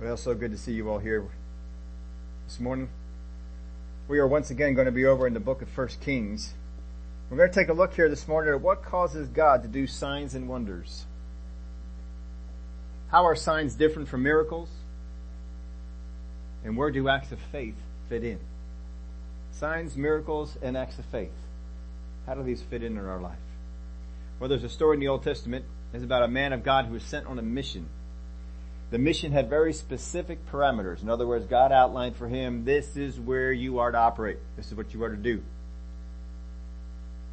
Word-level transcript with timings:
Well, 0.00 0.16
so 0.16 0.34
good 0.34 0.50
to 0.50 0.58
see 0.58 0.72
you 0.72 0.90
all 0.90 0.98
here 0.98 1.24
this 2.48 2.58
morning. 2.58 2.88
We 4.08 4.18
are 4.18 4.26
once 4.26 4.50
again 4.50 4.74
going 4.74 4.86
to 4.86 4.92
be 4.92 5.06
over 5.06 5.24
in 5.24 5.34
the 5.34 5.40
book 5.40 5.62
of 5.62 5.68
First 5.68 6.00
Kings. 6.00 6.52
We're 7.30 7.36
going 7.36 7.48
to 7.48 7.54
take 7.54 7.68
a 7.68 7.72
look 7.72 7.94
here 7.94 8.08
this 8.08 8.26
morning 8.26 8.52
at 8.52 8.60
what 8.60 8.82
causes 8.82 9.28
God 9.28 9.62
to 9.62 9.68
do 9.68 9.86
signs 9.86 10.34
and 10.34 10.48
wonders. 10.48 11.04
How 13.12 13.24
are 13.24 13.36
signs 13.36 13.76
different 13.76 14.08
from 14.08 14.24
miracles? 14.24 14.68
And 16.64 16.76
where 16.76 16.90
do 16.90 17.08
acts 17.08 17.30
of 17.30 17.38
faith 17.52 17.76
fit 18.08 18.24
in? 18.24 18.40
Signs, 19.52 19.96
miracles, 19.96 20.58
and 20.60 20.76
acts 20.76 20.98
of 20.98 21.04
faith. 21.04 21.30
How 22.26 22.34
do 22.34 22.42
these 22.42 22.62
fit 22.62 22.82
in 22.82 22.98
our 22.98 23.20
life? 23.20 23.38
Well, 24.40 24.48
there's 24.48 24.64
a 24.64 24.68
story 24.68 24.96
in 24.96 25.00
the 25.00 25.08
Old 25.08 25.22
Testament. 25.22 25.64
It's 25.92 26.02
about 26.02 26.24
a 26.24 26.28
man 26.28 26.52
of 26.52 26.64
God 26.64 26.86
who 26.86 26.94
was 26.94 27.04
sent 27.04 27.26
on 27.26 27.38
a 27.38 27.42
mission 27.42 27.88
the 28.90 28.98
mission 28.98 29.32
had 29.32 29.50
very 29.50 29.72
specific 29.72 30.46
parameters. 30.50 31.02
In 31.02 31.10
other 31.10 31.26
words, 31.26 31.46
God 31.46 31.72
outlined 31.72 32.16
for 32.16 32.28
him, 32.28 32.64
this 32.64 32.96
is 32.96 33.18
where 33.18 33.52
you 33.52 33.78
are 33.78 33.90
to 33.90 33.98
operate. 33.98 34.38
This 34.56 34.66
is 34.66 34.74
what 34.74 34.94
you 34.94 35.02
are 35.02 35.10
to 35.10 35.16
do. 35.16 35.42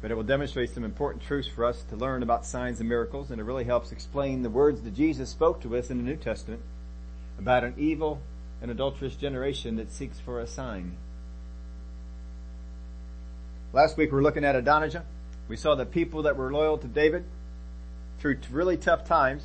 But 0.00 0.10
it 0.10 0.14
will 0.14 0.24
demonstrate 0.24 0.70
some 0.70 0.82
important 0.82 1.22
truths 1.22 1.48
for 1.48 1.64
us 1.64 1.84
to 1.90 1.96
learn 1.96 2.24
about 2.24 2.44
signs 2.44 2.80
and 2.80 2.88
miracles, 2.88 3.30
and 3.30 3.40
it 3.40 3.44
really 3.44 3.64
helps 3.64 3.92
explain 3.92 4.42
the 4.42 4.50
words 4.50 4.80
that 4.82 4.94
Jesus 4.94 5.30
spoke 5.30 5.62
to 5.62 5.76
us 5.76 5.90
in 5.90 5.98
the 5.98 6.02
New 6.02 6.16
Testament 6.16 6.60
about 7.38 7.62
an 7.62 7.74
evil 7.76 8.20
and 8.60 8.70
adulterous 8.70 9.14
generation 9.14 9.76
that 9.76 9.92
seeks 9.92 10.18
for 10.18 10.40
a 10.40 10.46
sign. 10.46 10.96
Last 13.72 13.96
week 13.96 14.10
we 14.10 14.16
were 14.16 14.22
looking 14.22 14.44
at 14.44 14.56
Adonijah. 14.56 15.04
We 15.48 15.56
saw 15.56 15.74
the 15.74 15.86
people 15.86 16.22
that 16.22 16.36
were 16.36 16.52
loyal 16.52 16.78
to 16.78 16.86
David 16.86 17.24
through 18.18 18.38
really 18.50 18.76
tough 18.76 19.04
times, 19.04 19.44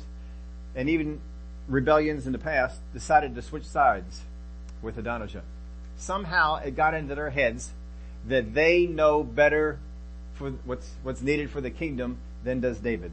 and 0.74 0.88
even 0.88 1.20
rebellions 1.68 2.26
in 2.26 2.32
the 2.32 2.38
past 2.38 2.80
decided 2.92 3.34
to 3.34 3.42
switch 3.42 3.64
sides 3.64 4.22
with 4.82 4.98
Adonijah. 4.98 5.42
Somehow 5.96 6.56
it 6.56 6.76
got 6.76 6.94
into 6.94 7.14
their 7.14 7.30
heads 7.30 7.70
that 8.26 8.54
they 8.54 8.86
know 8.86 9.22
better 9.22 9.78
for 10.34 10.50
what's, 10.64 10.90
what's 11.02 11.20
needed 11.20 11.50
for 11.50 11.60
the 11.60 11.70
kingdom 11.70 12.18
than 12.44 12.60
does 12.60 12.78
David. 12.78 13.12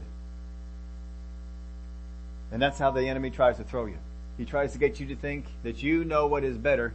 And 2.52 2.62
that's 2.62 2.78
how 2.78 2.90
the 2.92 3.08
enemy 3.08 3.30
tries 3.30 3.56
to 3.56 3.64
throw 3.64 3.86
you. 3.86 3.98
He 4.38 4.44
tries 4.44 4.72
to 4.72 4.78
get 4.78 5.00
you 5.00 5.06
to 5.06 5.16
think 5.16 5.46
that 5.62 5.82
you 5.82 6.04
know 6.04 6.26
what 6.26 6.44
is 6.44 6.56
better 6.56 6.94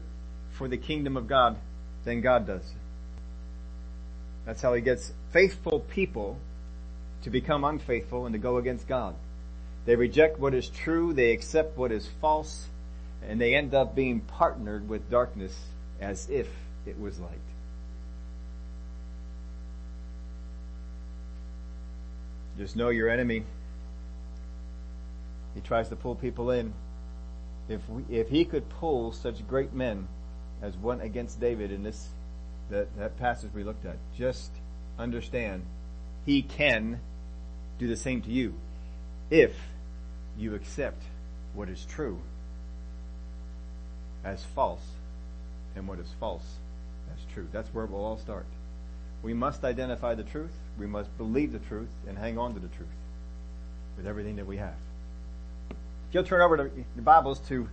for 0.51 0.67
the 0.67 0.77
kingdom 0.77 1.17
of 1.17 1.27
God 1.27 1.57
than 2.05 2.21
God 2.21 2.47
does. 2.47 2.63
That's 4.45 4.61
how 4.61 4.73
he 4.73 4.81
gets 4.81 5.11
faithful 5.31 5.79
people 5.79 6.39
to 7.23 7.29
become 7.29 7.63
unfaithful 7.63 8.25
and 8.25 8.33
to 8.33 8.39
go 8.39 8.57
against 8.57 8.87
God. 8.87 9.15
They 9.85 9.95
reject 9.95 10.39
what 10.39 10.53
is 10.53 10.69
true, 10.69 11.13
they 11.13 11.31
accept 11.31 11.77
what 11.77 11.91
is 11.91 12.07
false, 12.19 12.67
and 13.27 13.41
they 13.41 13.55
end 13.55 13.73
up 13.73 13.95
being 13.95 14.21
partnered 14.21 14.87
with 14.87 15.09
darkness 15.09 15.57
as 15.99 16.29
if 16.29 16.47
it 16.85 16.99
was 16.99 17.19
light. 17.19 17.39
Just 22.57 22.75
know 22.75 22.89
your 22.89 23.09
enemy. 23.09 23.43
He 25.55 25.61
tries 25.61 25.89
to 25.89 25.95
pull 25.95 26.15
people 26.15 26.51
in. 26.51 26.73
If 27.67 27.81
we, 27.89 28.03
if 28.15 28.29
he 28.29 28.45
could 28.45 28.69
pull 28.69 29.11
such 29.11 29.47
great 29.47 29.73
men 29.73 30.07
as 30.61 30.75
one 30.75 31.01
against 31.01 31.39
David 31.39 31.71
in 31.71 31.83
this 31.83 32.09
that, 32.69 32.95
that 32.97 33.17
passage 33.17 33.51
we 33.53 33.63
looked 33.63 33.85
at, 33.85 33.97
just 34.17 34.51
understand 34.99 35.65
he 36.25 36.41
can 36.41 36.99
do 37.79 37.87
the 37.87 37.97
same 37.97 38.21
to 38.21 38.29
you 38.29 38.53
if 39.31 39.55
you 40.41 40.55
accept 40.55 41.03
what 41.53 41.69
is 41.69 41.85
true 41.85 42.19
as 44.23 44.43
false 44.55 44.81
and 45.75 45.87
what 45.87 45.99
is 45.99 46.07
false 46.19 46.57
as 47.13 47.33
true. 47.33 47.47
That's 47.51 47.69
where 47.73 47.85
we'll 47.85 48.03
all 48.03 48.17
start. 48.17 48.45
We 49.23 49.33
must 49.33 49.63
identify 49.63 50.15
the 50.15 50.23
truth. 50.23 50.51
We 50.79 50.87
must 50.87 51.15
believe 51.17 51.51
the 51.51 51.59
truth 51.59 51.89
and 52.07 52.17
hang 52.17 52.37
on 52.37 52.53
to 52.55 52.59
the 52.59 52.67
truth 52.69 52.89
with 53.97 54.07
everything 54.07 54.37
that 54.37 54.47
we 54.47 54.57
have. 54.57 54.75
If 55.69 56.15
you'll 56.15 56.23
turn 56.23 56.41
over 56.41 56.57
to 56.57 56.63
your 56.63 57.03
Bibles 57.03 57.39
to 57.47 57.69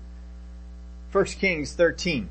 1 1.11 1.25
Kings 1.25 1.73
13. 1.73 2.29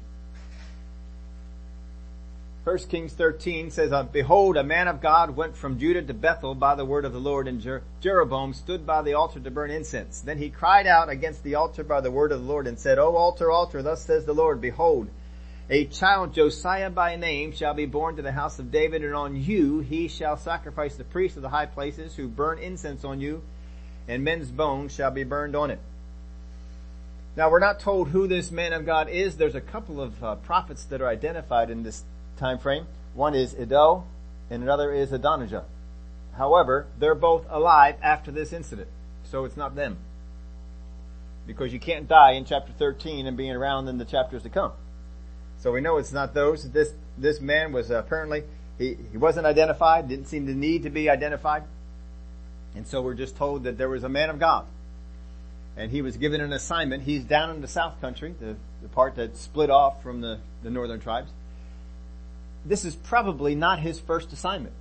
1 2.68 2.78
Kings 2.90 3.14
13 3.14 3.72
says, 3.72 3.94
uh, 3.94 4.04
Behold, 4.04 4.58
a 4.58 4.64
man 4.64 4.90
of 4.90 5.00
God 5.00 5.38
went 5.38 5.56
from 5.56 5.80
Judah 5.80 6.02
to 6.02 6.14
Bethel 6.14 6.54
by 6.54 6.76
the 6.76 6.84
word 6.84 7.06
of 7.06 7.14
the 7.14 7.18
Lord, 7.18 7.48
and 7.48 7.62
Jer- 7.62 7.84
Jeroboam 8.02 8.54
stood 8.54 8.86
by 8.86 9.02
the 9.04 9.14
altar 9.14 9.40
to 9.40 9.50
burn 9.50 9.72
incense. 9.72 10.20
Then 10.20 10.38
he 10.38 10.50
cried 10.50 10.86
out 10.86 11.08
against 11.08 11.44
the 11.44 11.56
altar 11.56 11.86
by 11.86 12.02
the 12.02 12.12
word 12.12 12.34
of 12.34 12.42
the 12.42 12.46
Lord 12.46 12.68
and 12.68 12.78
said, 12.78 13.00
O 13.00 13.16
altar, 13.16 13.50
altar, 13.50 13.82
thus 13.82 14.04
says 14.04 14.26
the 14.26 14.34
Lord, 14.34 14.60
Behold, 14.60 15.08
a 15.70 15.86
child 15.86 16.34
Josiah 16.34 16.90
by 16.90 17.16
name 17.16 17.54
shall 17.54 17.74
be 17.74 17.86
born 17.86 18.18
to 18.18 18.22
the 18.22 18.34
house 18.34 18.60
of 18.60 18.70
David, 18.70 19.02
and 19.02 19.16
on 19.16 19.42
you 19.42 19.80
he 19.80 20.10
shall 20.10 20.36
sacrifice 20.36 20.98
the 20.98 21.06
priests 21.06 21.38
of 21.38 21.44
the 21.44 21.50
high 21.50 21.68
places 21.68 22.16
who 22.16 22.28
burn 22.28 22.60
incense 22.60 23.06
on 23.06 23.22
you, 23.22 23.44
and 24.10 24.26
men's 24.26 24.52
bones 24.52 24.94
shall 24.94 25.12
be 25.12 25.24
burned 25.24 25.56
on 25.56 25.72
it. 25.72 25.80
Now 27.38 27.50
we're 27.50 27.60
not 27.60 27.80
told 27.80 28.10
who 28.10 28.28
this 28.28 28.52
man 28.52 28.74
of 28.74 28.86
God 28.86 29.08
is. 29.08 29.38
There's 29.38 29.56
a 29.56 29.62
couple 29.62 30.02
of 30.02 30.22
uh, 30.22 30.36
prophets 30.36 30.84
that 30.86 31.02
are 31.02 31.08
identified 31.08 31.70
in 31.70 31.84
this 31.84 32.04
time 32.38 32.60
frame. 32.60 32.88
One 33.14 33.34
is 33.34 33.54
Iddo 33.54 34.04
and 34.50 34.64
another 34.64 34.94
is 34.94 35.12
Adonijah. 35.12 35.66
However, 36.38 36.88
they're 37.00 37.16
both 37.16 37.46
alive 37.50 37.96
after 38.02 38.32
this 38.32 38.54
incident. 38.54 38.88
So 39.24 39.46
it's 39.46 39.58
not 39.58 39.76
them. 39.76 39.98
Because 41.46 41.74
you 41.74 41.80
can't 41.80 42.08
die 42.08 42.34
in 42.34 42.46
chapter 42.46 42.72
13 42.74 43.26
and 43.26 43.36
being 43.36 43.52
around 43.52 43.88
in 43.88 43.98
the 43.98 44.06
chapters 44.06 44.44
to 44.44 44.50
come. 44.50 44.72
So 45.60 45.72
we 45.72 45.82
know 45.82 45.98
it's 45.98 46.14
not 46.14 46.34
those. 46.34 46.72
This, 46.72 46.94
this 47.18 47.42
man 47.42 47.72
was 47.74 47.90
apparently, 47.90 48.44
he, 48.78 48.96
he 49.12 49.18
wasn't 49.18 49.48
identified, 49.48 50.08
didn't 50.08 50.28
seem 50.28 50.46
to 50.46 50.54
need 50.54 50.84
to 50.84 50.90
be 50.90 51.10
identified. 51.10 51.64
And 52.76 52.86
so 52.86 53.02
we're 53.02 53.16
just 53.16 53.36
told 53.36 53.64
that 53.64 53.78
there 53.78 53.90
was 53.90 54.04
a 54.04 54.10
man 54.10 54.30
of 54.30 54.40
God. 54.40 54.66
And 55.76 55.92
he 55.92 56.02
was 56.02 56.18
given 56.18 56.42
an 56.42 56.54
assignment. 56.54 57.04
He's 57.04 57.24
down 57.24 57.50
in 57.50 57.62
the 57.62 57.68
south 57.68 58.00
country, 58.02 58.36
the, 58.40 58.56
the 58.82 58.90
part 58.90 59.16
that 59.16 59.38
split 59.38 59.70
off 59.70 60.04
from 60.04 60.22
the, 60.22 60.40
the 60.62 60.70
northern 60.70 61.00
tribes 61.00 61.32
this 62.68 62.86
is 62.86 62.96
probably 62.96 63.56
not 63.56 63.80
his 63.80 64.00
first 64.00 64.34
assignment. 64.34 64.74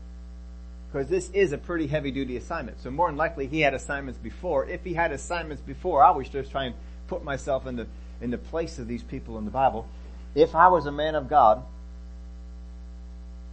Because 0.90 1.08
this 1.08 1.30
is 1.30 1.52
a 1.52 1.58
pretty 1.58 1.86
heavy 1.86 2.10
duty 2.10 2.36
assignment. 2.36 2.80
So 2.80 2.90
more 2.90 3.08
than 3.08 3.16
likely 3.16 3.46
he 3.46 3.60
had 3.60 3.74
assignments 3.74 4.18
before. 4.18 4.66
If 4.66 4.84
he 4.84 4.94
had 4.94 5.12
assignments 5.12 5.62
before, 5.62 6.02
I 6.02 6.08
always 6.08 6.28
just 6.28 6.50
try 6.50 6.64
and 6.64 6.74
put 7.08 7.22
myself 7.24 7.66
in 7.66 7.76
the, 7.76 7.86
in 8.20 8.30
the 8.30 8.38
place 8.38 8.78
of 8.78 8.88
these 8.88 9.02
people 9.02 9.38
in 9.38 9.44
the 9.44 9.50
Bible. 9.50 9.86
If 10.34 10.54
I 10.54 10.68
was 10.68 10.86
a 10.86 10.92
man 10.92 11.14
of 11.14 11.28
God, 11.28 11.62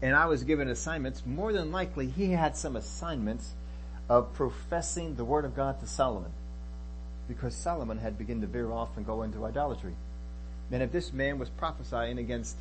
and 0.01 0.15
I 0.15 0.25
was 0.25 0.43
given 0.43 0.67
assignments, 0.67 1.23
more 1.25 1.53
than 1.53 1.71
likely 1.71 2.07
he 2.07 2.31
had 2.31 2.57
some 2.57 2.75
assignments 2.75 3.53
of 4.09 4.33
professing 4.33 5.15
the 5.15 5.23
word 5.23 5.45
of 5.45 5.55
God 5.55 5.79
to 5.79 5.87
Solomon. 5.87 6.31
Because 7.27 7.55
Solomon 7.55 7.99
had 7.99 8.17
begun 8.17 8.41
to 8.41 8.47
veer 8.47 8.69
off 8.71 8.97
and 8.97 9.05
go 9.05 9.21
into 9.21 9.45
idolatry. 9.45 9.93
And 10.71 10.83
if 10.83 10.91
this 10.91 11.13
man 11.13 11.39
was 11.39 11.49
prophesying 11.49 12.17
against 12.17 12.57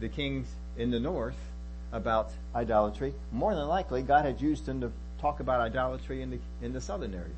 the 0.00 0.08
kings 0.08 0.48
in 0.76 0.90
the 0.90 1.00
north 1.00 1.36
about 1.92 2.30
idolatry, 2.54 3.14
more 3.32 3.54
than 3.54 3.66
likely 3.66 4.02
God 4.02 4.24
had 4.24 4.40
used 4.40 4.68
him 4.68 4.80
to 4.80 4.92
talk 5.20 5.40
about 5.40 5.60
idolatry 5.60 6.22
in 6.22 6.30
the, 6.30 6.38
in 6.62 6.72
the 6.72 6.80
southern 6.80 7.14
area. 7.14 7.34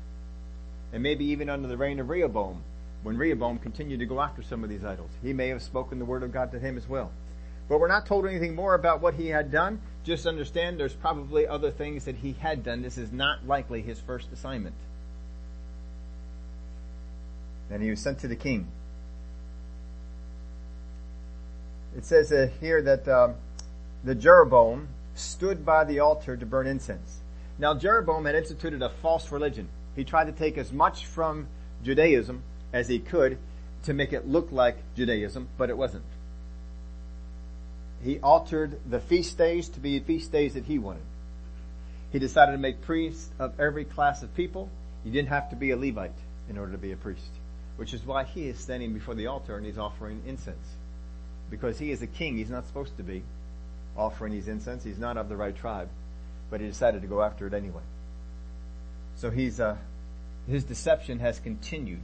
And 0.91 1.01
maybe 1.01 1.25
even 1.25 1.49
under 1.49 1.67
the 1.67 1.77
reign 1.77 1.99
of 1.99 2.09
Rehoboam, 2.09 2.61
when 3.01 3.17
Rehoboam 3.17 3.59
continued 3.59 3.99
to 3.99 4.05
go 4.05 4.21
after 4.21 4.41
some 4.41 4.63
of 4.63 4.69
these 4.69 4.83
idols. 4.83 5.09
He 5.21 5.33
may 5.33 5.49
have 5.49 5.61
spoken 5.61 5.99
the 5.99 6.05
word 6.05 6.23
of 6.23 6.31
God 6.31 6.51
to 6.51 6.59
him 6.59 6.77
as 6.77 6.87
well. 6.87 7.11
But 7.67 7.79
we're 7.79 7.87
not 7.87 8.05
told 8.05 8.25
anything 8.25 8.55
more 8.55 8.75
about 8.75 9.01
what 9.01 9.15
he 9.15 9.27
had 9.27 9.51
done. 9.51 9.81
Just 10.03 10.25
understand 10.25 10.79
there's 10.79 10.93
probably 10.93 11.47
other 11.47 11.71
things 11.71 12.05
that 12.05 12.15
he 12.15 12.33
had 12.33 12.63
done. 12.63 12.81
This 12.81 12.97
is 12.97 13.11
not 13.11 13.47
likely 13.47 13.81
his 13.81 13.99
first 13.99 14.31
assignment. 14.31 14.75
And 17.69 17.81
he 17.81 17.89
was 17.89 17.99
sent 17.99 18.19
to 18.19 18.27
the 18.27 18.35
king. 18.35 18.67
It 21.95 22.05
says 22.05 22.31
uh, 22.31 22.49
here 22.59 22.81
that 22.81 23.07
um, 23.07 23.35
the 24.03 24.15
Jeroboam 24.15 24.87
stood 25.15 25.65
by 25.65 25.83
the 25.83 25.99
altar 25.99 26.35
to 26.35 26.45
burn 26.45 26.67
incense. 26.67 27.21
Now 27.59 27.75
Jeroboam 27.75 28.25
had 28.25 28.35
instituted 28.35 28.81
a 28.81 28.89
false 28.89 29.31
religion. 29.31 29.69
He 29.95 30.03
tried 30.03 30.25
to 30.25 30.31
take 30.31 30.57
as 30.57 30.71
much 30.71 31.05
from 31.05 31.47
Judaism 31.83 32.41
as 32.71 32.87
he 32.87 32.99
could 32.99 33.37
to 33.83 33.93
make 33.93 34.13
it 34.13 34.27
look 34.27 34.51
like 34.51 34.77
Judaism, 34.95 35.49
but 35.57 35.69
it 35.69 35.77
wasn't. 35.77 36.05
He 38.03 38.19
altered 38.19 38.79
the 38.89 38.99
feast 38.99 39.37
days 39.37 39.69
to 39.69 39.79
be 39.79 39.99
feast 39.99 40.31
days 40.31 40.55
that 40.55 40.65
he 40.65 40.79
wanted. 40.79 41.03
He 42.11 42.19
decided 42.19 42.53
to 42.53 42.57
make 42.57 42.81
priests 42.81 43.29
of 43.39 43.59
every 43.59 43.85
class 43.85 44.23
of 44.23 44.35
people. 44.35 44.69
You 45.05 45.11
didn't 45.11 45.29
have 45.29 45.49
to 45.51 45.55
be 45.55 45.71
a 45.71 45.77
Levite 45.77 46.11
in 46.49 46.57
order 46.57 46.71
to 46.71 46.77
be 46.77 46.91
a 46.91 46.97
priest, 46.97 47.29
which 47.77 47.93
is 47.93 48.03
why 48.03 48.23
he 48.23 48.47
is 48.47 48.59
standing 48.59 48.93
before 48.93 49.15
the 49.15 49.27
altar 49.27 49.57
and 49.57 49.65
he's 49.65 49.77
offering 49.77 50.21
incense 50.25 50.75
because 51.53 51.77
he 51.77 51.91
is 51.91 52.01
a 52.01 52.07
king. 52.07 52.35
He's 52.35 52.49
not 52.49 52.65
supposed 52.65 52.97
to 52.97 53.03
be 53.03 53.21
offering 53.95 54.33
these 54.33 54.47
incense. 54.47 54.83
He's 54.83 54.97
not 54.97 55.17
of 55.17 55.29
the 55.29 55.35
right 55.35 55.55
tribe, 55.55 55.87
but 56.49 56.59
he 56.59 56.65
decided 56.65 57.03
to 57.03 57.07
go 57.07 57.21
after 57.21 57.45
it 57.45 57.53
anyway. 57.53 57.83
So 59.17 59.29
he's, 59.29 59.59
uh, 59.59 59.77
his 60.47 60.63
deception 60.63 61.19
has 61.19 61.39
continued. 61.39 62.01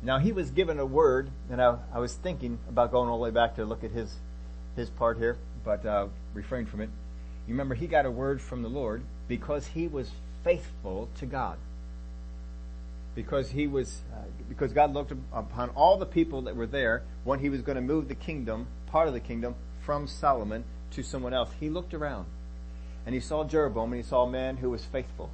Now 0.00 0.20
he 0.20 0.30
was 0.30 0.52
given 0.52 0.78
a 0.78 0.86
word, 0.86 1.28
and 1.50 1.60
I, 1.60 1.76
I, 1.92 1.98
was 1.98 2.14
thinking 2.14 2.60
about 2.68 2.92
going 2.92 3.08
all 3.08 3.18
the 3.18 3.24
way 3.24 3.32
back 3.32 3.56
to 3.56 3.64
look 3.64 3.82
at 3.82 3.90
his 3.90 4.14
his 4.76 4.88
part 4.90 5.18
here, 5.18 5.36
but 5.64 5.84
uh, 5.84 6.06
refrained 6.32 6.68
from 6.68 6.80
it. 6.80 6.90
You 7.48 7.54
remember 7.54 7.74
he 7.74 7.88
got 7.88 8.06
a 8.06 8.10
word 8.12 8.40
from 8.40 8.62
the 8.62 8.68
Lord 8.68 9.02
because 9.26 9.66
he 9.66 9.88
was 9.88 10.08
faithful 10.44 11.08
to 11.18 11.26
God. 11.26 11.58
Because 13.18 13.50
he 13.50 13.66
was, 13.66 14.02
uh, 14.14 14.20
because 14.48 14.72
God 14.72 14.94
looked 14.94 15.10
upon 15.32 15.70
all 15.70 15.98
the 15.98 16.06
people 16.06 16.42
that 16.42 16.54
were 16.54 16.68
there 16.68 17.02
when 17.24 17.40
he 17.40 17.48
was 17.48 17.62
going 17.62 17.74
to 17.74 17.82
move 17.82 18.06
the 18.06 18.14
kingdom, 18.14 18.68
part 18.86 19.08
of 19.08 19.12
the 19.12 19.18
kingdom, 19.18 19.56
from 19.84 20.06
Solomon 20.06 20.62
to 20.92 21.02
someone 21.02 21.34
else. 21.34 21.50
He 21.58 21.68
looked 21.68 21.94
around 21.94 22.26
and 23.04 23.16
he 23.16 23.20
saw 23.20 23.42
Jeroboam 23.42 23.92
and 23.92 24.00
he 24.00 24.08
saw 24.08 24.22
a 24.22 24.30
man 24.30 24.58
who 24.58 24.70
was 24.70 24.84
faithful. 24.84 25.30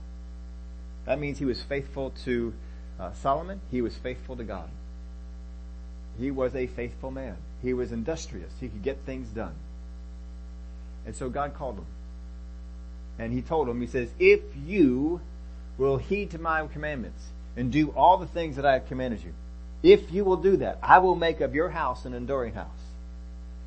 That 1.04 1.20
means 1.20 1.38
he 1.38 1.44
was 1.44 1.60
faithful 1.60 2.14
to 2.24 2.54
uh, 2.98 3.12
Solomon. 3.12 3.60
He 3.70 3.82
was 3.82 3.94
faithful 3.98 4.34
to 4.36 4.44
God. 4.44 4.70
He 6.18 6.30
was 6.30 6.56
a 6.56 6.66
faithful 6.66 7.10
man. 7.10 7.36
He 7.60 7.74
was 7.74 7.92
industrious. 7.92 8.50
He 8.60 8.68
could 8.70 8.82
get 8.82 9.00
things 9.04 9.28
done. 9.28 9.56
And 11.04 11.14
so 11.14 11.28
God 11.28 11.52
called 11.52 11.76
him. 11.76 11.86
And 13.18 13.30
he 13.30 13.42
told 13.42 13.68
him, 13.68 13.82
he 13.82 13.86
says, 13.86 14.08
if 14.18 14.40
you 14.64 15.20
will 15.76 15.98
heed 15.98 16.30
to 16.30 16.38
my 16.38 16.66
commandments 16.66 17.24
and 17.56 17.70
do 17.70 17.90
all 17.90 18.18
the 18.18 18.26
things 18.26 18.56
that 18.56 18.66
I 18.66 18.74
have 18.74 18.88
commanded 18.88 19.22
you, 19.22 19.32
if 19.82 20.12
you 20.12 20.24
will 20.24 20.36
do 20.36 20.56
that, 20.58 20.78
I 20.82 20.98
will 20.98 21.14
make 21.14 21.40
of 21.40 21.54
your 21.54 21.68
house 21.68 22.04
an 22.04 22.14
enduring 22.14 22.54
house. 22.54 22.68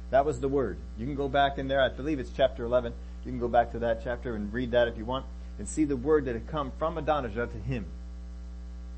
That 0.09 0.25
was 0.25 0.39
the 0.39 0.47
word. 0.47 0.77
You 0.97 1.05
can 1.05 1.15
go 1.15 1.27
back 1.27 1.57
in 1.57 1.67
there. 1.67 1.81
I 1.81 1.89
believe 1.89 2.19
it's 2.19 2.31
chapter 2.35 2.63
11. 2.63 2.93
You 3.25 3.31
can 3.31 3.39
go 3.39 3.47
back 3.47 3.73
to 3.73 3.79
that 3.79 4.03
chapter 4.03 4.35
and 4.35 4.51
read 4.53 4.71
that 4.71 4.87
if 4.87 4.97
you 4.97 5.05
want 5.05 5.25
and 5.59 5.67
see 5.67 5.83
the 5.83 5.97
word 5.97 6.25
that 6.25 6.33
had 6.33 6.47
come 6.47 6.71
from 6.79 6.97
Adonijah 6.97 7.47
to 7.47 7.57
him. 7.57 7.85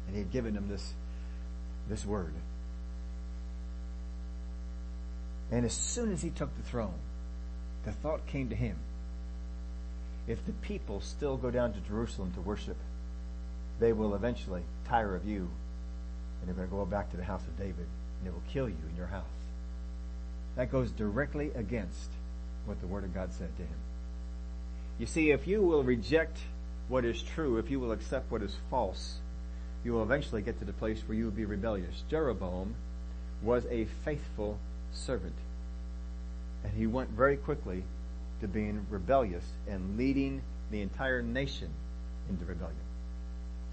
And 0.08 0.16
he 0.16 0.22
had 0.22 0.32
given 0.32 0.56
him 0.56 0.68
this, 0.70 0.94
this 1.90 2.06
word. 2.06 2.34
And 5.52 5.66
as 5.66 5.74
soon 5.74 6.12
as 6.12 6.22
he 6.22 6.30
took 6.30 6.56
the 6.56 6.64
throne, 6.64 6.94
the 7.86 7.92
thought 7.92 8.28
came 8.28 8.50
to 8.50 8.56
him, 8.56 8.78
if 10.28 10.46
the 10.46 10.52
people 10.52 11.02
still 11.02 11.38
go 11.38 11.50
down 11.50 11.74
to 11.74 11.80
Jerusalem 11.80 12.32
to 12.36 12.42
worship, 12.42 12.78
they 13.80 13.94
will 13.94 14.16
eventually 14.16 14.64
tire 14.88 15.16
of 15.16 15.26
you 15.26 15.50
and 16.40 16.48
they're 16.48 16.56
going 16.56 16.68
to 16.68 16.76
go 16.76 16.86
back 16.86 17.12
to 17.12 17.18
the 17.18 17.24
house 17.24 17.42
of 17.42 17.58
David 17.58 17.76
and 17.78 18.26
they 18.26 18.30
will 18.30 18.44
kill 18.52 18.68
you 18.68 18.78
in 18.90 18.96
your 18.96 19.08
house. 19.08 19.24
That 20.56 20.72
goes 20.72 20.92
directly 20.92 21.52
against 21.56 22.10
what 22.66 22.82
the 22.82 22.88
Word 22.88 23.04
of 23.04 23.14
God 23.14 23.34
said 23.34 23.56
to 23.58 23.64
him. 23.64 23.78
You 24.98 25.06
see, 25.06 25.32
if 25.32 25.48
you 25.48 25.62
will 25.62 25.84
reject 25.84 26.38
what 26.90 27.06
is 27.06 27.22
true, 27.22 27.58
if 27.58 27.70
you 27.70 27.80
will 27.80 27.92
accept 27.92 28.32
what 28.32 28.42
is 28.42 28.56
false, 28.70 29.20
you 29.84 29.94
will 29.94 30.04
eventually 30.04 30.42
get 30.42 30.60
to 30.60 30.66
the 30.66 30.74
place 30.74 31.02
where 31.08 31.18
you 31.18 31.26
will 31.26 31.32
be 31.32 31.46
rebellious. 31.46 32.04
Jeroboam 32.10 32.76
was 33.42 33.66
a 33.68 33.86
faithful 34.04 34.60
servant. 34.92 35.36
And 36.64 36.74
he 36.74 36.88
went 36.88 37.12
very 37.12 37.38
quickly 37.38 37.84
to 38.42 38.48
being 38.48 38.86
rebellious 38.90 39.46
and 39.68 39.98
leading 39.98 40.42
the 40.72 40.82
entire 40.82 41.22
nation 41.22 41.70
into 42.30 42.44
rebellion. 42.44 42.76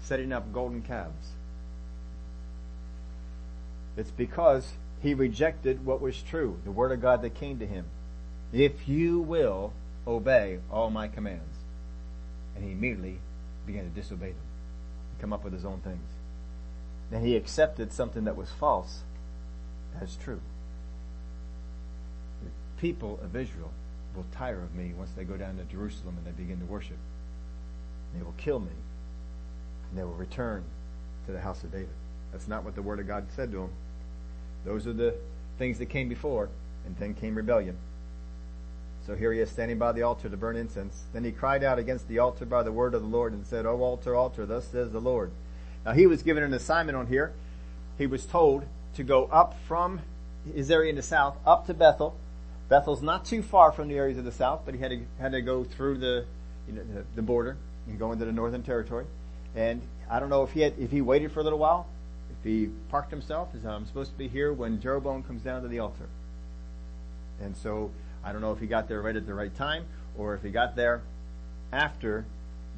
Setting 0.01 0.31
up 0.31 0.53
golden 0.53 0.81
calves. 0.81 1.33
It's 3.97 4.11
because 4.11 4.73
he 5.01 5.13
rejected 5.13 5.85
what 5.85 6.01
was 6.01 6.21
true, 6.21 6.59
the 6.63 6.71
word 6.71 6.91
of 6.91 7.01
God 7.01 7.21
that 7.23 7.35
came 7.35 7.59
to 7.59 7.67
him. 7.67 7.85
If 8.53 8.87
you 8.87 9.19
will 9.19 9.73
obey 10.07 10.59
all 10.71 10.89
my 10.89 11.07
commands. 11.07 11.57
And 12.55 12.63
he 12.63 12.71
immediately 12.71 13.19
began 13.65 13.83
to 13.83 13.89
disobey 13.89 14.29
them, 14.29 14.47
and 15.11 15.21
come 15.21 15.33
up 15.33 15.43
with 15.43 15.53
his 15.53 15.65
own 15.65 15.81
things. 15.81 16.09
Then 17.11 17.23
he 17.23 17.35
accepted 17.35 17.91
something 17.91 18.23
that 18.23 18.37
was 18.37 18.49
false 18.49 19.01
as 20.01 20.15
true. 20.15 20.41
The 22.43 22.49
people 22.81 23.19
of 23.23 23.35
Israel 23.35 23.71
will 24.15 24.25
tire 24.31 24.61
of 24.61 24.73
me 24.73 24.93
once 24.97 25.11
they 25.15 25.23
go 25.23 25.37
down 25.37 25.57
to 25.57 25.63
Jerusalem 25.63 26.15
and 26.17 26.25
they 26.25 26.41
begin 26.41 26.59
to 26.59 26.65
worship. 26.65 26.97
They 28.15 28.23
will 28.23 28.33
kill 28.37 28.59
me, 28.59 28.71
and 29.89 29.97
they 29.97 30.03
will 30.03 30.13
return 30.13 30.63
to 31.25 31.31
the 31.31 31.39
house 31.39 31.63
of 31.63 31.71
David. 31.71 31.89
That's 32.31 32.47
not 32.47 32.63
what 32.63 32.75
the 32.75 32.81
Word 32.81 32.99
of 32.99 33.07
God 33.07 33.25
said 33.35 33.51
to 33.51 33.57
them. 33.57 33.69
Those 34.65 34.87
are 34.87 34.93
the 34.93 35.15
things 35.57 35.79
that 35.79 35.87
came 35.87 36.09
before, 36.09 36.49
and 36.85 36.95
then 36.97 37.13
came 37.13 37.35
rebellion. 37.35 37.77
So 39.05 39.15
here 39.15 39.31
he 39.31 39.39
is 39.39 39.49
standing 39.49 39.77
by 39.77 39.93
the 39.93 40.01
altar 40.01 40.27
to 40.27 40.35
burn 40.35 40.57
incense. 40.57 41.03
Then 41.13 41.23
he 41.23 41.31
cried 41.31 41.63
out 41.63 41.79
against 41.79 42.09
the 42.09 42.19
altar 42.19 42.45
by 42.45 42.63
the 42.63 42.73
word 42.73 42.93
of 42.93 43.01
the 43.01 43.07
Lord 43.07 43.31
and 43.31 43.47
said, 43.47 43.65
O 43.65 43.79
altar, 43.81 44.13
altar, 44.13 44.45
thus 44.45 44.67
says 44.67 44.91
the 44.91 44.99
Lord. 44.99 45.31
Now 45.85 45.93
he 45.93 46.05
was 46.05 46.23
given 46.23 46.43
an 46.43 46.53
assignment 46.53 46.97
on 46.97 47.07
here. 47.07 47.31
He 47.97 48.05
was 48.05 48.25
told 48.25 48.65
to 48.95 49.03
go 49.03 49.25
up 49.31 49.55
from 49.65 50.01
his 50.53 50.69
area 50.69 50.89
in 50.89 50.97
the 50.97 51.01
south, 51.01 51.37
up 51.45 51.67
to 51.67 51.73
Bethel. 51.73 52.17
Bethel's 52.67 53.01
not 53.01 53.23
too 53.23 53.41
far 53.41 53.71
from 53.71 53.87
the 53.87 53.95
areas 53.95 54.17
of 54.17 54.25
the 54.25 54.31
south, 54.31 54.63
but 54.65 54.75
he 54.75 54.81
had 54.81 54.91
to, 54.91 54.99
had 55.19 55.31
to 55.31 55.41
go 55.41 55.63
through 55.63 55.99
the, 55.99 56.25
you 56.67 56.73
know, 56.73 56.83
the, 56.83 57.05
the 57.15 57.21
border 57.21 57.55
and 57.87 57.97
go 57.97 58.11
into 58.11 58.25
the 58.25 58.33
northern 58.33 58.61
territory. 58.61 59.05
And 59.57 59.81
I 60.07 60.19
don't 60.19 60.29
know 60.29 60.43
if 60.43 60.51
he 60.51 60.61
had, 60.61 60.75
if 60.77 60.91
he 60.91 61.01
waited 61.01 61.31
for 61.31 61.39
a 61.39 61.43
little 61.43 61.57
while, 61.57 61.87
if 62.29 62.45
he 62.45 62.69
parked 62.89 63.09
himself, 63.09 63.49
I'm 63.67 63.87
supposed 63.87 64.11
to 64.11 64.17
be 64.17 64.27
here 64.27 64.53
when 64.53 64.79
Jeroboam 64.79 65.23
comes 65.23 65.41
down 65.41 65.63
to 65.63 65.67
the 65.67 65.79
altar. 65.79 66.07
And 67.41 67.57
so 67.57 67.89
I 68.23 68.31
don't 68.31 68.41
know 68.41 68.51
if 68.51 68.59
he 68.59 68.67
got 68.67 68.87
there 68.87 69.01
right 69.01 69.15
at 69.15 69.25
the 69.25 69.33
right 69.33 69.53
time 69.55 69.85
or 70.15 70.35
if 70.35 70.43
he 70.43 70.51
got 70.51 70.75
there 70.75 71.01
after 71.73 72.25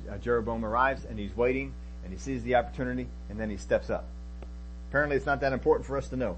uh, 0.10 0.18
Jeroboam 0.18 0.64
arrives 0.64 1.04
and 1.04 1.20
he's 1.20 1.36
waiting 1.36 1.74
and 2.04 2.14
he 2.14 2.18
sees 2.18 2.44
the 2.44 2.56
opportunity 2.56 3.08
and 3.30 3.38
then 3.38 3.50
he 3.50 3.58
steps 3.58 3.90
up. 3.90 4.06
Apparently 4.90 5.18
it's 5.18 5.26
not 5.26 5.42
that 5.42 5.52
important 5.52 5.86
for 5.86 5.98
us 5.98 6.08
to 6.10 6.16
know. 6.16 6.38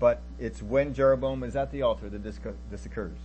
But 0.00 0.20
it's 0.40 0.60
when 0.60 0.92
Jeroboam 0.92 1.44
is 1.44 1.54
at 1.54 1.70
the 1.70 1.82
altar 1.82 2.08
that 2.08 2.22
this, 2.22 2.38
this 2.70 2.84
occurs. 2.84 3.16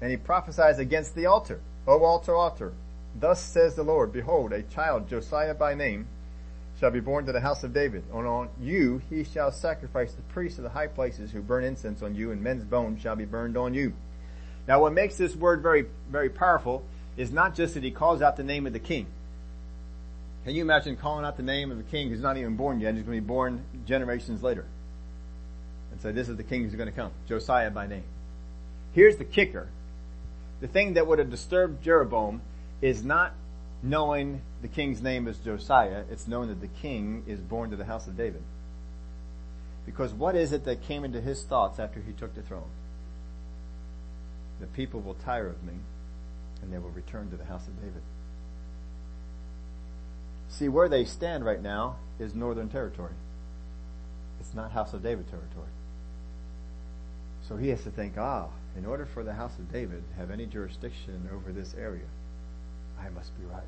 And 0.00 0.12
he 0.12 0.16
prophesies 0.16 0.78
against 0.78 1.16
the 1.16 1.26
altar. 1.26 1.60
O 1.88 2.04
altar, 2.04 2.36
altar. 2.36 2.72
Thus 3.14 3.42
says 3.42 3.74
the 3.74 3.82
Lord, 3.82 4.12
Behold, 4.12 4.52
a 4.52 4.62
child, 4.62 5.08
Josiah 5.08 5.54
by 5.54 5.74
name, 5.74 6.06
shall 6.78 6.90
be 6.90 7.00
born 7.00 7.26
to 7.26 7.32
the 7.32 7.40
house 7.40 7.62
of 7.62 7.74
David. 7.74 8.04
And 8.12 8.26
on 8.26 8.48
you 8.60 9.02
he 9.10 9.24
shall 9.24 9.52
sacrifice 9.52 10.12
the 10.12 10.22
priests 10.22 10.58
of 10.58 10.64
the 10.64 10.70
high 10.70 10.86
places 10.86 11.30
who 11.30 11.42
burn 11.42 11.64
incense 11.64 12.02
on 12.02 12.14
you, 12.14 12.30
and 12.30 12.42
men's 12.42 12.64
bones 12.64 13.02
shall 13.02 13.16
be 13.16 13.26
burned 13.26 13.56
on 13.56 13.74
you. 13.74 13.92
Now 14.66 14.80
what 14.80 14.92
makes 14.92 15.16
this 15.16 15.34
word 15.34 15.62
very, 15.62 15.86
very 16.10 16.30
powerful 16.30 16.84
is 17.16 17.30
not 17.30 17.54
just 17.54 17.74
that 17.74 17.82
he 17.82 17.90
calls 17.90 18.22
out 18.22 18.36
the 18.36 18.44
name 18.44 18.66
of 18.66 18.72
the 18.72 18.78
king. 18.78 19.06
Can 20.44 20.54
you 20.54 20.62
imagine 20.62 20.96
calling 20.96 21.24
out 21.24 21.36
the 21.36 21.42
name 21.42 21.70
of 21.70 21.78
a 21.78 21.82
king 21.82 22.08
who's 22.08 22.20
not 22.20 22.38
even 22.38 22.56
born 22.56 22.80
yet? 22.80 22.94
He's 22.94 23.02
going 23.02 23.18
to 23.18 23.20
be 23.20 23.26
born 23.26 23.62
generations 23.86 24.42
later. 24.42 24.64
And 25.92 26.00
say, 26.00 26.12
this 26.12 26.28
is 26.28 26.36
the 26.36 26.44
king 26.44 26.64
who's 26.64 26.74
going 26.74 26.88
to 26.88 26.94
come. 26.94 27.10
Josiah 27.28 27.70
by 27.70 27.86
name. 27.86 28.04
Here's 28.94 29.16
the 29.16 29.24
kicker. 29.24 29.68
The 30.60 30.68
thing 30.68 30.94
that 30.94 31.06
would 31.06 31.18
have 31.18 31.30
disturbed 31.30 31.82
Jeroboam 31.82 32.40
is 32.80 33.04
not 33.04 33.34
knowing 33.82 34.40
the 34.62 34.68
king's 34.68 35.02
name 35.02 35.28
is 35.28 35.38
Josiah. 35.38 36.04
It's 36.10 36.28
knowing 36.28 36.48
that 36.48 36.60
the 36.60 36.68
king 36.68 37.24
is 37.26 37.40
born 37.40 37.70
to 37.70 37.76
the 37.76 37.84
house 37.84 38.06
of 38.06 38.16
David. 38.16 38.42
Because 39.86 40.12
what 40.12 40.36
is 40.36 40.52
it 40.52 40.64
that 40.64 40.82
came 40.82 41.04
into 41.04 41.20
his 41.20 41.42
thoughts 41.42 41.78
after 41.78 42.00
he 42.00 42.12
took 42.12 42.34
the 42.34 42.42
throne? 42.42 42.70
The 44.60 44.66
people 44.66 45.00
will 45.00 45.14
tire 45.14 45.48
of 45.48 45.64
me 45.64 45.74
and 46.62 46.72
they 46.72 46.78
will 46.78 46.90
return 46.90 47.30
to 47.30 47.36
the 47.36 47.44
house 47.44 47.66
of 47.66 47.76
David. 47.80 48.02
See, 50.48 50.68
where 50.68 50.88
they 50.88 51.04
stand 51.04 51.44
right 51.44 51.62
now 51.62 51.96
is 52.18 52.34
northern 52.34 52.68
territory. 52.68 53.14
It's 54.40 54.54
not 54.54 54.72
house 54.72 54.92
of 54.92 55.02
David 55.02 55.28
territory. 55.30 55.68
So 57.48 57.56
he 57.56 57.68
has 57.68 57.82
to 57.84 57.90
think, 57.90 58.14
ah, 58.18 58.48
in 58.76 58.84
order 58.84 59.06
for 59.06 59.24
the 59.24 59.34
house 59.34 59.58
of 59.58 59.72
David 59.72 60.02
to 60.10 60.20
have 60.20 60.30
any 60.30 60.46
jurisdiction 60.46 61.28
over 61.32 61.52
this 61.52 61.74
area, 61.74 62.04
I 63.04 63.08
must 63.10 63.38
be 63.38 63.46
right. 63.46 63.62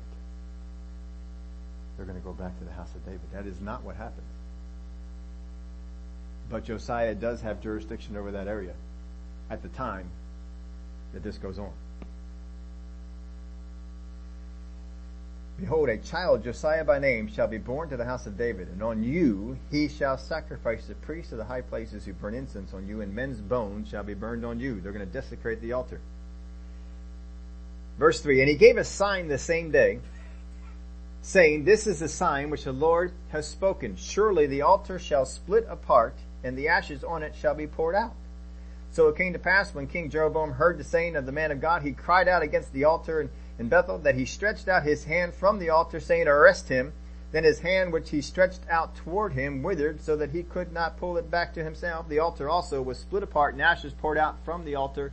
They're 1.97 2.05
going 2.05 2.17
to 2.17 2.23
go 2.23 2.33
back 2.33 2.57
to 2.59 2.65
the 2.65 2.71
house 2.71 2.93
of 2.95 3.05
David. 3.05 3.21
That 3.33 3.45
is 3.45 3.59
not 3.59 3.83
what 3.83 3.95
happens. 3.95 4.27
But 6.49 6.65
Josiah 6.65 7.15
does 7.15 7.41
have 7.41 7.61
jurisdiction 7.61 8.17
over 8.17 8.31
that 8.31 8.47
area 8.47 8.73
at 9.49 9.61
the 9.61 9.69
time 9.69 10.09
that 11.13 11.23
this 11.23 11.37
goes 11.37 11.59
on. 11.59 11.71
Behold, 15.59 15.87
a 15.87 15.97
child, 15.97 16.43
Josiah 16.43 16.83
by 16.83 16.97
name, 16.97 17.27
shall 17.27 17.47
be 17.47 17.59
born 17.59 17.87
to 17.89 17.97
the 17.97 18.05
house 18.05 18.25
of 18.25 18.37
David, 18.37 18.69
and 18.69 18.81
on 18.81 19.03
you 19.03 19.57
he 19.69 19.87
shall 19.87 20.17
sacrifice 20.17 20.87
the 20.87 20.95
priests 20.95 21.31
of 21.31 21.37
the 21.37 21.45
high 21.45 21.61
places 21.61 22.05
who 22.05 22.13
burn 22.13 22.33
incense 22.33 22.73
on 22.73 22.87
you, 22.87 23.01
and 23.01 23.13
men's 23.13 23.39
bones 23.39 23.87
shall 23.87 24.03
be 24.03 24.15
burned 24.15 24.43
on 24.43 24.59
you. 24.59 24.81
They're 24.81 24.91
going 24.91 25.05
to 25.05 25.13
desecrate 25.13 25.61
the 25.61 25.73
altar. 25.73 26.01
Verse 27.97 28.21
3, 28.21 28.41
And 28.41 28.49
he 28.49 28.55
gave 28.55 28.77
a 28.77 28.83
sign 28.83 29.27
the 29.27 29.37
same 29.37 29.71
day, 29.71 29.99
saying, 31.21 31.63
This 31.63 31.87
is 31.87 31.99
the 31.99 32.09
sign 32.09 32.49
which 32.49 32.63
the 32.63 32.73
Lord 32.73 33.11
has 33.29 33.47
spoken. 33.47 33.95
Surely 33.95 34.47
the 34.47 34.61
altar 34.61 34.97
shall 34.97 35.25
split 35.25 35.65
apart, 35.69 36.15
and 36.43 36.57
the 36.57 36.67
ashes 36.67 37.03
on 37.03 37.23
it 37.23 37.35
shall 37.35 37.55
be 37.55 37.67
poured 37.67 37.95
out. 37.95 38.15
So 38.91 39.07
it 39.07 39.17
came 39.17 39.33
to 39.33 39.39
pass 39.39 39.73
when 39.73 39.87
King 39.87 40.09
Jeroboam 40.09 40.51
heard 40.51 40.77
the 40.77 40.83
saying 40.83 41.15
of 41.15 41.25
the 41.25 41.31
man 41.31 41.51
of 41.51 41.59
God, 41.59 41.81
he 41.81 41.93
cried 41.93 42.27
out 42.27 42.43
against 42.43 42.73
the 42.73 42.83
altar 42.83 43.27
in, 43.57 43.67
Bethel 43.67 43.97
that 43.99 44.15
he 44.15 44.25
stretched 44.25 44.67
out 44.67 44.83
his 44.83 45.05
hand 45.05 45.33
from 45.33 45.57
the 45.57 45.69
altar 45.69 45.99
saying, 45.99 46.27
arrest 46.27 46.69
him. 46.69 46.93
Then 47.31 47.43
his 47.43 47.59
hand 47.59 47.91
which 47.91 48.11
he 48.11 48.21
stretched 48.21 48.59
out 48.69 48.95
toward 48.95 49.33
him 49.33 49.63
withered 49.63 50.01
so 50.01 50.15
that 50.17 50.29
he 50.29 50.43
could 50.43 50.71
not 50.71 50.97
pull 50.97 51.17
it 51.17 51.31
back 51.31 51.55
to 51.55 51.63
himself. 51.63 52.07
The 52.07 52.19
altar 52.19 52.47
also 52.47 52.83
was 52.83 52.99
split 52.99 53.23
apart 53.23 53.53
and 53.53 53.63
ashes 53.63 53.93
poured 53.93 54.19
out 54.19 54.37
from 54.45 54.63
the 54.63 54.75
altar 54.75 55.11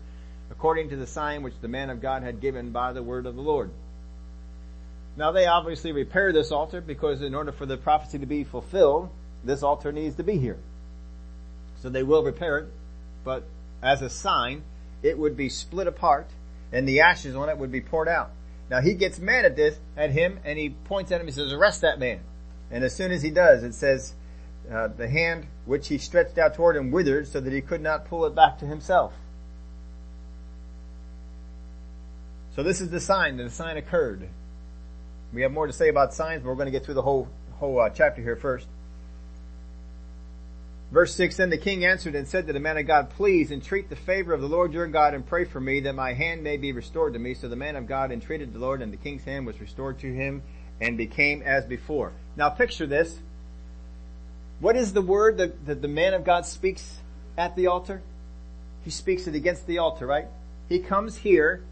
according 0.51 0.91
to 0.91 0.97
the 0.97 1.07
sign 1.07 1.43
which 1.43 1.55
the 1.61 1.69
man 1.69 1.91
of 1.91 2.01
God 2.01 2.23
had 2.23 2.41
given 2.41 2.71
by 2.71 2.93
the 2.93 3.03
word 3.03 3.27
of 3.27 3.37
the 3.37 3.43
Lord. 3.43 3.71
Now 5.17 5.33
they 5.33 5.47
obviously 5.47 5.93
repair 5.93 6.33
this 6.33 6.53
altar 6.53 6.81
because 6.81 7.23
in 7.23 7.35
order 7.35 7.53
for 7.53 7.67
the 7.67 7.77
prophecy 7.77 8.19
to 8.19 8.27
be 8.27 8.45
fulfilled, 8.45 9.11
this 9.45 9.63
altar 9.63 9.93
needs 9.93 10.17
to 10.17 10.23
be 10.23 10.39
here. 10.39 10.59
So 11.83 11.89
they 11.89 12.03
will 12.03 12.23
repair 12.23 12.59
it, 12.59 12.69
but 13.25 13.45
as 13.83 14.03
a 14.03 14.11
sign, 14.11 14.63
it 15.03 15.19
would 15.19 15.37
be 15.37 15.49
split 15.49 15.87
apart 15.87 16.29
and 16.73 16.87
the 16.87 17.01
ashes 17.01 17.35
on 17.35 17.49
it 17.49 17.59
would 17.59 17.73
be 17.73 17.81
poured 17.81 18.09
out. 18.09 18.31
Now 18.71 18.81
he 18.81 18.95
gets 18.95 19.19
mad 19.19 19.45
at 19.45 19.57
this, 19.57 19.79
at 19.97 20.11
him, 20.11 20.39
and 20.45 20.59
he 20.59 20.71
points 20.71 21.11
at 21.11 21.17
him 21.17 21.23
and 21.23 21.29
he 21.29 21.35
says, 21.35 21.53
arrest 21.53 21.81
that 21.81 21.99
man. 21.99 22.21
And 22.71 22.85
as 22.85 22.95
soon 22.95 23.11
as 23.11 23.23
he 23.23 23.31
does, 23.31 23.65
it 23.65 23.75
says, 23.75 24.15
uh, 24.71 24.89
the 24.89 25.09
hand 25.09 25.47
which 25.65 25.89
he 25.89 25.99
stretched 25.99 26.39
out 26.39 26.55
toward 26.55 26.77
him 26.77 26.93
withered 26.93 27.27
so 27.27 27.41
that 27.41 27.53
he 27.53 27.61
could 27.61 27.81
not 27.81 28.05
pull 28.05 28.25
it 28.27 28.35
back 28.35 28.59
to 28.59 28.67
himself. 28.67 29.13
So 32.61 32.65
this 32.65 32.83
is 32.83 32.91
the 32.91 33.01
sign 33.01 33.39
the 33.39 33.49
sign 33.49 33.79
occurred. 33.79 34.29
We 35.33 35.41
have 35.41 35.51
more 35.51 35.67
to 35.67 35.73
say 35.73 35.89
about 35.89 36.13
signs, 36.13 36.43
but 36.43 36.51
we're 36.51 36.57
going 36.57 36.67
to 36.67 36.71
get 36.71 36.85
through 36.85 36.93
the 36.93 37.01
whole, 37.01 37.27
whole 37.53 37.81
uh, 37.81 37.89
chapter 37.89 38.21
here 38.21 38.37
first. 38.37 38.67
Verse 40.93 41.15
6, 41.15 41.39
Then 41.39 41.49
the 41.49 41.57
king 41.57 41.87
answered 41.87 42.15
and 42.15 42.29
said 42.29 42.47
to 42.49 42.53
the 42.53 42.61
man 42.61 42.77
of 42.77 42.87
God, 42.87 43.09
Please 43.17 43.51
entreat 43.51 43.89
the 43.89 43.97
favor 43.97 44.35
of 44.35 44.43
the 44.43 44.47
Lord 44.47 44.75
your 44.75 44.87
God 44.89 45.15
and 45.15 45.27
pray 45.27 45.47
for 45.47 45.59
me 45.59 45.81
that 45.81 45.95
my 45.95 46.13
hand 46.13 46.45
may 46.45 46.59
be 46.59 46.73
restored 46.73 47.15
to 47.15 47.19
me. 47.19 47.33
So 47.33 47.49
the 47.49 47.57
man 47.57 47.77
of 47.77 47.87
God 47.87 48.13
entreated 48.13 48.53
the 48.53 48.59
Lord 48.59 48.83
and 48.83 48.93
the 48.93 48.99
king's 48.99 49.25
hand 49.25 49.47
was 49.47 49.59
restored 49.59 49.99
to 50.01 50.13
him 50.13 50.43
and 50.83 50.99
became 50.99 51.41
as 51.41 51.65
before. 51.65 52.13
Now 52.37 52.51
picture 52.51 52.87
this. 52.87 53.21
What 54.59 54.77
is 54.77 54.93
the 54.93 55.01
word 55.01 55.39
that, 55.39 55.65
that 55.65 55.81
the 55.81 55.89
man 55.89 56.13
of 56.13 56.25
God 56.25 56.45
speaks 56.45 56.99
at 57.39 57.57
the 57.57 57.69
altar? 57.69 58.03
He 58.85 58.91
speaks 58.91 59.27
it 59.27 59.35
against 59.35 59.67
the 59.67 59.79
altar, 59.79 60.07
right? 60.07 60.27
He 60.69 60.81
comes 60.81 61.17
here 61.17 61.63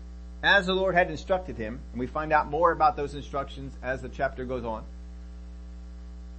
as 0.42 0.66
the 0.66 0.74
Lord 0.74 0.94
had 0.94 1.10
instructed 1.10 1.56
him, 1.56 1.80
and 1.92 2.00
we 2.00 2.06
find 2.06 2.32
out 2.32 2.48
more 2.48 2.70
about 2.70 2.96
those 2.96 3.14
instructions 3.14 3.74
as 3.82 4.02
the 4.02 4.08
chapter 4.08 4.44
goes 4.44 4.64
on. 4.64 4.84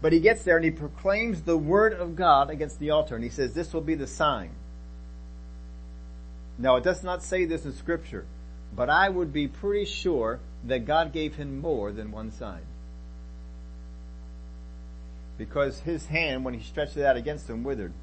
But 0.02 0.14
he 0.14 0.20
gets 0.20 0.44
there 0.44 0.56
and 0.56 0.64
he 0.64 0.72
proclaims 0.72 1.42
the 1.42 1.58
word 1.58 1.94
of 1.94 2.16
God 2.16 2.50
against 2.50 2.80
the 2.80 2.92
altar 2.92 3.16
and 3.16 3.24
he 3.24 3.30
says, 3.30 3.54
this 3.54 3.74
will 3.74 3.82
be 3.82 3.96
the 3.96 4.08
sign. 4.08 4.52
Now 6.58 6.78
it 6.78 6.84
does 6.84 7.04
not 7.04 7.24
say 7.24 7.46
this 7.46 7.66
in 7.66 7.74
scripture, 7.74 8.26
but 8.74 8.90
I 8.90 9.10
would 9.10 9.34
be 9.34 9.48
pretty 9.48 9.86
sure 9.86 10.40
that 10.66 10.86
God 10.86 11.12
gave 11.12 11.36
him 11.36 11.60
more 11.60 11.92
than 11.92 12.12
one 12.12 12.32
sign. 12.32 12.62
Because 15.38 15.80
his 15.82 16.06
hand, 16.06 16.44
when 16.44 16.54
he 16.54 16.64
stretched 16.64 16.98
it 16.98 17.06
out 17.06 17.18
against 17.18 17.50
him, 17.50 17.64
withered. 17.64 17.94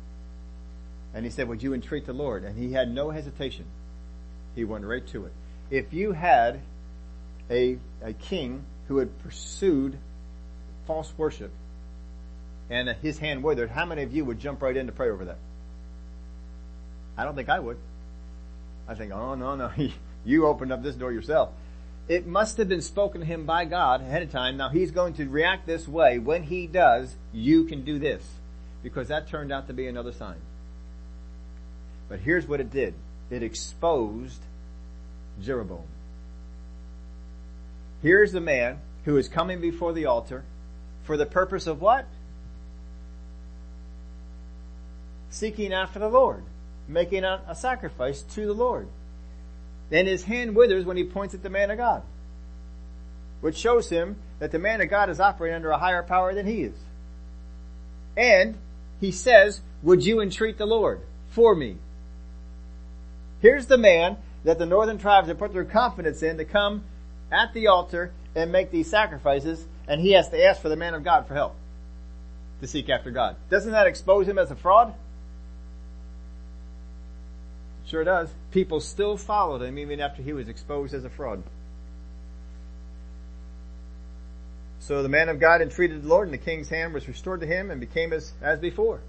And 1.15 1.25
he 1.25 1.31
said, 1.31 1.49
would 1.49 1.63
you 1.63 1.75
entreat 1.75 2.07
the 2.07 2.13
Lord? 2.13 2.45
And 2.45 2.59
he 2.59 2.73
had 2.73 2.91
no 2.91 3.11
hesitation. 3.11 3.67
He 4.55 4.65
went 4.65 4.85
right 4.85 5.07
to 5.09 5.27
it. 5.27 5.33
If 5.71 5.93
you 5.93 6.13
had 6.13 6.61
a, 7.51 7.79
a 8.03 8.13
king 8.13 8.65
who 8.89 8.99
had 8.99 9.19
pursued 9.23 9.99
false 10.87 11.13
worship, 11.17 11.51
and 12.71 12.89
his 13.03 13.19
hand 13.19 13.43
withered, 13.43 13.71
how 13.71 13.85
many 13.85 14.03
of 14.03 14.13
you 14.13 14.25
would 14.25 14.39
jump 14.39 14.63
right 14.63 14.77
in 14.77 14.87
to 14.87 14.93
pray 14.93 15.11
over 15.11 15.25
that? 15.27 15.39
I 17.17 17.25
don't 17.25 17.35
think 17.35 17.49
I 17.49 17.59
would. 17.59 17.79
I 18.89 18.95
think, 18.95 19.13
oh 19.13 19.35
no, 19.35 19.57
no, 19.57 19.71
you 20.25 20.47
opened 20.47 20.73
up 20.73 20.83
this 20.83 20.95
door 20.95 21.13
yourself. 21.13 21.51
It 22.09 22.27
must 22.27 22.57
have 22.59 22.69
been 22.69 22.83
spoken 22.83 23.21
to 23.21 23.27
him 23.27 23.47
by 23.47 23.65
God 23.65 24.01
ahead 24.01 24.23
of 24.23 24.31
time. 24.31 24.57
Now 24.57 24.69
he's 24.69 24.93
going 24.93 25.15
to 25.15 25.29
react 25.29 25.67
this 25.67 25.89
way. 25.89 26.19
When 26.19 26.45
he 26.45 26.69
does, 26.69 27.17
you 27.33 27.65
can 27.65 27.85
do 27.85 27.99
this. 27.99 28.25
Because 28.83 29.09
that 29.09 29.27
turned 29.27 29.53
out 29.53 29.67
to 29.67 29.73
be 29.73 29.89
another 29.89 30.13
sign. 30.13 30.37
But 32.09 32.21
here's 32.21 32.47
what 32.47 32.61
it 32.61 32.71
did. 32.71 32.95
It 33.31 33.43
exposed 33.43 34.41
Jeroboam. 35.43 35.85
Here's 38.03 38.33
the 38.33 38.41
man 38.41 38.79
who 39.05 39.17
is 39.17 39.29
coming 39.29 39.61
before 39.61 39.93
the 39.93 40.07
altar 40.07 40.45
for 41.05 41.17
the 41.17 41.27
purpose 41.27 41.67
of 41.67 41.81
what? 41.81 42.07
seeking 45.37 45.73
after 45.73 45.99
the 45.99 46.09
Lord, 46.09 46.43
making 46.89 47.25
a, 47.25 47.43
a 47.47 47.55
sacrifice 47.55 48.23
to 48.23 48.47
the 48.47 48.55
Lord. 48.55 48.89
Then 49.91 50.07
his 50.07 50.25
hand 50.25 50.57
withers 50.57 50.85
when 50.85 50.97
he 50.97 51.05
points 51.05 51.35
at 51.35 51.43
the 51.43 51.51
man 51.51 51.71
of 51.71 51.79
God, 51.79 52.03
which 53.41 53.57
shows 53.57 53.91
him 53.91 54.17
that 54.39 54.51
the 54.51 54.59
man 54.59 54.81
of 54.81 54.89
God 54.89 55.11
is 55.11 55.21
operating 55.21 55.57
under 55.57 55.71
a 55.71 55.79
higher 55.79 56.03
power 56.03 56.35
than 56.35 56.47
he 56.47 56.63
is. 56.63 56.77
And 58.17 58.57
he 59.01 59.13
says, 59.13 59.61
would 59.83 60.05
you 60.05 60.21
entreat 60.21 60.57
the 60.57 60.67
Lord 60.67 61.03
for 61.29 61.55
me? 61.55 61.77
Here's 63.41 63.67
the 63.67 63.79
man 63.79 64.17
that 64.47 64.59
the 64.59 64.67
northern 64.67 64.97
tribes 64.97 65.27
have 65.27 65.39
put 65.39 65.53
their 65.53 65.65
confidence 65.65 66.23
in 66.23 66.39
to 66.39 66.45
come 66.45 66.85
at 67.33 67.53
the 67.53 67.67
altar 67.67 68.13
and 68.37 68.53
make 68.53 68.71
these 68.71 68.89
sacrifices, 68.89 69.67
and 69.89 70.01
he 70.01 70.13
has 70.13 70.29
to 70.29 70.43
ask 70.43 70.63
for 70.63 70.69
the 70.69 70.77
man 70.77 70.95
of 70.95 71.03
God 71.03 71.27
for 71.27 71.35
help 71.35 71.57
to 72.61 72.69
seek 72.69 72.89
after 72.89 73.11
God. 73.11 73.35
Doesn't 73.51 73.73
that 73.73 73.89
expose 73.89 74.29
him 74.29 74.39
as 74.39 74.53
a 74.53 74.55
fraud? 74.55 74.95
Sure 77.87 78.05
does. 78.05 78.29
People 78.53 78.81
still 78.81 79.17
followed 79.17 79.63
him 79.63 79.81
even 79.81 80.01
after 80.01 80.23
he 80.23 80.33
was 80.33 80.49
exposed 80.49 80.95
as 80.95 81.05
a 81.05 81.11
fraud. 81.11 81.43
So 84.79 85.03
the 85.03 85.09
man 85.09 85.29
of 85.29 85.41
God 85.41 85.61
entreated 85.61 86.05
the 86.05 86.09
Lord 86.09 86.29
and 86.29 86.35
the 86.35 86.39
king's 86.39 86.69
hand 86.69 86.95
was 86.95 87.09
restored 87.09 87.41
to 87.41 87.47
him 87.47 87.73
and 87.73 87.81
became 87.81 88.13
as, 88.13 88.33
as 88.41 88.61
before. 88.61 89.01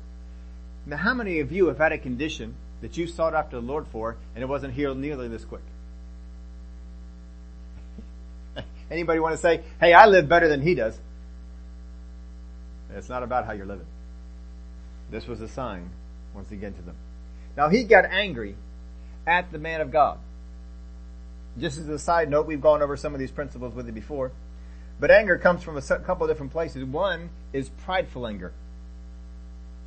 Now 0.88 0.98
how 0.98 1.14
many 1.14 1.42
of 1.42 1.52
you 1.52 1.68
have 1.68 1.78
had 1.78 1.92
a 1.92 2.00
condition 2.00 2.56
that 2.82 2.98
you 2.98 3.08
sought 3.08 3.34
after 3.34 3.56
the 3.58 3.66
Lord 3.66 3.88
for 3.88 4.18
and 4.36 4.44
it 4.44 4.48
wasn't 4.48 4.74
healed 4.74 4.98
nearly 4.98 5.28
this 5.28 5.46
quick? 5.46 5.64
Anybody 8.92 9.20
want 9.20 9.36
to 9.36 9.42
say, 9.42 9.62
hey, 9.80 9.94
I 9.94 10.06
live 10.06 10.28
better 10.28 10.48
than 10.48 10.62
he 10.62 10.76
does? 10.76 10.98
It's 12.96 13.10
not 13.10 13.24
about 13.24 13.46
how 13.46 13.54
you're 13.54 13.66
living. 13.66 13.86
This 15.12 15.28
was 15.28 15.42
a 15.42 15.48
sign 15.48 15.90
once 16.34 16.52
again 16.52 16.74
to 16.74 16.82
them. 16.82 16.96
Now 17.56 17.70
he 17.70 17.84
got 17.84 18.06
angry 18.06 18.56
at 19.26 19.52
the 19.52 19.60
man 19.60 19.82
of 19.82 19.92
God. 19.92 20.20
Just 21.60 21.78
as 21.78 21.88
a 21.90 22.00
side 22.00 22.30
note, 22.30 22.46
we've 22.46 22.62
gone 22.62 22.82
over 22.82 22.96
some 22.96 23.14
of 23.14 23.20
these 23.20 23.32
principles 23.32 23.74
with 23.74 23.88
you 23.88 23.92
before. 23.92 24.32
But 25.00 25.12
anger 25.12 25.38
comes 25.38 25.64
from 25.64 25.78
a 25.78 25.82
couple 25.82 26.26
of 26.26 26.30
different 26.30 26.52
places. 26.52 26.84
One 26.84 27.30
is 27.54 27.70
prideful 27.70 28.28
anger. 28.28 28.54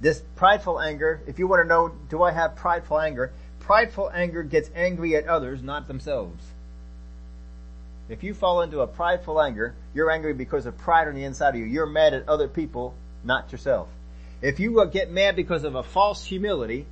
This 0.01 0.23
prideful 0.37 0.81
anger, 0.81 1.21
if 1.27 1.39
you 1.39 1.47
want 1.47 1.63
to 1.63 1.69
know, 1.69 1.93
do 2.09 2.23
I 2.23 2.33
have 2.33 2.57
prideful 2.57 2.99
anger? 2.99 3.33
Prideful 3.61 4.11
anger 4.13 4.43
gets 4.43 4.71
angry 4.75 5.15
at 5.15 5.27
others, 5.27 5.63
not 5.63 5.89
themselves. 5.89 6.43
If 8.09 8.25
you 8.25 8.35
fall 8.35 8.63
into 8.63 8.81
a 8.81 8.87
prideful 8.87 9.41
anger, 9.41 9.75
you're 9.95 10.11
angry 10.11 10.33
because 10.33 10.67
of 10.67 10.77
pride 10.79 11.07
on 11.07 11.15
the 11.15 11.25
inside 11.25 11.51
of 11.51 11.61
you. 11.61 11.67
You're 11.67 11.87
mad 11.87 12.15
at 12.15 12.29
other 12.29 12.49
people, 12.49 12.95
not 13.23 13.53
yourself. 13.53 13.89
If 14.43 14.59
you 14.59 14.85
get 14.91 15.11
mad 15.11 15.37
because 15.37 15.65
of 15.65 15.75
a 15.75 15.83
false 15.83 16.25
humility, 16.25 16.87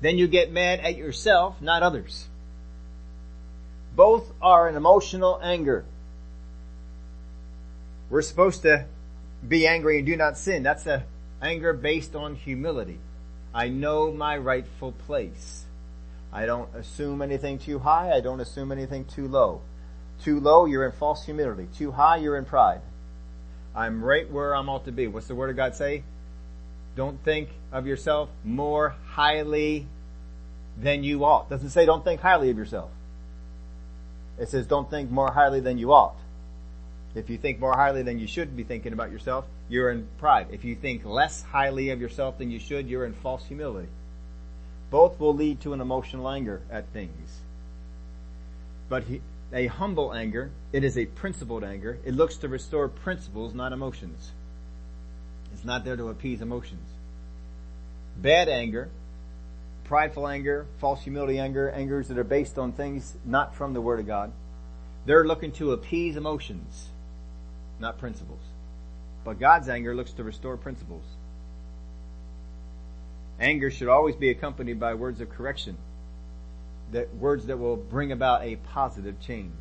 then 0.00 0.18
you 0.18 0.26
get 0.26 0.50
mad 0.50 0.80
at 0.80 0.96
yourself, 0.96 1.60
not 1.60 1.82
others. 1.82 2.26
Both 3.94 4.32
are 4.42 4.66
an 4.66 4.76
emotional 4.76 5.38
anger. 5.42 5.84
We're 8.10 8.22
supposed 8.22 8.62
to 8.62 8.86
be 9.46 9.66
angry 9.66 9.98
and 9.98 10.06
do 10.06 10.16
not 10.16 10.38
sin. 10.38 10.62
That's 10.62 10.86
a 10.86 11.04
anger 11.40 11.72
based 11.72 12.14
on 12.14 12.34
humility. 12.34 12.98
I 13.54 13.68
know 13.68 14.12
my 14.12 14.36
rightful 14.36 14.92
place. 14.92 15.64
I 16.32 16.46
don't 16.46 16.74
assume 16.74 17.22
anything 17.22 17.58
too 17.58 17.78
high. 17.78 18.12
I 18.12 18.20
don't 18.20 18.40
assume 18.40 18.72
anything 18.72 19.04
too 19.04 19.28
low. 19.28 19.62
Too 20.22 20.40
low, 20.40 20.66
you're 20.66 20.84
in 20.84 20.92
false 20.92 21.24
humility. 21.24 21.68
Too 21.76 21.92
high, 21.92 22.16
you're 22.16 22.36
in 22.36 22.44
pride. 22.44 22.80
I'm 23.74 24.02
right 24.02 24.30
where 24.30 24.54
I'm 24.54 24.68
ought 24.68 24.86
to 24.86 24.92
be. 24.92 25.06
What's 25.06 25.28
the 25.28 25.34
word 25.34 25.50
of 25.50 25.56
God 25.56 25.74
say? 25.74 26.02
Don't 26.96 27.22
think 27.22 27.50
of 27.72 27.86
yourself 27.86 28.30
more 28.42 28.94
highly 29.08 29.86
than 30.78 31.04
you 31.04 31.24
ought. 31.24 31.50
Doesn't 31.50 31.70
say 31.70 31.84
don't 31.84 32.04
think 32.04 32.20
highly 32.20 32.50
of 32.50 32.56
yourself. 32.56 32.90
It 34.38 34.48
says 34.48 34.66
don't 34.66 34.90
think 34.90 35.10
more 35.10 35.30
highly 35.30 35.60
than 35.60 35.78
you 35.78 35.92
ought. 35.92 36.16
If 37.14 37.30
you 37.30 37.38
think 37.38 37.60
more 37.60 37.72
highly 37.72 38.02
than 38.02 38.18
you 38.18 38.26
should 38.26 38.56
be 38.56 38.64
thinking 38.64 38.92
about 38.92 39.10
yourself, 39.10 39.46
you're 39.68 39.90
in 39.90 40.06
pride. 40.18 40.48
If 40.50 40.64
you 40.64 40.74
think 40.74 41.04
less 41.04 41.42
highly 41.42 41.90
of 41.90 42.00
yourself 42.00 42.38
than 42.38 42.50
you 42.50 42.58
should, 42.58 42.88
you're 42.88 43.04
in 43.04 43.14
false 43.14 43.44
humility. 43.46 43.88
Both 44.90 45.18
will 45.18 45.34
lead 45.34 45.60
to 45.62 45.72
an 45.72 45.80
emotional 45.80 46.28
anger 46.28 46.62
at 46.70 46.88
things. 46.92 47.40
But 48.88 49.04
he, 49.04 49.20
a 49.52 49.66
humble 49.66 50.12
anger, 50.12 50.50
it 50.72 50.84
is 50.84 50.96
a 50.96 51.06
principled 51.06 51.64
anger. 51.64 51.98
It 52.04 52.14
looks 52.14 52.36
to 52.38 52.48
restore 52.48 52.88
principles, 52.88 53.54
not 53.54 53.72
emotions. 53.72 54.30
It's 55.52 55.64
not 55.64 55.84
there 55.84 55.96
to 55.96 56.08
appease 56.08 56.40
emotions. 56.40 56.88
Bad 58.16 58.48
anger, 58.48 58.88
prideful 59.84 60.26
anger, 60.26 60.66
false 60.78 61.02
humility 61.02 61.38
anger, 61.38 61.70
angers 61.70 62.08
that 62.08 62.18
are 62.18 62.24
based 62.24 62.58
on 62.58 62.72
things 62.72 63.16
not 63.24 63.54
from 63.54 63.72
the 63.72 63.80
Word 63.80 64.00
of 64.00 64.06
God. 64.06 64.32
They're 65.04 65.26
looking 65.26 65.52
to 65.52 65.72
appease 65.72 66.16
emotions, 66.16 66.88
not 67.78 67.98
principles. 67.98 68.40
But 69.26 69.40
God's 69.40 69.68
anger 69.68 69.92
looks 69.92 70.12
to 70.12 70.24
restore 70.24 70.56
principles. 70.56 71.02
Anger 73.40 73.72
should 73.72 73.88
always 73.88 74.14
be 74.14 74.30
accompanied 74.30 74.78
by 74.78 74.94
words 74.94 75.20
of 75.20 75.28
correction. 75.30 75.76
That 76.92 77.12
words 77.16 77.46
that 77.46 77.58
will 77.58 77.76
bring 77.76 78.12
about 78.12 78.44
a 78.44 78.54
positive 78.54 79.20
change. 79.20 79.52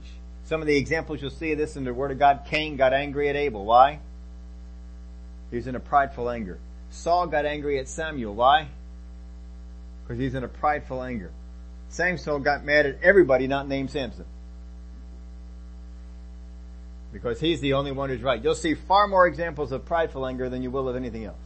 Some 0.44 0.62
of 0.62 0.68
the 0.68 0.78
examples 0.78 1.20
you'll 1.20 1.32
see 1.32 1.52
of 1.54 1.58
this 1.58 1.76
in 1.76 1.84
the 1.84 1.96
Word 1.96 2.12
of 2.12 2.20
God, 2.20 2.42
Cain 2.46 2.78
got 2.78 2.94
angry 2.94 3.28
at 3.28 3.36
Abel. 3.36 3.66
Why? 3.66 4.02
He 5.50 5.58
was 5.58 5.66
in 5.66 5.76
a 5.76 5.80
prideful 5.80 6.30
anger. 6.30 6.60
Saul 6.92 7.26
got 7.26 7.48
angry 7.48 7.80
at 7.80 7.88
Samuel. 7.88 8.36
Why? 8.36 8.68
Because 10.04 10.20
he's 10.20 10.36
in 10.36 10.44
a 10.44 10.48
prideful 10.48 11.02
anger. 11.02 11.32
Samson 11.90 12.44
got 12.44 12.64
mad 12.64 12.86
at 12.86 13.02
everybody 13.02 13.48
not 13.48 13.68
named 13.68 13.90
Samson. 13.90 14.26
Because 17.16 17.40
he's 17.40 17.62
the 17.62 17.72
only 17.72 17.94
one 17.94 18.10
who's 18.10 18.22
right. 18.22 18.44
You'll 18.44 18.56
see 18.56 18.74
far 18.74 19.08
more 19.08 19.26
examples 19.26 19.72
of 19.72 19.86
prideful 19.86 20.28
anger 20.28 20.50
than 20.50 20.62
you 20.62 20.70
will 20.70 20.90
of 20.90 20.98
anything 20.98 21.24
else. 21.24 21.38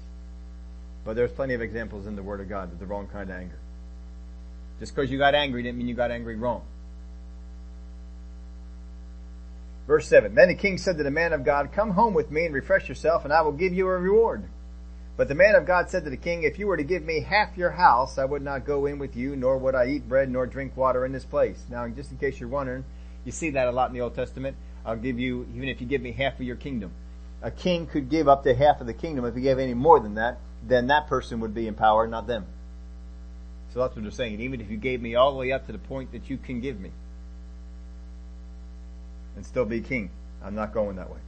But 1.05 1.15
there's 1.15 1.31
plenty 1.31 1.53
of 1.53 1.61
examples 1.61 2.07
in 2.07 2.15
the 2.15 2.23
Word 2.23 2.41
of 2.41 2.49
God 2.49 2.73
of 2.73 2.79
the 2.79 2.87
wrong 2.87 3.05
kind 3.05 3.29
of 3.29 3.35
anger. 3.35 3.59
Just 4.79 4.95
because 4.95 5.11
you 5.11 5.19
got 5.19 5.35
angry 5.35 5.61
didn't 5.61 5.77
mean 5.77 5.87
you 5.87 5.93
got 5.93 6.09
angry 6.09 6.37
wrong. 6.37 6.63
Verse 9.85 10.07
7. 10.07 10.33
Then 10.33 10.47
the 10.47 10.55
king 10.55 10.79
said 10.79 10.97
to 10.97 11.03
the 11.03 11.11
man 11.11 11.33
of 11.33 11.43
God, 11.43 11.71
Come 11.71 11.91
home 11.91 12.15
with 12.15 12.31
me 12.31 12.47
and 12.47 12.55
refresh 12.55 12.89
yourself, 12.89 13.23
and 13.23 13.31
I 13.31 13.43
will 13.43 13.51
give 13.51 13.71
you 13.71 13.85
a 13.85 13.95
reward. 13.99 14.45
But 15.17 15.27
the 15.27 15.35
man 15.35 15.53
of 15.53 15.67
God 15.67 15.91
said 15.91 16.03
to 16.05 16.09
the 16.09 16.17
king, 16.17 16.41
If 16.41 16.57
you 16.57 16.65
were 16.65 16.77
to 16.77 16.83
give 16.83 17.03
me 17.03 17.21
half 17.21 17.55
your 17.55 17.71
house, 17.71 18.17
I 18.17 18.25
would 18.25 18.41
not 18.41 18.65
go 18.65 18.87
in 18.87 18.97
with 18.97 19.15
you, 19.15 19.35
nor 19.35 19.59
would 19.59 19.75
I 19.75 19.85
eat 19.85 20.09
bread 20.09 20.31
nor 20.31 20.47
drink 20.47 20.75
water 20.75 21.05
in 21.05 21.11
this 21.11 21.25
place. 21.25 21.63
Now, 21.69 21.87
just 21.89 22.09
in 22.09 22.17
case 22.17 22.39
you're 22.39 22.49
wondering, 22.49 22.85
you 23.23 23.31
see 23.31 23.51
that 23.51 23.67
a 23.67 23.71
lot 23.71 23.89
in 23.89 23.93
the 23.93 24.01
Old 24.01 24.15
Testament. 24.15 24.57
I'll 24.85 24.95
give 24.95 25.19
you, 25.19 25.47
even 25.55 25.69
if 25.69 25.81
you 25.81 25.87
give 25.87 26.01
me 26.01 26.11
half 26.11 26.35
of 26.35 26.41
your 26.41 26.55
kingdom. 26.55 26.91
A 27.41 27.51
king 27.51 27.87
could 27.87 28.09
give 28.09 28.27
up 28.27 28.43
to 28.43 28.53
half 28.53 28.81
of 28.81 28.87
the 28.87 28.93
kingdom. 28.93 29.25
If 29.25 29.35
he 29.35 29.41
gave 29.41 29.59
any 29.59 29.73
more 29.73 29.99
than 29.99 30.15
that, 30.15 30.39
then 30.67 30.87
that 30.87 31.07
person 31.07 31.39
would 31.39 31.53
be 31.53 31.67
in 31.67 31.73
power, 31.73 32.07
not 32.07 32.27
them. 32.27 32.45
So 33.73 33.79
that's 33.79 33.95
what 33.95 34.01
they're 34.01 34.11
saying. 34.11 34.41
Even 34.41 34.61
if 34.61 34.69
you 34.69 34.77
gave 34.77 35.01
me 35.01 35.15
all 35.15 35.31
the 35.31 35.37
way 35.37 35.51
up 35.51 35.65
to 35.67 35.71
the 35.71 35.77
point 35.77 36.11
that 36.11 36.29
you 36.29 36.37
can 36.37 36.59
give 36.59 36.79
me 36.79 36.91
and 39.35 39.45
still 39.45 39.65
be 39.65 39.79
king, 39.79 40.09
I'm 40.43 40.55
not 40.55 40.73
going 40.73 40.95
that 40.95 41.09
way. 41.09 41.19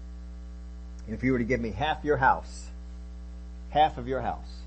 And 1.05 1.15
if 1.15 1.23
you 1.23 1.31
were 1.31 1.37
to 1.37 1.45
give 1.45 1.61
me 1.61 1.71
half 1.71 2.03
your 2.03 2.17
house, 2.17 2.67
half 3.69 3.97
of 3.97 4.07
your 4.07 4.21
house, 4.21 4.61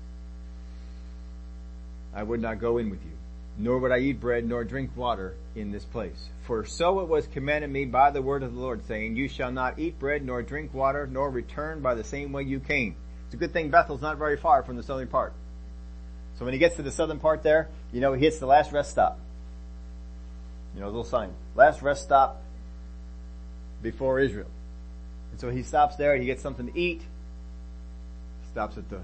I 2.13 2.23
would 2.23 2.41
not 2.41 2.59
go 2.59 2.77
in 2.77 2.89
with 2.89 3.03
you, 3.03 3.14
nor 3.57 3.79
would 3.79 3.91
I 3.91 3.99
eat 3.99 4.19
bread 4.19 4.45
nor 4.45 4.63
drink 4.63 4.91
water 4.95 5.35
in 5.55 5.71
this 5.71 5.85
place. 5.85 6.29
For 6.45 6.65
so 6.65 6.99
it 6.99 7.07
was 7.07 7.27
commanded 7.27 7.69
me 7.69 7.85
by 7.85 8.11
the 8.11 8.21
word 8.21 8.43
of 8.43 8.53
the 8.53 8.59
Lord, 8.59 8.85
saying, 8.85 9.15
You 9.15 9.27
shall 9.27 9.51
not 9.51 9.79
eat 9.79 9.99
bread 9.99 10.25
nor 10.25 10.41
drink 10.43 10.73
water, 10.73 11.07
nor 11.07 11.29
return 11.29 11.81
by 11.81 11.95
the 11.95 12.03
same 12.03 12.31
way 12.31 12.43
you 12.43 12.59
came. 12.59 12.95
It's 13.25 13.33
a 13.33 13.37
good 13.37 13.53
thing 13.53 13.69
Bethel's 13.69 14.01
not 14.01 14.17
very 14.17 14.37
far 14.37 14.63
from 14.63 14.75
the 14.75 14.83
southern 14.83 15.07
part. 15.07 15.33
So 16.37 16.45
when 16.45 16.53
he 16.53 16.59
gets 16.59 16.75
to 16.75 16.83
the 16.83 16.91
southern 16.91 17.19
part 17.19 17.43
there, 17.43 17.69
you 17.93 18.01
know, 18.01 18.13
he 18.13 18.25
hits 18.25 18.39
the 18.39 18.45
last 18.45 18.71
rest 18.71 18.91
stop. 18.91 19.19
You 20.75 20.81
know, 20.81 20.87
little 20.87 21.05
sign. 21.05 21.33
Last 21.55 21.81
rest 21.81 22.03
stop 22.03 22.41
before 23.81 24.19
Israel. 24.19 24.49
And 25.31 25.39
so 25.39 25.49
he 25.49 25.63
stops 25.63 25.95
there, 25.95 26.17
he 26.17 26.25
gets 26.25 26.41
something 26.41 26.71
to 26.71 26.79
eat, 26.79 27.01
stops 28.51 28.77
at 28.77 28.89
the, 28.89 29.01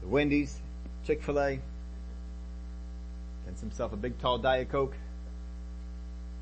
the 0.00 0.08
Wendy's, 0.08 0.58
Chick-fil-A, 1.06 1.60
gets 3.46 3.60
himself 3.60 3.92
a 3.92 3.96
big 3.96 4.18
tall 4.18 4.38
Diet 4.38 4.70
Coke, 4.70 4.94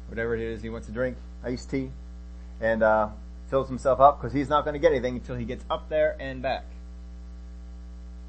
whatever 0.08 0.34
it 0.34 0.40
is 0.40 0.62
he 0.62 0.68
wants 0.68 0.86
to 0.86 0.92
drink, 0.92 1.16
iced 1.44 1.70
tea, 1.70 1.90
and 2.60 2.82
uh, 2.82 3.08
fills 3.48 3.68
himself 3.68 4.00
up 4.00 4.20
because 4.20 4.32
he's 4.32 4.48
not 4.48 4.64
going 4.64 4.74
to 4.74 4.80
get 4.80 4.92
anything 4.92 5.14
until 5.16 5.36
he 5.36 5.44
gets 5.44 5.64
up 5.70 5.88
there 5.88 6.16
and 6.20 6.42
back. 6.42 6.64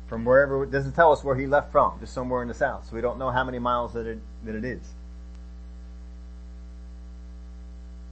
From 0.07 0.25
wherever, 0.25 0.63
it 0.63 0.71
doesn't 0.71 0.93
tell 0.93 1.13
us 1.13 1.23
where 1.23 1.35
he 1.35 1.47
left 1.47 1.71
from, 1.71 1.97
just 1.99 2.13
somewhere 2.13 2.41
in 2.41 2.47
the 2.47 2.53
south. 2.53 2.87
So 2.89 2.95
we 2.95 3.01
don't 3.01 3.17
know 3.17 3.29
how 3.29 3.43
many 3.43 3.59
miles 3.59 3.93
that 3.93 4.05
it, 4.05 4.19
that 4.43 4.55
it 4.55 4.65
is. 4.65 4.81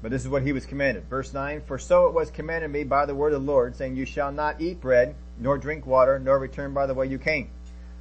But 0.01 0.11
this 0.11 0.21
is 0.21 0.29
what 0.29 0.43
he 0.43 0.53
was 0.53 0.65
commanded. 0.65 1.09
Verse 1.09 1.33
9, 1.33 1.61
For 1.67 1.77
so 1.77 2.07
it 2.07 2.13
was 2.13 2.31
commanded 2.31 2.71
me 2.71 2.85
by 2.85 3.05
the 3.05 3.15
word 3.15 3.33
of 3.33 3.41
the 3.41 3.51
Lord, 3.51 3.75
saying, 3.75 3.97
You 3.97 4.05
shall 4.05 4.31
not 4.31 4.61
eat 4.61 4.79
bread, 4.79 5.15
nor 5.37 5.57
drink 5.57 5.85
water, 5.85 6.19
nor 6.19 6.39
return 6.39 6.73
by 6.73 6.85
the 6.85 6.93
way 6.93 7.07
you 7.07 7.17
came. 7.17 7.49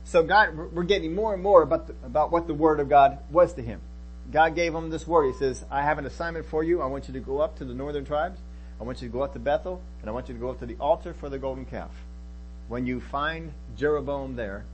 So 0.09 0.23
God, 0.23 0.57
we're 0.57 0.85
getting 0.85 1.15
more 1.15 1.35
and 1.35 1.43
more 1.43 1.61
about, 1.61 1.87
the, 1.87 1.95
about 2.03 2.33
what 2.33 2.47
the 2.47 2.55
word 2.55 2.81
of 2.81 2.89
God 2.89 3.19
was 3.31 3.53
to 3.55 3.63
him. 3.63 3.83
God 4.33 4.55
gave 4.55 4.75
him 4.75 4.89
this 4.89 5.07
word. 5.07 5.27
He 5.27 5.39
says, 5.39 5.63
I 5.71 5.83
have 5.83 5.99
an 5.99 6.07
assignment 6.07 6.47
for 6.47 6.65
you. 6.65 6.81
I 6.81 6.87
want 6.87 7.09
you 7.09 7.15
to 7.15 7.21
go 7.21 7.41
up 7.41 7.59
to 7.59 7.67
the 7.67 7.75
northern 7.75 8.07
tribes. 8.07 8.41
I 8.81 8.85
want 8.85 9.03
you 9.03 9.09
to 9.09 9.13
go 9.13 9.21
up 9.21 9.35
to 9.35 9.39
Bethel, 9.39 9.83
and 10.01 10.09
I 10.09 10.15
want 10.15 10.29
you 10.29 10.35
to 10.35 10.41
go 10.41 10.49
up 10.49 10.61
to 10.61 10.67
the 10.67 10.77
altar 10.77 11.13
for 11.13 11.29
the 11.29 11.39
golden 11.39 11.67
calf. 11.67 11.91
When 12.69 12.87
you 12.87 13.03
find 13.03 13.53
Jeroboam 13.77 14.35
there, 14.35 14.65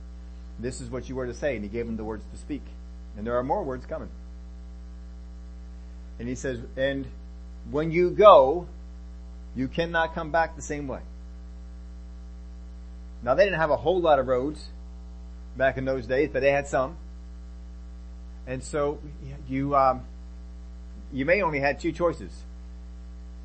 this 0.57 0.79
is 0.79 0.89
what 0.89 1.09
you 1.09 1.15
were 1.15 1.25
to 1.25 1.33
say. 1.33 1.55
And 1.55 1.65
he 1.65 1.69
gave 1.69 1.85
him 1.85 1.97
the 1.97 2.05
words 2.05 2.23
to 2.31 2.37
speak. 2.37 2.63
And 3.17 3.27
there 3.27 3.37
are 3.37 3.43
more 3.43 3.61
words 3.61 3.85
coming. 3.85 4.09
And 6.17 6.29
he 6.29 6.35
says, 6.35 6.59
and 6.77 7.07
when 7.69 7.91
you 7.91 8.09
go, 8.09 8.67
you 9.53 9.67
cannot 9.67 10.15
come 10.15 10.31
back 10.31 10.55
the 10.55 10.61
same 10.61 10.87
way. 10.87 11.01
Now 13.21 13.35
they 13.35 13.43
didn't 13.43 13.59
have 13.59 13.71
a 13.71 13.77
whole 13.77 13.99
lot 13.99 14.19
of 14.19 14.27
roads 14.27 14.69
back 15.57 15.77
in 15.77 15.85
those 15.85 16.07
days, 16.07 16.29
but 16.31 16.41
they 16.41 16.51
had 16.51 16.67
some. 16.67 16.97
And 18.47 18.63
so 18.63 18.99
you, 19.47 19.75
um, 19.75 20.01
you 21.11 21.25
may 21.25 21.41
only 21.41 21.59
had 21.59 21.79
two 21.79 21.91
choices. 21.91 22.31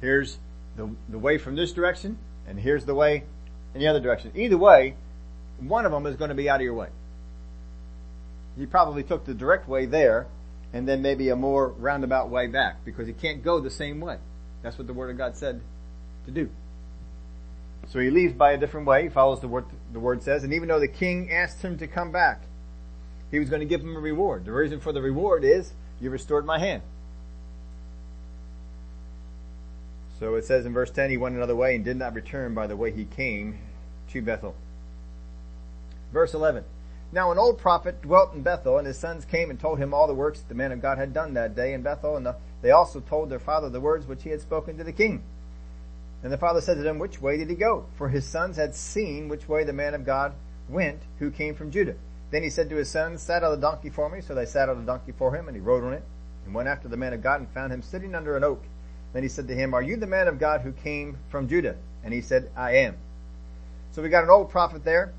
Here's 0.01 0.39
the, 0.77 0.91
the 1.09 1.19
way 1.19 1.39
from 1.39 1.57
this 1.57 1.73
direction, 1.73 2.19
and 2.47 2.59
here's 2.59 2.85
the 2.85 2.95
way 2.95 3.25
in 3.75 3.81
the 3.81 3.87
other 3.87 4.01
direction. 4.01 4.33
Either 4.35 4.59
way, 4.59 4.95
one 5.59 5.87
of 5.87 5.93
them 5.93 6.07
is 6.07 6.17
going 6.17 6.31
to 6.31 6.35
be 6.35 6.49
out 6.49 6.57
of 6.57 6.63
your 6.63 6.75
way. 6.75 6.89
You 8.57 8.67
probably 8.67 9.03
took 9.03 9.25
the 9.25 9.35
direct 9.35 9.69
way 9.69 9.87
there, 9.87 10.27
and 10.73 10.89
then 10.89 11.03
maybe 11.03 11.29
a 11.29 11.37
more 11.37 11.69
roundabout 11.69 12.31
way 12.31 12.47
back 12.47 12.85
because 12.85 13.07
he 13.07 13.13
can't 13.13 13.43
go 13.43 13.61
the 13.61 13.71
same 13.71 14.01
way. 14.01 14.19
That's 14.63 14.77
what 14.79 14.87
the 14.87 14.93
Word 14.93 15.11
of 15.11 15.19
God 15.19 15.37
said 15.37 15.61
to 16.27 16.31
do. 16.31 16.51
So 17.91 17.99
he 17.99 18.11
leaves 18.11 18.33
by 18.33 18.53
a 18.53 18.57
different 18.57 18.87
way. 18.87 19.03
He 19.03 19.09
follows 19.09 19.41
the 19.41 19.49
word, 19.49 19.65
the 19.93 19.99
word 19.99 20.23
says, 20.23 20.45
and 20.45 20.55
even 20.55 20.69
though 20.69 20.79
the 20.79 20.89
king 20.89 21.31
asked 21.33 21.63
him 21.63 21.77
to 21.79 21.89
come 21.89 22.13
back, 22.13 22.43
he 23.33 23.39
was 23.41 23.51
going 23.51 23.61
to 23.61 23.67
give 23.67 23.81
him 23.81 23.97
a 23.97 24.01
reward. 24.01 24.45
The 24.45 24.53
reason 24.53 24.81
for 24.81 24.93
the 24.93 25.03
reward 25.03 25.45
is, 25.45 25.73
you 26.01 26.09
restored 26.11 26.47
my 26.47 26.59
hand. 26.59 26.83
So 30.21 30.35
it 30.37 30.45
says 30.45 30.67
in 30.67 30.73
verse 30.73 30.91
10, 30.91 31.11
he 31.11 31.17
went 31.17 31.35
another 31.35 31.57
way 31.57 31.75
and 31.75 31.85
did 31.85 31.97
not 31.97 32.15
return 32.15 32.55
by 32.55 32.67
the 32.67 32.77
way 32.77 32.93
he 32.93 33.07
came 33.07 33.59
to 34.11 34.23
Bethel. 34.23 34.55
Verse 36.13 36.33
11. 36.33 36.65
Now 37.13 37.33
an 37.33 37.39
old 37.39 37.59
prophet 37.59 38.03
dwelt 38.03 38.35
in 38.35 38.43
Bethel, 38.43 38.79
and 38.79 38.87
his 38.87 38.99
sons 38.99 39.25
came 39.25 39.51
and 39.51 39.59
told 39.59 39.79
him 39.79 39.93
all 39.93 40.07
the 40.07 40.15
works 40.15 40.41
that 40.41 40.49
the 40.49 40.55
man 40.55 40.71
of 40.71 40.81
God 40.81 40.99
had 40.99 41.13
done 41.13 41.35
that 41.35 41.57
day 41.57 41.73
in 41.73 41.83
Bethel, 41.83 42.17
and 42.17 42.25
the, 42.25 42.37
they 42.63 42.71
also 42.71 43.01
told 43.01 43.31
their 43.31 43.41
father 43.41 43.69
the 43.69 43.81
words 43.81 44.07
which 44.07 44.23
he 44.23 44.31
had 44.31 44.41
spoken 44.41 44.79
to 44.79 44.85
the 44.85 44.93
king. 44.93 45.25
And 46.23 46.33
the 46.33 46.39
father 46.39 46.61
said 46.61 46.77
to 46.77 46.83
them, 46.83 46.99
Which 46.99 47.21
way 47.21 47.39
did 47.39 47.49
he 47.49 47.57
go? 47.57 47.87
For 47.97 48.09
his 48.09 48.27
sons 48.27 48.57
had 48.57 48.75
seen 48.75 49.29
which 49.29 49.49
way 49.49 49.65
the 49.65 49.73
man 49.73 49.95
of 49.95 50.05
God 50.05 50.35
went, 50.69 51.03
who 51.19 51.31
came 51.31 51.55
from 51.55 51.71
Judah. 51.71 51.97
Then 52.31 52.43
he 52.43 52.51
said 52.51 52.69
to 52.71 52.77
his 52.77 52.91
sons, 52.91 53.23
Saddle 53.23 53.53
the 53.53 53.61
donkey 53.61 53.91
for 53.91 54.09
me. 54.09 54.21
So 54.21 54.35
they 54.35 54.47
saddled 54.47 54.79
a 54.79 54.83
donkey 54.83 55.13
for 55.13 55.35
him, 55.35 55.49
and 55.49 55.57
he 55.57 55.61
rode 55.61 55.85
on 55.85 55.95
it, 55.95 56.05
and 56.45 56.55
went 56.55 56.69
after 56.69 56.89
the 56.89 56.97
man 56.97 57.13
of 57.13 57.23
God, 57.23 57.41
and 57.41 57.49
found 57.51 57.73
him 57.73 57.83
sitting 57.83 58.15
under 58.15 58.37
an 58.37 58.45
oak. 58.45 58.63
Then 59.13 59.23
he 59.23 59.29
said 59.29 59.49
to 59.49 59.55
him, 59.55 59.75
Are 59.75 59.83
you 59.83 59.97
the 59.97 60.07
man 60.07 60.29
of 60.29 60.39
God 60.39 60.61
who 60.61 60.73
came 60.73 61.19
from 61.29 61.49
Judah? 61.49 61.77
And 62.05 62.15
he 62.15 62.21
said, 62.21 62.51
I 62.57 62.77
am. 62.77 62.97
So 63.93 64.03
we 64.03 64.09
got 64.09 64.25
an 64.25 64.31
old 64.31 64.51
prophet 64.51 64.85
there. 64.85 65.13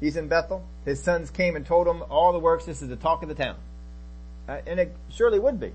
He's 0.00 0.16
in 0.16 0.28
Bethel. 0.28 0.64
His 0.84 1.02
sons 1.02 1.30
came 1.30 1.56
and 1.56 1.64
told 1.64 1.86
him 1.86 2.02
all 2.10 2.32
the 2.32 2.38
works. 2.38 2.66
This 2.66 2.82
is 2.82 2.88
the 2.88 2.96
talk 2.96 3.22
of 3.22 3.28
the 3.28 3.34
town. 3.34 3.56
Uh, 4.48 4.58
and 4.66 4.78
it 4.78 4.94
surely 5.08 5.38
would 5.38 5.58
be. 5.58 5.72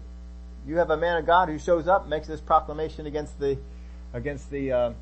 You 0.68 0.78
have 0.78 0.92
a 0.92 0.98
man 0.98 1.18
of 1.18 1.26
God 1.26 1.50
who 1.50 1.58
shows 1.58 1.88
up, 1.88 2.08
makes 2.08 2.28
this 2.28 2.40
proclamation 2.40 3.08
against 3.08 3.40
the, 3.40 3.58
against 4.14 4.50
the, 4.50 4.72
uh, 4.72 4.78
uh, 4.78 4.94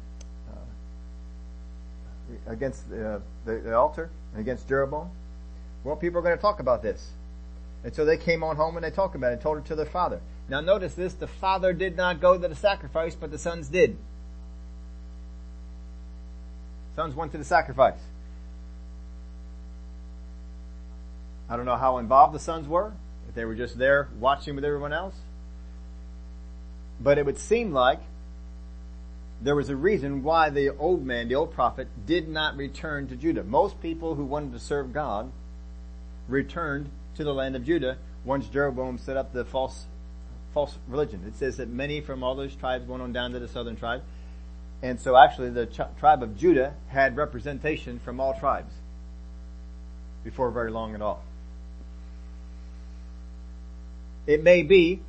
against 2.48 2.90
the, 2.90 3.22
the, 3.46 3.58
the 3.58 3.76
altar, 3.76 4.10
and 4.34 4.42
against 4.42 4.68
Jeroboam. 4.68 5.10
Well, 5.84 5.96
people 5.96 6.20
are 6.20 6.24
going 6.24 6.36
to 6.36 6.42
talk 6.42 6.60
about 6.60 6.84
this. 6.84 7.12
And 7.84 7.96
so 7.96 8.04
they 8.04 8.18
came 8.18 8.44
on 8.44 8.58
home 8.58 8.76
and 8.76 8.84
they 8.84 8.92
talked 8.92 9.16
about 9.16 9.30
it 9.30 9.34
and 9.34 9.42
told 9.42 9.58
it 9.58 9.66
to 9.66 9.76
their 9.76 9.86
father. 9.86 10.20
Now 10.50 10.62
notice 10.62 10.96
this, 10.96 11.14
the 11.14 11.28
father 11.28 11.74
did 11.74 11.96
not 11.96 12.20
go 12.20 12.38
to 12.38 12.48
the 12.48 12.56
sacrifice, 12.56 13.16
but 13.16 13.32
the 13.32 13.38
sons 13.38 13.70
did. 13.70 13.98
Sons 16.96 17.16
went 17.16 17.32
to 17.32 17.38
the 17.38 17.46
sacrifice. 17.46 18.00
I 21.50 21.56
don't 21.56 21.66
know 21.66 21.78
how 21.78 21.98
involved 21.98 22.36
the 22.36 22.40
sons 22.40 22.68
were, 22.68 22.92
if 23.28 23.36
they 23.36 23.46
were 23.46 23.56
just 23.56 23.78
there 23.78 24.10
watching 24.20 24.56
with 24.56 24.66
everyone 24.66 24.92
else. 24.92 25.16
But 27.00 27.18
it 27.18 27.26
would 27.26 27.40
seem 27.40 27.72
like 27.72 28.02
there 29.42 29.56
was 29.56 29.70
a 29.70 29.76
reason 29.76 30.22
why 30.22 30.50
the 30.50 30.70
old 30.78 31.06
man, 31.06 31.30
the 31.30 31.36
old 31.36 31.54
prophet, 31.54 31.88
did 32.06 32.28
not 32.28 32.58
return 32.58 33.08
to 33.08 33.16
Judah. 33.16 33.44
Most 33.44 33.82
people 33.82 34.16
who 34.16 34.26
wanted 34.26 34.52
to 34.54 34.60
serve 34.60 34.94
God 34.94 35.32
returned 36.28 36.90
to 37.16 37.24
the 37.24 37.34
land 37.34 37.56
of 37.56 37.64
Judah 37.64 37.98
once 38.26 38.48
Jeroboam 38.48 38.98
set 38.98 39.16
up 39.16 39.32
the 39.34 39.46
false, 39.46 39.86
false 40.54 40.78
religion. 40.88 41.24
It 41.26 41.38
says 41.38 41.58
that 41.58 41.70
many 41.70 42.02
from 42.02 42.22
all 42.22 42.36
those 42.36 42.56
tribes 42.56 42.88
went 42.88 43.02
on 43.02 43.14
down 43.14 43.32
to 43.32 43.40
the 43.40 43.48
southern 43.48 43.78
tribe. 43.78 44.04
And 44.82 45.00
so 45.00 45.16
actually 45.16 45.50
the 45.50 45.66
ch- 45.68 46.00
tribe 46.00 46.22
of 46.22 46.38
Judah 46.38 46.74
had 46.90 47.16
representation 47.16 48.00
from 48.00 48.20
all 48.20 48.34
tribes 48.34 48.74
before 50.24 50.52
very 50.52 50.72
long 50.72 50.96
at 50.96 51.02
all. 51.02 51.24
It 54.28 54.44
may 54.44 54.64
be 54.64 55.00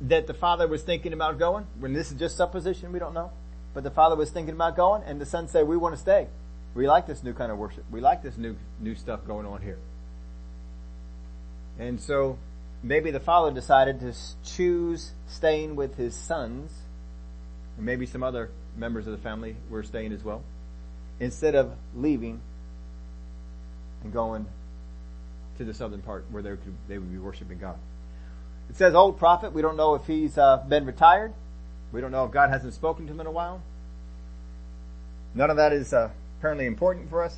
that 0.00 0.26
the 0.26 0.34
father 0.34 0.66
was 0.66 0.82
thinking 0.82 1.12
about 1.12 1.38
going, 1.38 1.66
when 1.78 1.92
this 1.92 2.10
is 2.10 2.18
just 2.18 2.36
supposition, 2.36 2.92
we 2.92 2.98
don't 2.98 3.14
know. 3.14 3.30
But 3.76 3.84
the 3.84 3.90
father 3.90 4.16
was 4.16 4.30
thinking 4.30 4.54
about 4.54 4.74
going 4.74 5.02
and 5.02 5.20
the 5.20 5.26
son 5.26 5.48
said, 5.48 5.68
we 5.68 5.76
want 5.76 5.94
to 5.94 6.00
stay. 6.00 6.28
We 6.74 6.88
like 6.88 7.06
this 7.06 7.22
new 7.22 7.34
kind 7.34 7.52
of 7.52 7.58
worship. 7.58 7.84
We 7.90 8.00
like 8.00 8.22
this 8.22 8.38
new, 8.38 8.56
new 8.80 8.94
stuff 8.94 9.26
going 9.26 9.44
on 9.44 9.60
here. 9.60 9.76
And 11.78 12.00
so 12.00 12.38
maybe 12.82 13.10
the 13.10 13.20
father 13.20 13.52
decided 13.52 14.00
to 14.00 14.14
choose 14.46 15.10
staying 15.28 15.76
with 15.76 15.94
his 15.94 16.14
sons, 16.14 16.72
or 17.76 17.82
maybe 17.82 18.06
some 18.06 18.22
other 18.22 18.48
members 18.78 19.06
of 19.06 19.12
the 19.12 19.18
family 19.18 19.56
were 19.68 19.82
staying 19.82 20.14
as 20.14 20.24
well, 20.24 20.42
instead 21.20 21.54
of 21.54 21.70
leaving 21.94 22.40
and 24.02 24.10
going 24.10 24.46
to 25.58 25.64
the 25.64 25.74
southern 25.74 26.00
part 26.00 26.24
where 26.30 26.42
they, 26.42 26.48
could, 26.48 26.74
they 26.88 26.96
would 26.96 27.12
be 27.12 27.18
worshiping 27.18 27.58
God. 27.58 27.76
It 28.70 28.76
says 28.76 28.94
old 28.94 29.18
prophet. 29.18 29.52
We 29.52 29.60
don't 29.60 29.76
know 29.76 29.96
if 29.96 30.06
he's 30.06 30.38
uh, 30.38 30.64
been 30.66 30.86
retired. 30.86 31.34
We 31.92 32.00
don't 32.00 32.10
know 32.10 32.24
if 32.24 32.30
God 32.30 32.50
hasn't 32.50 32.74
spoken 32.74 33.06
to 33.06 33.12
him 33.12 33.20
in 33.20 33.26
a 33.26 33.30
while. 33.30 33.62
None 35.34 35.50
of 35.50 35.56
that 35.56 35.72
is 35.72 35.92
uh, 35.92 36.10
apparently 36.38 36.66
important 36.66 37.10
for 37.10 37.22
us. 37.22 37.36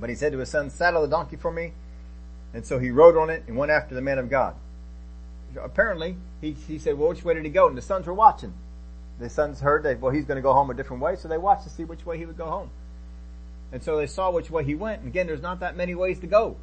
But 0.00 0.10
he 0.10 0.16
said 0.16 0.32
to 0.32 0.38
his 0.38 0.48
son, 0.48 0.70
saddle 0.70 1.02
the 1.02 1.08
donkey 1.08 1.36
for 1.36 1.52
me. 1.52 1.72
And 2.54 2.66
so 2.66 2.78
he 2.78 2.90
rode 2.90 3.16
on 3.16 3.30
it 3.30 3.44
and 3.46 3.56
went 3.56 3.70
after 3.70 3.94
the 3.94 4.00
man 4.00 4.18
of 4.18 4.28
God. 4.28 4.54
Apparently, 5.60 6.16
he, 6.40 6.52
he 6.52 6.78
said, 6.78 6.98
well, 6.98 7.10
which 7.10 7.24
way 7.24 7.34
did 7.34 7.44
he 7.44 7.50
go? 7.50 7.68
And 7.68 7.76
the 7.76 7.82
sons 7.82 8.06
were 8.06 8.14
watching. 8.14 8.54
The 9.18 9.28
sons 9.28 9.60
heard 9.60 9.82
that, 9.84 10.00
well, 10.00 10.12
he's 10.12 10.24
going 10.24 10.36
to 10.36 10.42
go 10.42 10.52
home 10.52 10.70
a 10.70 10.74
different 10.74 11.02
way. 11.02 11.16
So 11.16 11.28
they 11.28 11.38
watched 11.38 11.64
to 11.64 11.70
see 11.70 11.84
which 11.84 12.04
way 12.04 12.18
he 12.18 12.26
would 12.26 12.38
go 12.38 12.46
home. 12.46 12.70
And 13.70 13.82
so 13.82 13.96
they 13.96 14.06
saw 14.06 14.30
which 14.30 14.50
way 14.50 14.64
he 14.64 14.74
went. 14.74 15.00
And 15.00 15.08
again, 15.08 15.26
there's 15.26 15.42
not 15.42 15.60
that 15.60 15.76
many 15.76 15.94
ways 15.94 16.18
to 16.20 16.26
go. 16.26 16.56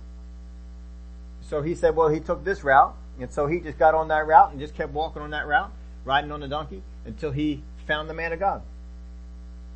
So 1.42 1.62
he 1.62 1.76
said, 1.76 1.96
well, 1.96 2.10
he 2.10 2.20
took 2.20 2.44
this 2.44 2.64
route. 2.64 2.96
And 3.20 3.32
so 3.32 3.48
he 3.48 3.60
just 3.60 3.78
got 3.78 3.96
on 3.96 4.10
that 4.10 4.28
route 4.28 4.52
and 4.52 4.60
just 4.60 4.76
kept 4.76 4.94
walking 4.94 5.22
on 5.22 5.32
that 5.32 5.48
route, 5.48 5.72
riding 6.06 6.32
on 6.32 6.40
the 6.40 6.48
donkey 6.48 6.82
until 7.06 7.32
he 7.32 7.62
found 7.88 8.10
the 8.10 8.14
man 8.14 8.34
of 8.34 8.40
God. 8.40 8.62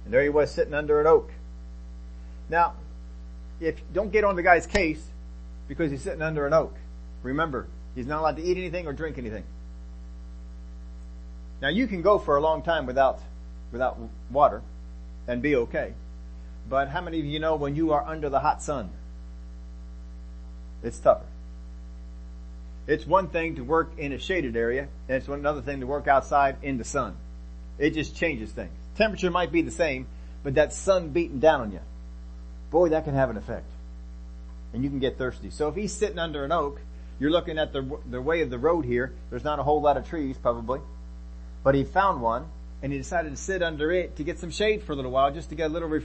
And 0.05 0.13
there 0.13 0.23
he 0.23 0.29
was 0.29 0.51
sitting 0.51 0.73
under 0.73 0.99
an 0.99 1.07
oak. 1.07 1.31
Now, 2.49 2.73
if 3.59 3.79
don't 3.93 4.11
get 4.11 4.23
on 4.23 4.35
the 4.35 4.43
guy's 4.43 4.65
case 4.65 5.03
because 5.67 5.91
he's 5.91 6.01
sitting 6.01 6.21
under 6.21 6.45
an 6.45 6.53
oak. 6.53 6.75
Remember, 7.23 7.67
he's 7.95 8.05
not 8.05 8.19
allowed 8.19 8.37
to 8.37 8.43
eat 8.43 8.57
anything 8.57 8.85
or 8.85 8.93
drink 8.93 9.17
anything. 9.17 9.43
Now 11.61 11.69
you 11.69 11.87
can 11.87 12.01
go 12.01 12.19
for 12.19 12.35
a 12.35 12.41
long 12.41 12.61
time 12.61 12.85
without 12.85 13.19
without 13.71 13.97
water 14.29 14.61
and 15.27 15.41
be 15.41 15.55
okay. 15.55 15.93
But 16.69 16.89
how 16.89 17.01
many 17.01 17.19
of 17.19 17.25
you 17.25 17.39
know 17.39 17.55
when 17.55 17.75
you 17.75 17.91
are 17.93 18.05
under 18.05 18.29
the 18.29 18.39
hot 18.39 18.61
sun? 18.61 18.89
It's 20.83 20.99
tougher. 20.99 21.25
It's 22.85 23.07
one 23.07 23.27
thing 23.29 23.55
to 23.55 23.61
work 23.61 23.91
in 23.97 24.11
a 24.11 24.19
shaded 24.19 24.57
area, 24.57 24.87
and 25.07 25.17
it's 25.17 25.27
another 25.27 25.61
thing 25.61 25.79
to 25.79 25.87
work 25.87 26.07
outside 26.07 26.57
in 26.61 26.77
the 26.77 26.83
sun. 26.83 27.15
It 27.77 27.91
just 27.91 28.15
changes 28.15 28.51
things. 28.51 28.71
Temperature 28.97 29.31
might 29.31 29.51
be 29.51 29.61
the 29.61 29.71
same, 29.71 30.05
but 30.43 30.55
that 30.55 30.73
sun 30.73 31.09
beating 31.09 31.39
down 31.39 31.61
on 31.61 31.71
you, 31.71 31.79
boy, 32.71 32.89
that 32.89 33.05
can 33.05 33.15
have 33.15 33.29
an 33.29 33.37
effect. 33.37 33.65
And 34.73 34.83
you 34.83 34.89
can 34.89 34.99
get 34.99 35.17
thirsty. 35.17 35.49
So 35.49 35.69
if 35.69 35.75
he's 35.75 35.93
sitting 35.93 36.19
under 36.19 36.43
an 36.43 36.51
oak, 36.51 36.81
you're 37.19 37.31
looking 37.31 37.57
at 37.57 37.71
the, 37.71 37.99
the 38.09 38.21
way 38.21 38.41
of 38.41 38.49
the 38.49 38.57
road 38.57 38.85
here. 38.85 39.13
There's 39.29 39.43
not 39.43 39.59
a 39.59 39.63
whole 39.63 39.81
lot 39.81 39.97
of 39.97 40.09
trees, 40.09 40.35
probably. 40.37 40.81
But 41.63 41.75
he 41.75 41.85
found 41.85 42.21
one, 42.21 42.47
and 42.81 42.91
he 42.91 42.97
decided 42.97 43.29
to 43.29 43.37
sit 43.37 43.63
under 43.63 43.91
it 43.91 44.17
to 44.17 44.23
get 44.23 44.39
some 44.39 44.51
shade 44.51 44.83
for 44.83 44.91
a 44.91 44.95
little 44.95 45.11
while, 45.11 45.31
just 45.31 45.49
to 45.49 45.55
get 45.55 45.69
a 45.69 45.73
little, 45.73 46.01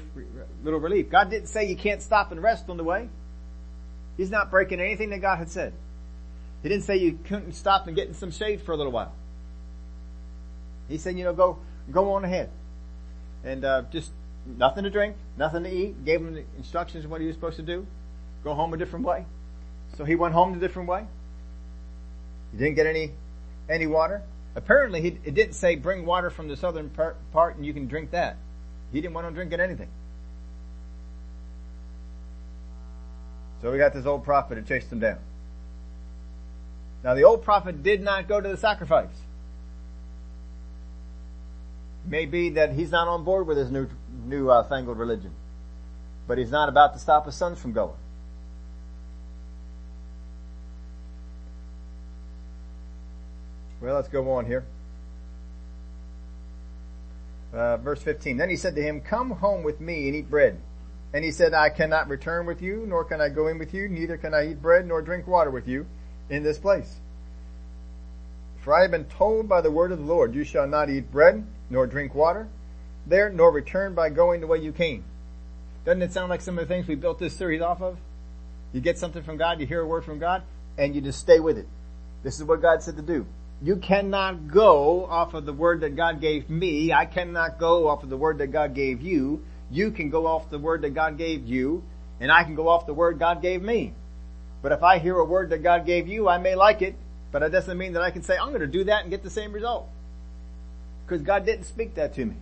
little 0.63 0.81
relief. 0.81 1.11
God 1.11 1.29
didn't 1.29 1.49
say 1.49 1.67
you 1.67 1.77
can't 1.77 2.03
stop 2.03 2.31
and 2.31 2.41
rest 2.41 2.69
on 2.69 2.77
the 2.77 2.85
way. 2.85 3.09
He's 4.17 4.31
not 4.31 4.51
breaking 4.51 4.81
anything 4.81 5.11
that 5.11 5.21
God 5.21 5.39
had 5.39 5.51
said. 5.51 5.73
He 6.63 6.69
didn't 6.69 6.85
say 6.85 6.97
you 6.97 7.19
couldn't 7.25 7.53
stop 7.53 7.87
and 7.87 7.95
get 7.95 8.09
in 8.09 8.15
some 8.15 8.31
shade 8.31 8.63
for 8.63 8.73
a 8.73 8.77
little 8.77 8.93
while. 8.93 9.13
He 10.89 10.99
said, 10.99 11.17
you 11.17 11.25
know, 11.25 11.33
go, 11.33 11.59
go 11.91 12.13
on 12.15 12.25
ahead. 12.25 12.51
And, 13.45 13.65
uh, 13.65 13.83
just 13.93 14.11
nothing 14.45 14.85
to 14.85 14.91
drink, 14.91 15.17
nothing 15.37 15.63
to 15.65 15.71
eat. 15.71 16.05
Gave 16.05 16.21
him 16.21 16.35
the 16.35 16.45
instructions 16.57 17.05
of 17.05 17.11
what 17.11 17.21
he 17.21 17.27
was 17.27 17.37
supposed 17.37 17.57
to 17.57 17.63
do. 17.63 17.87
Go 18.43 18.55
home 18.55 18.73
a 18.73 18.77
different 18.77 19.05
way. 19.05 19.25
So 19.97 20.05
he 20.05 20.15
went 20.15 20.35
home 20.35 20.55
a 20.55 20.59
different 20.59 20.89
way. 20.89 21.07
He 22.53 22.59
didn't 22.59 22.75
get 22.75 22.87
any, 22.87 23.13
any 23.69 23.87
water. 23.87 24.23
Apparently 24.57 25.01
he, 25.01 25.09
it 25.25 25.35
didn't 25.35 25.55
say 25.55 25.77
bring 25.77 26.07
water 26.07 26.31
from 26.31 26.49
the 26.49 26.57
southern 26.57 26.89
part, 26.91 27.17
part 27.33 27.57
and 27.57 27.65
you 27.65 27.73
can 27.73 27.87
drink 27.87 28.11
that. 28.11 28.37
He 28.93 29.01
didn't 29.01 29.15
want 29.15 29.29
to 29.29 29.35
drink 29.35 29.53
anything. 29.53 29.89
So 33.61 33.71
we 33.71 33.79
got 33.79 33.93
this 33.93 34.07
old 34.07 34.25
prophet 34.25 34.57
who 34.57 34.65
chased 34.65 34.91
him 34.91 35.01
down. 35.01 35.19
Now 37.05 37.15
the 37.15 37.25
old 37.25 37.43
prophet 37.43 37.83
did 37.83 38.01
not 38.01 38.29
go 38.29 38.41
to 38.41 38.49
the 38.49 38.57
sacrifice. 38.57 39.09
Maybe 42.05 42.51
that 42.51 42.73
he's 42.73 42.91
not 42.91 43.07
on 43.07 43.25
board 43.25 43.47
with 43.47 43.59
his 43.59 43.71
new, 43.71 43.89
new 44.25 44.51
uh, 44.51 44.65
fangled 44.65 44.99
religion. 44.99 45.33
But 46.27 46.39
he's 46.39 46.51
not 46.51 46.69
about 46.69 46.95
to 46.95 46.99
stop 46.99 47.27
his 47.27 47.35
sons 47.35 47.59
from 47.59 47.73
going. 47.73 47.97
Well, 53.81 53.95
let's 53.95 54.09
go 54.09 54.31
on 54.33 54.47
here. 54.47 54.65
Uh, 57.53 57.77
verse 57.77 58.03
15. 58.03 58.37
Then 58.37 58.51
he 58.51 58.57
said 58.57 58.75
to 58.75 58.83
him, 58.83 59.01
Come 59.01 59.31
home 59.31 59.63
with 59.63 59.81
me 59.81 60.09
and 60.09 60.17
eat 60.17 60.29
bread. 60.29 60.61
And 61.15 61.25
he 61.25 61.31
said, 61.31 61.55
I 61.55 61.71
cannot 61.71 62.09
return 62.09 62.45
with 62.45 62.61
you, 62.61 62.85
nor 62.87 63.05
can 63.05 63.21
I 63.21 63.29
go 63.29 63.47
in 63.47 63.59
with 63.59 63.73
you, 63.73 63.89
neither 63.89 64.19
can 64.19 64.35
I 64.35 64.51
eat 64.51 64.61
bread 64.61 64.87
nor 64.87 65.01
drink 65.01 65.27
water 65.27 65.51
with 65.51 65.69
you 65.69 65.87
in 66.31 66.43
this 66.43 66.59
place. 66.59 66.97
For 68.61 68.77
I 68.77 68.83
have 68.83 68.91
been 68.91 69.07
told 69.07 69.49
by 69.49 69.61
the 69.61 69.71
word 69.71 69.93
of 69.93 69.99
the 69.99 70.05
Lord, 70.05 70.35
you 70.35 70.45
shall 70.45 70.67
not 70.67 70.91
eat 70.91 71.11
bread, 71.11 71.47
nor 71.71 71.87
drink 71.87 72.15
water 72.15 72.49
there, 73.09 73.31
nor 73.31 73.51
return 73.51 73.95
by 73.95 74.11
going 74.11 74.41
the 74.41 74.47
way 74.47 74.59
you 74.59 74.73
came. 74.73 75.05
Doesn't 75.85 76.03
it 76.03 76.13
sound 76.13 76.29
like 76.29 76.41
some 76.41 76.59
of 76.59 76.69
the 76.69 76.75
things 76.75 76.87
we 76.87 76.95
built 76.95 77.19
this 77.19 77.35
series 77.35 77.63
off 77.63 77.81
of? 77.81 77.99
You 78.73 78.81
get 78.81 78.99
something 78.99 79.23
from 79.23 79.39
God, 79.39 79.61
you 79.61 79.67
hear 79.67 79.81
a 79.81 79.87
word 79.87 80.05
from 80.05 80.19
God, 80.19 80.43
and 80.77 80.95
you 80.95 81.01
just 81.01 81.19
stay 81.19 81.41
with 81.41 81.57
it. 81.57 81.67
This 82.23 82.39
is 82.39 82.45
what 82.45 82.61
God 82.61 82.83
said 82.83 82.97
to 82.97 83.03
do. 83.03 83.27
You 83.63 83.77
cannot 83.77 84.49
go 84.49 85.07
off 85.07 85.35
of 85.35 85.47
the 85.47 85.53
word 85.53 85.81
that 85.81 85.97
God 85.97 86.21
gave 86.21 86.51
me. 86.51 86.93
I 86.93 87.07
cannot 87.07 87.59
go 87.59 87.89
off 87.89 88.03
of 88.03 88.11
the 88.11 88.17
word 88.17 88.39
that 88.39 88.49
God 88.49 88.75
gave 88.75 89.01
you. 89.01 89.43
You 89.71 89.91
can 89.91 90.11
go 90.11 90.27
off 90.27 90.51
the 90.51 90.59
word 90.59 90.83
that 90.83 90.95
God 90.95 91.17
gave 91.19 91.47
you, 91.47 91.83
and 92.21 92.31
I 92.31 92.45
can 92.45 92.55
go 92.55 92.69
off 92.69 92.87
the 92.87 92.95
word 92.95 93.19
God 93.19 93.41
gave 93.41 93.63
me. 93.63 93.95
But 94.63 94.73
if 94.73 94.83
I 94.83 94.99
hear 94.99 95.17
a 95.17 95.25
word 95.25 95.51
that 95.51 95.63
God 95.63 95.87
gave 95.87 96.09
you, 96.09 96.29
I 96.29 96.39
may 96.39 96.55
like 96.55 96.83
it, 96.83 96.97
but 97.31 97.43
it 97.43 97.51
doesn't 97.51 97.79
mean 97.79 97.93
that 97.93 98.03
I 98.03 98.11
can 98.11 98.23
say, 98.23 98.37
I'm 98.37 98.49
going 98.49 98.61
to 98.61 98.67
do 98.67 98.85
that 98.85 99.03
and 99.03 99.11
get 99.11 99.23
the 99.23 99.31
same 99.31 99.53
result. 99.53 99.89
Because 101.07 101.23
God 101.23 101.47
didn't 101.47 101.65
speak 101.65 101.95
that 101.95 102.15
to 102.15 102.25
me. 102.25 102.37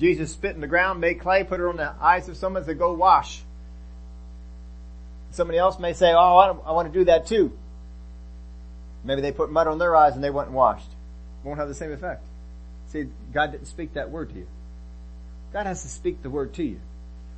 Jesus 0.00 0.32
spit 0.32 0.54
in 0.54 0.60
the 0.60 0.66
ground, 0.66 1.00
made 1.00 1.20
clay, 1.20 1.44
put 1.44 1.60
it 1.60 1.66
on 1.66 1.76
the 1.76 1.94
eyes 2.00 2.28
of 2.28 2.36
someone, 2.36 2.64
said, 2.64 2.78
go 2.78 2.92
wash. 2.94 3.42
Somebody 5.30 5.58
else 5.58 5.78
may 5.78 5.92
say, 5.92 6.12
oh, 6.12 6.60
I 6.64 6.72
want 6.72 6.92
to 6.92 6.98
do 6.98 7.04
that 7.04 7.26
too. 7.26 7.56
Maybe 9.04 9.20
they 9.20 9.32
put 9.32 9.52
mud 9.52 9.68
on 9.68 9.78
their 9.78 9.94
eyes 9.94 10.14
and 10.14 10.24
they 10.24 10.30
went 10.30 10.48
and 10.48 10.56
washed. 10.56 10.88
Won't 11.44 11.58
have 11.58 11.68
the 11.68 11.74
same 11.74 11.92
effect. 11.92 12.22
See, 12.88 13.06
God 13.32 13.52
didn't 13.52 13.66
speak 13.66 13.94
that 13.94 14.10
word 14.10 14.30
to 14.30 14.36
you. 14.36 14.46
God 15.52 15.66
has 15.66 15.82
to 15.82 15.88
speak 15.88 16.22
the 16.22 16.30
word 16.30 16.54
to 16.54 16.64
you. 16.64 16.80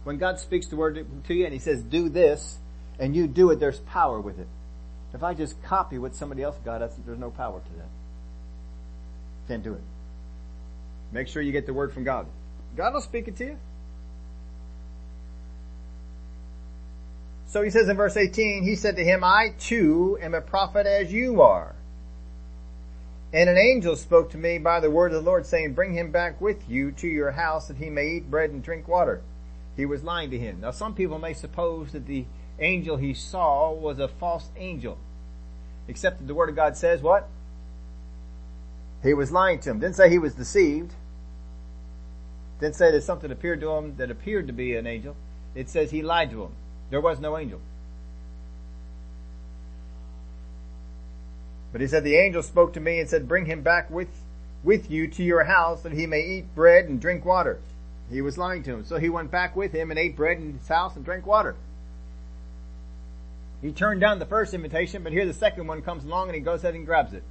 When 0.07 0.19
God 0.19 0.39
speaks 0.39 0.69
the 0.69 0.77
word 0.77 1.05
to 1.25 1.35
you 1.35 1.47
and 1.47 1.53
He 1.53 1.59
says, 1.59 1.83
do 1.83 2.09
this, 2.09 2.59
and 2.97 3.17
you 3.17 3.27
do 3.27 3.51
it, 3.51 3.59
there's 3.59 3.81
power 3.81 4.21
with 4.21 4.39
it. 4.39 4.47
If 5.13 5.25
I 5.25 5.35
just 5.35 5.61
copy 5.65 5.99
what 5.99 6.15
somebody 6.15 6.45
else 6.45 6.55
got, 6.65 6.79
there's 6.79 7.19
no 7.19 7.33
power 7.33 7.59
to 7.59 7.77
that. 7.79 7.89
Can't 9.49 9.65
do 9.65 9.75
it. 9.75 9.81
Make 11.11 11.27
sure 11.27 11.43
you 11.43 11.51
get 11.51 11.67
the 11.67 11.75
word 11.75 11.93
from 11.93 12.05
God. 12.05 12.29
God 12.77 12.95
will 12.95 13.01
speak 13.01 13.27
it 13.27 13.35
to 13.39 13.47
you. 13.47 13.59
So 17.49 17.63
he 17.63 17.71
says 17.71 17.89
in 17.89 17.97
verse 17.97 18.17
18, 18.17 18.63
he 18.63 18.77
said 18.77 18.95
to 18.99 19.05
him, 19.05 19.25
I 19.25 19.55
too 19.59 20.19
am 20.23 20.35
a 20.35 20.41
prophet 20.41 20.87
as 20.87 21.13
you 21.13 21.43
are. 21.43 21.75
And 23.33 23.51
an 23.51 23.59
angel 23.59 23.97
spoke 23.97 24.31
to 24.31 24.39
me 24.39 24.59
by 24.59 24.79
the 24.79 24.89
word 24.89 25.13
of 25.13 25.25
the 25.25 25.29
Lord 25.29 25.47
saying, 25.47 25.75
bring 25.75 25.95
him 25.95 26.13
back 26.13 26.41
with 26.41 26.71
you 26.71 26.93
to 26.93 27.09
your 27.09 27.33
house 27.33 27.67
that 27.67 27.79
he 27.79 27.91
may 27.91 28.07
eat 28.07 28.31
bread 28.31 28.51
and 28.51 28.63
drink 28.63 28.87
water 28.87 29.21
he 29.77 29.87
was 29.87 30.03
lying 30.03 30.31
to 30.31 30.39
him. 30.39 30.61
Now 30.61 30.71
some 30.71 30.95
people 30.95 31.19
may 31.19 31.35
suppose 31.35 31.93
that 31.93 32.07
the 32.07 32.25
angel 32.59 32.97
he 32.97 33.15
saw 33.15 33.73
was 33.73 33.99
a 33.99 34.09
false 34.09 34.49
angel. 34.57 34.99
Except 35.89 36.19
that 36.19 36.27
the 36.27 36.35
word 36.35 36.49
of 36.49 36.57
God 36.57 36.77
says 36.77 37.03
what? 37.03 37.29
He 39.03 39.15
was 39.15 39.31
lying 39.31 39.61
to 39.61 39.71
him. 39.71 39.79
Didn't 39.79 39.97
say 39.97 40.11
he 40.11 40.19
was 40.19 40.35
deceived. 40.35 40.95
Didn't 42.61 42.77
say 42.77 42.91
that 42.91 43.03
something 43.03 43.31
appeared 43.31 43.61
to 43.61 43.71
him 43.73 43.97
that 43.99 44.11
appeared 44.11 44.47
to 44.47 44.53
be 44.53 44.75
an 44.75 44.87
angel. 44.87 45.15
It 45.55 45.69
says 45.69 45.91
he 45.91 46.03
lied 46.03 46.31
to 46.31 46.45
him. 46.45 46.53
There 46.91 47.01
was 47.01 47.21
no 47.21 47.37
angel. 47.37 47.61
But 51.73 51.83
he 51.83 51.87
said, 51.87 52.05
the 52.05 52.17
angel 52.17 52.43
spoke 52.43 52.73
to 52.73 52.81
me 52.81 53.01
and 53.01 53.09
said, 53.09 53.29
bring 53.29 53.45
him 53.45 53.63
back 53.63 53.91
with, 53.91 54.09
with 54.65 54.91
you 54.91 55.09
to 55.09 55.23
your 55.23 55.45
house 55.45 55.83
that 55.83 55.93
he 55.93 56.07
may 56.07 56.23
eat 56.23 56.55
bread 56.55 56.87
and 56.87 57.01
drink 57.01 57.25
water. 57.25 57.61
He 58.11 58.21
was 58.21 58.39
lying 58.39 58.63
to 58.65 58.73
him. 58.73 58.85
So 58.85 58.99
he 58.99 59.09
went 59.09 59.31
back 59.31 59.57
with 59.57 59.73
him 59.73 59.91
and 59.91 59.99
ate 59.99 60.17
bread 60.17 60.39
in 60.39 60.59
his 60.59 60.69
house 60.69 60.97
and 60.97 61.05
drank 61.05 61.27
water. 61.27 61.57
He 63.63 63.73
turned 63.73 64.01
down 64.01 64.19
the 64.19 64.27
first 64.27 64.55
invitation, 64.55 65.03
but 65.03 65.13
here 65.13 65.27
the 65.27 65.33
second 65.33 65.67
one 65.67 65.83
comes 65.83 66.05
along 66.05 66.29
and 66.29 66.35
he 66.35 66.41
goes 66.41 66.63
ahead 66.63 66.75
and 66.75 66.87
grabs 66.87 67.13
it. 67.13 67.25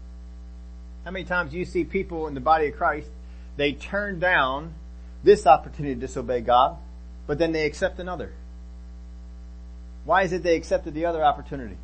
How 1.06 1.12
many 1.12 1.24
times 1.24 1.52
do 1.52 1.58
you 1.58 1.66
see 1.66 1.84
people 1.84 2.28
in 2.28 2.34
the 2.34 2.42
body 2.42 2.68
of 2.68 2.76
Christ, 2.76 3.10
they 3.58 3.74
turn 3.74 4.20
down 4.20 4.74
this 5.24 5.46
opportunity 5.46 5.94
to 5.96 6.02
disobey 6.02 6.42
God, 6.42 6.78
but 7.28 7.38
then 7.38 7.52
they 7.52 7.66
accept 7.66 8.00
another? 8.00 8.34
Why 10.04 10.24
is 10.24 10.34
it 10.34 10.44
they 10.44 10.56
accepted 10.56 10.94
the 10.94 11.06
other 11.06 11.24
opportunity? 11.24 11.78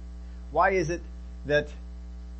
Why 0.51 0.71
is 0.71 0.89
it 0.89 1.01
that 1.45 1.69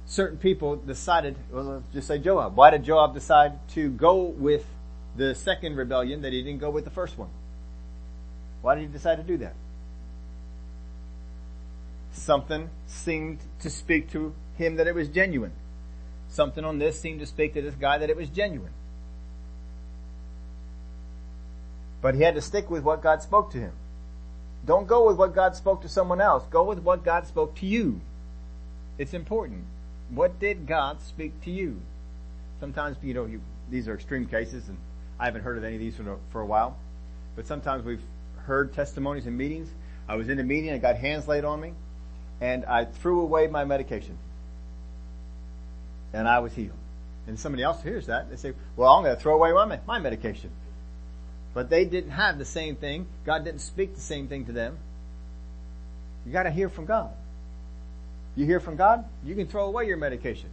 certain 0.06 0.38
people 0.38 0.76
decided, 0.76 1.36
well, 1.52 1.64
let's 1.64 1.94
just 1.94 2.08
say 2.08 2.20
Joab. 2.20 2.56
Why 2.56 2.70
did 2.72 2.84
Joab 2.84 3.14
decide 3.14 3.54
to 3.70 3.90
go 3.90 4.24
with 4.24 4.66
the 5.16 5.36
second 5.36 5.76
rebellion 5.76 6.22
that 6.22 6.34
he 6.34 6.42
didn't 6.42 6.60
go 6.60 6.70
with 6.70 6.86
the 6.86 6.92
first 6.92 7.18
one? 7.18 7.30
Why 8.62 8.76
did 8.76 8.82
he 8.82 8.88
decide 8.88 9.18
to 9.18 9.24
do 9.24 9.38
that? 9.38 9.56
Something 12.14 12.70
seemed 12.88 13.40
to 13.62 13.70
speak 13.70 14.12
to 14.12 14.34
him 14.58 14.76
that 14.76 14.88
it 14.88 14.96
was 14.96 15.08
genuine. 15.08 15.54
Something 16.30 16.64
on 16.64 16.78
this 16.78 17.00
seemed 17.00 17.20
to 17.20 17.26
speak 17.26 17.54
to 17.54 17.62
this 17.62 17.76
guy 17.76 17.98
that 17.98 18.10
it 18.10 18.16
was 18.16 18.30
genuine. 18.30 18.74
But 22.02 22.16
he 22.16 22.22
had 22.22 22.36
to 22.36 22.42
stick 22.42 22.70
with 22.70 22.84
what 22.84 23.02
God 23.02 23.22
spoke 23.22 23.52
to 23.52 23.60
him. 23.60 23.74
Don't 24.66 24.88
go 24.88 25.08
with 25.08 25.18
what 25.18 25.34
God 25.34 25.56
spoke 25.56 25.82
to 25.82 25.90
someone 25.90 26.22
else. 26.22 26.44
Go 26.50 26.64
with 26.64 26.80
what 26.80 27.04
God 27.04 27.28
spoke 27.28 27.56
to 27.56 27.66
you. 27.66 28.02
It's 28.98 29.14
important. 29.14 29.66
What 30.10 30.40
did 30.40 30.68
God 30.68 31.02
speak 31.02 31.42
to 31.42 31.52
you? 31.52 31.82
Sometimes, 32.60 32.98
you 33.02 33.14
know, 33.14 33.26
you, 33.26 33.42
these 33.70 33.88
are 33.88 33.96
extreme 33.96 34.26
cases 34.26 34.68
and 34.68 34.78
I 35.22 35.26
haven't 35.26 35.44
heard 35.44 35.58
of 35.58 35.64
any 35.64 35.76
of 35.76 35.80
these 35.80 35.96
for, 35.96 36.18
for 36.32 36.42
a 36.42 36.46
while. 36.46 36.78
But 37.36 37.46
sometimes 37.46 37.86
we've 37.86 38.02
heard 38.38 38.74
testimonies 38.74 39.28
in 39.28 39.38
meetings. 39.38 39.70
I 40.10 40.16
was 40.16 40.28
in 40.28 40.40
a 40.40 40.44
meeting, 40.44 40.72
I 40.72 40.80
got 40.80 40.98
hands 40.98 41.28
laid 41.28 41.46
on 41.46 41.62
me, 41.62 41.74
and 42.42 42.66
I 42.66 42.86
threw 42.86 43.22
away 43.22 43.48
my 43.48 43.64
medication. 43.64 44.18
And 46.12 46.28
I 46.28 46.40
was 46.40 46.54
healed. 46.54 46.78
And 47.28 47.40
somebody 47.40 47.62
else 47.62 47.84
hears 47.84 48.08
that, 48.08 48.32
they 48.32 48.36
say, 48.36 48.54
well, 48.76 48.92
I'm 48.92 49.04
going 49.04 49.16
to 49.16 49.22
throw 49.22 49.36
away 49.36 49.54
my, 49.54 49.80
my 49.86 50.00
medication. 50.00 50.50
But 51.54 51.70
they 51.70 51.86
didn't 51.86 52.12
have 52.12 52.40
the 52.40 52.46
same 52.46 52.76
thing. 52.76 53.06
God 53.24 53.46
didn't 53.46 53.62
speak 53.62 53.94
the 53.94 54.02
same 54.02 54.28
thing 54.28 54.46
to 54.46 54.52
them. 54.52 54.78
You 56.26 56.32
gotta 56.32 56.52
hear 56.52 56.70
from 56.70 56.86
God. 56.86 57.12
You 58.36 58.46
hear 58.46 58.60
from 58.60 58.76
God, 58.76 59.06
you 59.24 59.36
can 59.36 59.48
throw 59.48 59.66
away 59.66 59.86
your 59.88 59.98
medication. 59.98 60.50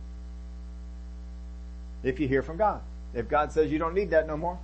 If 2.02 2.20
you 2.20 2.28
hear 2.28 2.42
from 2.42 2.56
God. 2.56 2.80
If 3.14 3.28
God 3.28 3.52
says 3.52 3.70
you 3.70 3.78
don't 3.78 3.94
need 3.94 4.10
that 4.10 4.26
no 4.26 4.36
more. 4.36 4.58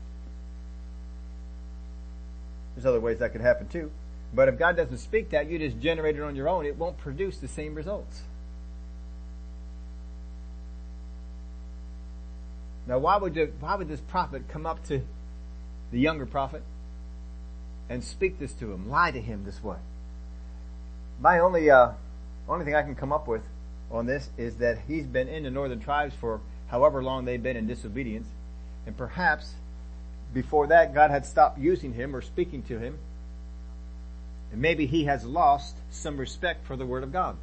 There's 2.74 2.86
other 2.86 3.00
ways 3.00 3.18
that 3.18 3.32
could 3.32 3.40
happen 3.40 3.68
too. 3.68 3.90
But 4.32 4.48
if 4.48 4.58
God 4.58 4.76
doesn't 4.76 4.98
speak 4.98 5.30
that, 5.30 5.48
you 5.48 5.58
just 5.58 5.80
generate 5.80 6.16
it 6.16 6.22
on 6.22 6.34
your 6.34 6.48
own, 6.48 6.66
it 6.66 6.76
won't 6.76 6.98
produce 6.98 7.38
the 7.38 7.48
same 7.48 7.74
results. 7.74 8.22
Now 12.86 12.98
why 12.98 13.16
would, 13.16 13.34
the, 13.34 13.50
why 13.60 13.76
would 13.76 13.88
this 13.88 14.00
prophet 14.00 14.48
come 14.48 14.66
up 14.66 14.84
to 14.88 15.02
the 15.94 16.00
younger 16.00 16.26
prophet, 16.26 16.62
and 17.88 18.02
speak 18.02 18.40
this 18.40 18.52
to 18.54 18.72
him, 18.72 18.90
lie 18.90 19.12
to 19.12 19.20
him 19.20 19.44
this 19.44 19.62
way. 19.62 19.76
My 21.20 21.38
only, 21.38 21.70
uh, 21.70 21.92
only 22.48 22.64
thing 22.64 22.74
I 22.74 22.82
can 22.82 22.96
come 22.96 23.12
up 23.12 23.28
with 23.28 23.42
on 23.92 24.06
this 24.06 24.28
is 24.36 24.56
that 24.56 24.78
he's 24.88 25.06
been 25.06 25.28
in 25.28 25.44
the 25.44 25.50
northern 25.50 25.78
tribes 25.78 26.12
for 26.20 26.40
however 26.66 27.00
long 27.00 27.24
they've 27.24 27.42
been 27.42 27.56
in 27.56 27.68
disobedience, 27.68 28.26
and 28.86 28.96
perhaps 28.96 29.54
before 30.32 30.66
that 30.68 30.94
God 30.94 31.10
had 31.10 31.24
stopped 31.26 31.58
using 31.58 31.94
him 31.94 32.14
or 32.14 32.22
speaking 32.22 32.62
to 32.64 32.78
him, 32.78 32.98
and 34.52 34.60
maybe 34.60 34.86
he 34.86 35.04
has 35.04 35.24
lost 35.24 35.76
some 35.90 36.16
respect 36.16 36.66
for 36.66 36.76
the 36.76 36.86
Word 36.86 37.02
of 37.02 37.12
God. 37.12 37.36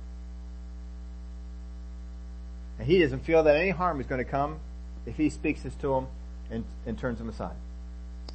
And 2.79 2.87
he 2.87 2.99
doesn't 2.99 3.25
feel 3.25 3.43
that 3.43 3.55
any 3.55 3.69
harm 3.69 3.99
is 3.99 4.07
going 4.07 4.23
to 4.23 4.29
come 4.29 4.59
if 5.05 5.17
he 5.17 5.29
speaks 5.29 5.61
this 5.61 5.75
to 5.75 5.95
him 5.95 6.07
and, 6.49 6.65
and 6.85 6.97
turns 6.97 7.19
him 7.19 7.29
aside. 7.29 7.55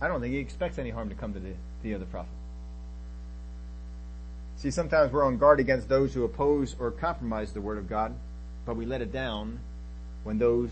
I 0.00 0.08
don't 0.08 0.20
think 0.20 0.34
he 0.34 0.40
expects 0.40 0.78
any 0.78 0.90
harm 0.90 1.08
to 1.08 1.14
come 1.14 1.32
to 1.32 1.40
the, 1.40 1.54
the 1.82 1.94
other 1.94 2.04
prophet. 2.04 2.30
See, 4.56 4.70
sometimes 4.70 5.12
we're 5.12 5.24
on 5.24 5.36
guard 5.38 5.60
against 5.60 5.88
those 5.88 6.14
who 6.14 6.24
oppose 6.24 6.76
or 6.78 6.90
compromise 6.90 7.52
the 7.52 7.60
word 7.60 7.78
of 7.78 7.88
God, 7.88 8.14
but 8.64 8.76
we 8.76 8.86
let 8.86 9.02
it 9.02 9.12
down 9.12 9.60
when 10.24 10.38
those 10.38 10.70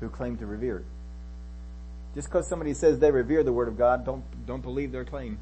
who 0.00 0.08
claim 0.08 0.36
to 0.38 0.46
revere 0.46 0.78
it. 0.78 0.84
Just 2.14 2.28
because 2.28 2.48
somebody 2.48 2.74
says 2.74 2.98
they 2.98 3.10
revere 3.10 3.42
the 3.42 3.52
word 3.52 3.68
of 3.68 3.76
God, 3.76 4.04
don't, 4.04 4.24
don't 4.46 4.62
believe 4.62 4.92
their 4.92 5.04
claim. 5.04 5.38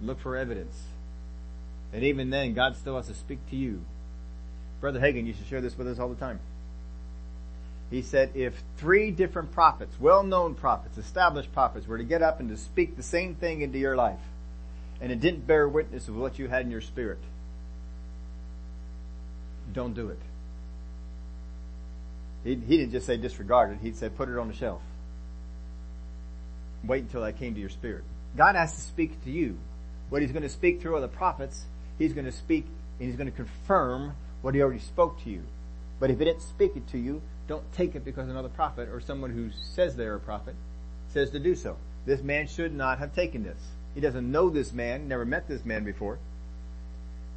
Look 0.00 0.20
for 0.20 0.36
evidence. 0.36 0.80
And 1.92 2.04
even 2.04 2.30
then, 2.30 2.54
God 2.54 2.76
still 2.76 2.96
has 2.96 3.06
to 3.06 3.14
speak 3.14 3.38
to 3.50 3.56
you. 3.56 3.82
Brother 4.80 5.00
Hagin 5.00 5.26
used 5.26 5.40
to 5.40 5.46
share 5.46 5.60
this 5.60 5.76
with 5.76 5.88
us 5.88 5.98
all 5.98 6.08
the 6.08 6.14
time. 6.14 6.40
He 7.90 8.02
said 8.02 8.32
if 8.34 8.62
three 8.76 9.10
different 9.10 9.52
prophets, 9.52 9.98
well-known 9.98 10.54
prophets, 10.54 10.98
established 10.98 11.52
prophets 11.52 11.86
were 11.86 11.98
to 11.98 12.04
get 12.04 12.22
up 12.22 12.38
and 12.38 12.50
to 12.50 12.56
speak 12.56 12.96
the 12.96 13.02
same 13.02 13.34
thing 13.34 13.62
into 13.62 13.78
your 13.78 13.96
life, 13.96 14.20
and 15.00 15.10
it 15.10 15.20
didn't 15.20 15.46
bear 15.46 15.66
witness 15.66 16.06
of 16.06 16.16
what 16.16 16.38
you 16.38 16.48
had 16.48 16.66
in 16.66 16.70
your 16.70 16.82
spirit, 16.82 17.18
don't 19.72 19.94
do 19.94 20.10
it. 20.10 20.18
He, 22.44 22.54
he 22.54 22.76
didn't 22.76 22.92
just 22.92 23.06
say 23.06 23.16
disregard 23.16 23.72
it, 23.72 23.78
he 23.82 23.92
said 23.92 24.16
put 24.16 24.28
it 24.28 24.38
on 24.38 24.48
the 24.48 24.54
shelf. 24.54 24.82
Wait 26.84 27.02
until 27.02 27.22
that 27.22 27.38
came 27.38 27.54
to 27.54 27.60
your 27.60 27.68
spirit. 27.68 28.04
God 28.36 28.54
has 28.54 28.74
to 28.74 28.80
speak 28.80 29.22
to 29.24 29.30
you. 29.30 29.58
What 30.10 30.22
he's 30.22 30.32
going 30.32 30.42
to 30.42 30.48
speak 30.48 30.80
through 30.80 30.96
other 30.96 31.08
prophets, 31.08 31.64
he's 31.98 32.12
going 32.12 32.24
to 32.24 32.32
speak 32.32 32.66
and 32.98 33.08
he's 33.08 33.16
going 33.16 33.30
to 33.30 33.36
confirm 33.36 34.12
what 34.42 34.54
he 34.54 34.62
already 34.62 34.80
spoke 34.80 35.22
to 35.24 35.30
you. 35.30 35.42
But 36.00 36.10
if 36.10 36.18
he 36.18 36.24
didn't 36.24 36.42
speak 36.42 36.76
it 36.76 36.86
to 36.88 36.98
you, 36.98 37.20
don't 37.48 37.70
take 37.72 37.94
it 37.94 38.04
because 38.04 38.28
another 38.28 38.48
prophet 38.48 38.88
or 38.92 39.00
someone 39.00 39.30
who 39.30 39.50
says 39.74 39.96
they're 39.96 40.14
a 40.14 40.20
prophet 40.20 40.54
says 41.12 41.30
to 41.30 41.40
do 41.40 41.54
so. 41.54 41.76
This 42.06 42.22
man 42.22 42.46
should 42.46 42.74
not 42.74 42.98
have 42.98 43.14
taken 43.14 43.42
this. 43.42 43.58
He 43.94 44.00
doesn't 44.00 44.30
know 44.30 44.50
this 44.50 44.72
man, 44.72 45.08
never 45.08 45.24
met 45.24 45.48
this 45.48 45.64
man 45.64 45.84
before, 45.84 46.18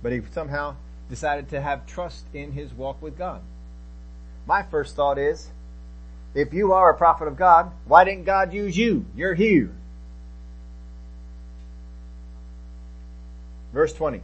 but 0.03 0.11
he 0.11 0.21
somehow 0.33 0.75
decided 1.09 1.49
to 1.49 1.61
have 1.61 1.87
trust 1.87 2.25
in 2.33 2.51
his 2.51 2.73
walk 2.73 3.01
with 3.01 3.17
God. 3.17 3.41
My 4.45 4.63
first 4.63 4.95
thought 4.95 5.17
is, 5.17 5.49
if 6.33 6.53
you 6.53 6.73
are 6.73 6.89
a 6.89 6.97
prophet 6.97 7.27
of 7.27 7.37
God, 7.37 7.71
why 7.85 8.03
didn't 8.03 8.23
God 8.23 8.53
use 8.53 8.75
you? 8.77 9.05
You're 9.15 9.33
here. 9.33 9.71
Verse 13.73 13.93
20. 13.93 14.21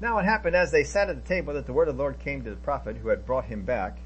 Now 0.00 0.18
it 0.18 0.24
happened 0.24 0.56
as 0.56 0.72
they 0.72 0.82
sat 0.82 1.08
at 1.08 1.22
the 1.22 1.28
table 1.28 1.54
that 1.54 1.66
the 1.66 1.72
word 1.72 1.88
of 1.88 1.96
the 1.96 2.02
Lord 2.02 2.18
came 2.18 2.42
to 2.42 2.50
the 2.50 2.56
prophet 2.56 2.96
who 2.96 3.08
had 3.08 3.24
brought 3.24 3.44
him 3.44 3.62
back. 3.62 3.98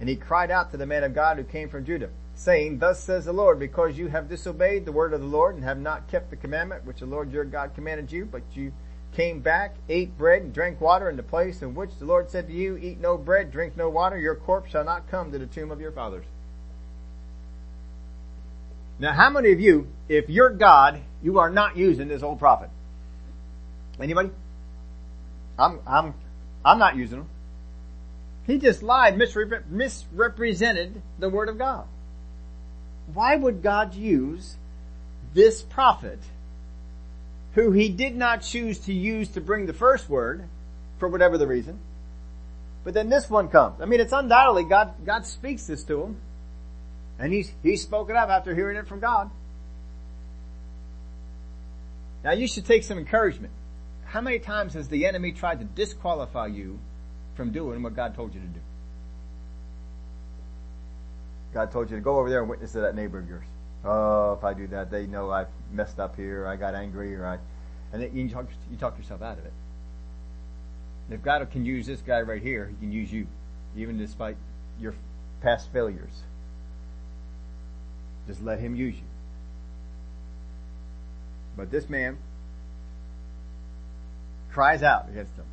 And 0.00 0.08
he 0.08 0.16
cried 0.16 0.50
out 0.50 0.70
to 0.70 0.76
the 0.76 0.86
man 0.86 1.04
of 1.04 1.14
God 1.14 1.36
who 1.36 1.44
came 1.44 1.68
from 1.68 1.84
Judah, 1.84 2.10
saying, 2.34 2.78
Thus 2.78 3.02
says 3.02 3.24
the 3.24 3.32
Lord, 3.32 3.58
because 3.58 3.98
you 3.98 4.08
have 4.08 4.28
disobeyed 4.28 4.84
the 4.84 4.92
word 4.92 5.12
of 5.12 5.20
the 5.20 5.26
Lord 5.26 5.54
and 5.54 5.64
have 5.64 5.78
not 5.78 6.08
kept 6.08 6.30
the 6.30 6.36
commandment 6.36 6.84
which 6.84 7.00
the 7.00 7.06
Lord 7.06 7.32
your 7.32 7.44
God 7.44 7.74
commanded 7.74 8.10
you, 8.12 8.24
but 8.24 8.42
you 8.54 8.72
came 9.14 9.40
back, 9.40 9.76
ate 9.88 10.16
bread, 10.16 10.42
and 10.42 10.54
drank 10.54 10.80
water 10.80 11.08
in 11.10 11.16
the 11.16 11.22
place 11.22 11.62
in 11.62 11.74
which 11.74 11.90
the 11.98 12.04
Lord 12.04 12.30
said 12.30 12.46
to 12.46 12.52
you, 12.52 12.76
Eat 12.76 13.00
no 13.00 13.16
bread, 13.16 13.50
drink 13.50 13.76
no 13.76 13.88
water, 13.88 14.18
your 14.18 14.34
corpse 14.34 14.70
shall 14.70 14.84
not 14.84 15.10
come 15.10 15.32
to 15.32 15.38
the 15.38 15.46
tomb 15.46 15.70
of 15.70 15.80
your 15.80 15.92
fathers. 15.92 16.24
Now 18.98 19.12
how 19.12 19.30
many 19.30 19.52
of 19.52 19.60
you, 19.60 19.88
if 20.08 20.28
you're 20.28 20.50
God, 20.50 21.00
you 21.22 21.38
are 21.38 21.50
not 21.50 21.76
using 21.76 22.08
this 22.08 22.22
old 22.22 22.38
prophet? 22.38 22.70
Anybody? 24.00 24.30
I'm, 25.58 25.80
I'm, 25.86 26.14
I'm 26.64 26.78
not 26.78 26.96
using 26.96 27.18
him. 27.18 27.28
He 28.46 28.58
just 28.58 28.82
lied, 28.82 29.16
misrep- 29.16 29.68
misrepresented 29.68 31.02
the 31.18 31.28
word 31.28 31.48
of 31.48 31.58
God. 31.58 31.86
Why 33.12 33.36
would 33.36 33.62
God 33.62 33.94
use 33.94 34.56
this 35.34 35.62
prophet 35.62 36.18
who 37.58 37.72
he 37.72 37.88
did 37.88 38.14
not 38.14 38.42
choose 38.42 38.78
to 38.80 38.92
use 38.92 39.28
to 39.30 39.40
bring 39.40 39.66
the 39.66 39.72
first 39.72 40.08
word 40.08 40.44
for 40.98 41.08
whatever 41.08 41.38
the 41.38 41.46
reason? 41.46 41.78
But 42.84 42.94
then 42.94 43.08
this 43.08 43.28
one 43.28 43.48
comes. 43.48 43.80
I 43.80 43.84
mean, 43.84 44.00
it's 44.00 44.12
undoubtedly 44.12 44.64
God, 44.64 44.94
God 45.04 45.26
speaks 45.26 45.66
this 45.66 45.82
to 45.84 46.02
him. 46.02 46.16
And 47.18 47.32
he's, 47.32 47.52
he's 47.62 47.82
spoken 47.82 48.16
up 48.16 48.28
after 48.28 48.54
hearing 48.54 48.76
it 48.76 48.86
from 48.86 49.00
God. 49.00 49.30
Now 52.22 52.32
you 52.32 52.46
should 52.46 52.64
take 52.64 52.84
some 52.84 52.98
encouragement. 52.98 53.52
How 54.04 54.20
many 54.20 54.38
times 54.38 54.74
has 54.74 54.88
the 54.88 55.06
enemy 55.06 55.32
tried 55.32 55.58
to 55.58 55.64
disqualify 55.64 56.46
you 56.46 56.78
from 57.34 57.50
doing 57.50 57.82
what 57.82 57.94
God 57.94 58.14
told 58.14 58.34
you 58.34 58.40
to 58.40 58.46
do? 58.46 58.60
God 61.52 61.72
told 61.72 61.90
you 61.90 61.96
to 61.96 62.02
go 62.02 62.18
over 62.18 62.30
there 62.30 62.40
and 62.40 62.48
witness 62.48 62.72
to 62.72 62.80
that 62.82 62.94
neighbor 62.94 63.18
of 63.18 63.28
yours. 63.28 63.46
Oh, 63.84 64.32
if 64.32 64.44
I 64.44 64.54
do 64.54 64.66
that, 64.68 64.90
they 64.90 65.06
know 65.06 65.30
I've 65.30 65.48
messed 65.72 66.00
up 66.00 66.16
here, 66.16 66.46
I 66.46 66.56
got 66.56 66.74
angry, 66.74 67.14
or 67.14 67.26
I, 67.26 67.38
and 67.92 68.02
then 68.02 68.14
you 68.14 68.28
talk, 68.28 68.46
you 68.70 68.76
talk 68.76 68.98
yourself 68.98 69.22
out 69.22 69.38
of 69.38 69.44
it. 69.44 69.52
If 71.10 71.22
God 71.22 71.48
can 71.50 71.64
use 71.64 71.86
this 71.86 72.00
guy 72.00 72.20
right 72.20 72.42
here, 72.42 72.66
he 72.66 72.74
can 72.74 72.92
use 72.92 73.10
you, 73.12 73.26
even 73.76 73.96
despite 73.96 74.36
your 74.80 74.94
past 75.40 75.72
failures. 75.72 76.10
Just 78.26 78.42
let 78.42 78.58
him 78.58 78.76
use 78.76 78.94
you. 78.94 79.02
But 81.56 81.70
this 81.70 81.88
man 81.88 82.18
cries 84.52 84.82
out 84.82 85.08
against 85.08 85.34
him. 85.36 85.46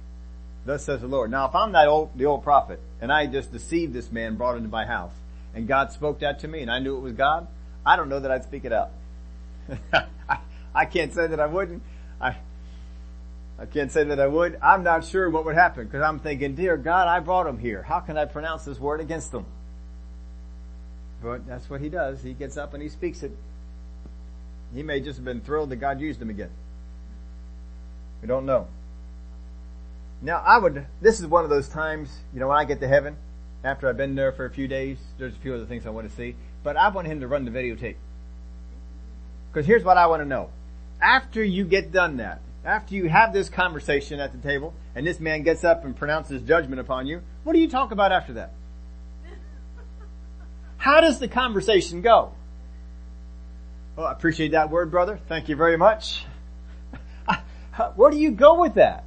Thus 0.65 0.83
says 0.83 1.01
the 1.01 1.07
Lord. 1.07 1.31
Now 1.31 1.47
if 1.47 1.55
I'm 1.55 1.71
that 1.73 1.87
old, 1.87 2.17
the 2.17 2.25
old 2.25 2.43
prophet, 2.43 2.79
and 2.99 3.11
I 3.11 3.27
just 3.27 3.51
deceived 3.51 3.93
this 3.93 4.11
man, 4.11 4.35
brought 4.35 4.57
into 4.57 4.69
my 4.69 4.85
house, 4.85 5.13
and 5.53 5.67
God 5.67 5.91
spoke 5.91 6.19
that 6.19 6.39
to 6.39 6.47
me, 6.47 6.61
and 6.61 6.71
I 6.71 6.79
knew 6.79 6.97
it 6.97 7.01
was 7.01 7.13
God, 7.13 7.47
I 7.85 7.95
don't 7.95 8.09
know 8.09 8.19
that 8.19 8.31
I'd 8.31 8.43
speak 8.43 8.65
it 8.65 8.73
out. 8.73 8.91
I, 9.93 10.39
I 10.73 10.85
can't 10.85 11.13
say 11.13 11.27
that 11.27 11.39
I 11.39 11.45
wouldn't. 11.45 11.83
I, 12.19 12.37
I 13.57 13.65
can't 13.65 13.91
say 13.91 14.03
that 14.03 14.19
I 14.19 14.27
would. 14.27 14.57
I'm 14.61 14.83
not 14.83 15.05
sure 15.05 15.29
what 15.29 15.45
would 15.45 15.55
happen 15.55 15.85
because 15.85 16.01
I'm 16.01 16.19
thinking, 16.19 16.55
dear 16.55 16.77
God, 16.77 17.07
I 17.07 17.19
brought 17.19 17.47
him 17.47 17.57
here. 17.57 17.83
How 17.83 17.99
can 17.99 18.17
I 18.17 18.25
pronounce 18.25 18.65
this 18.65 18.79
word 18.79 18.99
against 18.99 19.31
them? 19.31 19.45
But 21.23 21.47
that's 21.47 21.69
what 21.69 21.81
he 21.81 21.89
does. 21.89 22.21
He 22.21 22.33
gets 22.33 22.57
up 22.57 22.73
and 22.73 22.83
he 22.83 22.89
speaks 22.89 23.23
it. 23.23 23.31
He 24.73 24.83
may 24.83 24.99
just 24.99 25.17
have 25.17 25.25
been 25.25 25.41
thrilled 25.41 25.69
that 25.69 25.77
God 25.77 26.01
used 26.01 26.21
him 26.21 26.29
again. 26.29 26.49
We 28.21 28.27
don't 28.27 28.45
know. 28.45 28.67
Now 30.21 30.41
I 30.45 30.57
would, 30.57 30.85
this 31.01 31.19
is 31.19 31.27
one 31.27 31.43
of 31.43 31.49
those 31.49 31.69
times, 31.69 32.09
you 32.33 32.39
know, 32.39 32.49
when 32.49 32.57
I 32.57 32.65
get 32.65 32.79
to 32.81 32.87
heaven, 32.87 33.15
after 33.63 33.87
I've 33.87 33.97
been 33.97 34.15
there 34.15 34.31
for 34.31 34.45
a 34.45 34.49
few 34.49 34.67
days, 34.67 34.97
there's 35.17 35.33
a 35.33 35.39
few 35.39 35.53
other 35.53 35.65
things 35.65 35.85
I 35.85 35.89
want 35.89 36.09
to 36.09 36.15
see, 36.15 36.35
but 36.65 36.75
I 36.75 36.89
want 36.89 37.05
him 37.05 37.21
to 37.21 37.27
run 37.27 37.45
the 37.45 37.51
videotape. 37.51 37.95
Because 39.53 39.67
here's 39.67 39.83
what 39.83 39.97
I 39.97 40.07
want 40.07 40.23
to 40.23 40.25
know. 40.27 40.49
After 40.99 41.43
you 41.43 41.63
get 41.63 41.91
done 41.91 42.17
that, 42.17 42.41
after 42.65 42.95
you 42.95 43.07
have 43.07 43.31
this 43.31 43.49
conversation 43.49 44.19
at 44.19 44.31
the 44.31 44.39
table, 44.39 44.73
and 44.95 45.05
this 45.05 45.19
man 45.19 45.43
gets 45.43 45.63
up 45.63 45.85
and 45.85 45.95
pronounces 45.95 46.41
judgment 46.41 46.79
upon 46.81 47.05
you, 47.05 47.21
what 47.43 47.53
do 47.53 47.59
you 47.59 47.69
talk 47.69 47.91
about 47.91 48.11
after 48.11 48.33
that? 48.33 48.53
How 50.77 51.01
does 51.01 51.19
the 51.19 51.27
conversation 51.27 52.01
go? 52.01 52.31
Well, 53.95 54.07
I 54.07 54.11
appreciate 54.11 54.51
that 54.51 54.71
word, 54.71 54.89
brother. 54.89 55.19
Thank 55.29 55.49
you 55.49 55.55
very 55.55 55.77
much. 55.77 56.25
Where 57.95 58.09
do 58.09 58.17
you 58.17 58.31
go 58.31 58.59
with 58.59 58.73
that? 58.73 59.03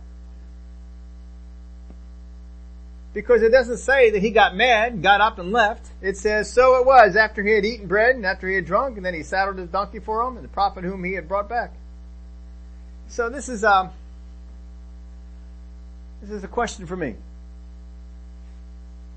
Because 3.19 3.43
it 3.43 3.51
doesn't 3.51 3.79
say 3.79 4.11
that 4.11 4.21
he 4.21 4.31
got 4.31 4.55
mad, 4.55 5.03
got 5.03 5.21
up 5.21 5.41
and 5.41 5.51
left. 5.51 5.85
It 6.01 6.17
says, 6.17 6.53
so 6.53 6.77
it 6.77 6.87
was 6.87 7.17
after 7.17 7.43
he 7.43 7.53
had 7.53 7.67
eaten 7.67 7.89
bread 7.89 8.15
and 8.15 8.25
after 8.25 8.49
he 8.49 8.55
had 8.55 8.65
drunk 8.65 8.97
and 8.97 9.05
then 9.05 9.13
he 9.13 9.25
saddled 9.25 9.59
his 9.59 9.69
donkey 9.69 9.99
for 9.99 10.23
him 10.23 10.37
and 10.37 10.45
the 10.45 10.49
prophet 10.49 10.85
whom 10.85 11.03
he 11.03 11.15
had 11.15 11.27
brought 11.27 11.49
back. 11.49 11.73
So 13.09 13.29
this 13.29 13.49
is, 13.49 13.65
um, 13.65 13.91
this 16.21 16.31
is 16.31 16.45
a 16.45 16.47
question 16.47 16.87
for 16.87 16.95
me. 16.95 17.17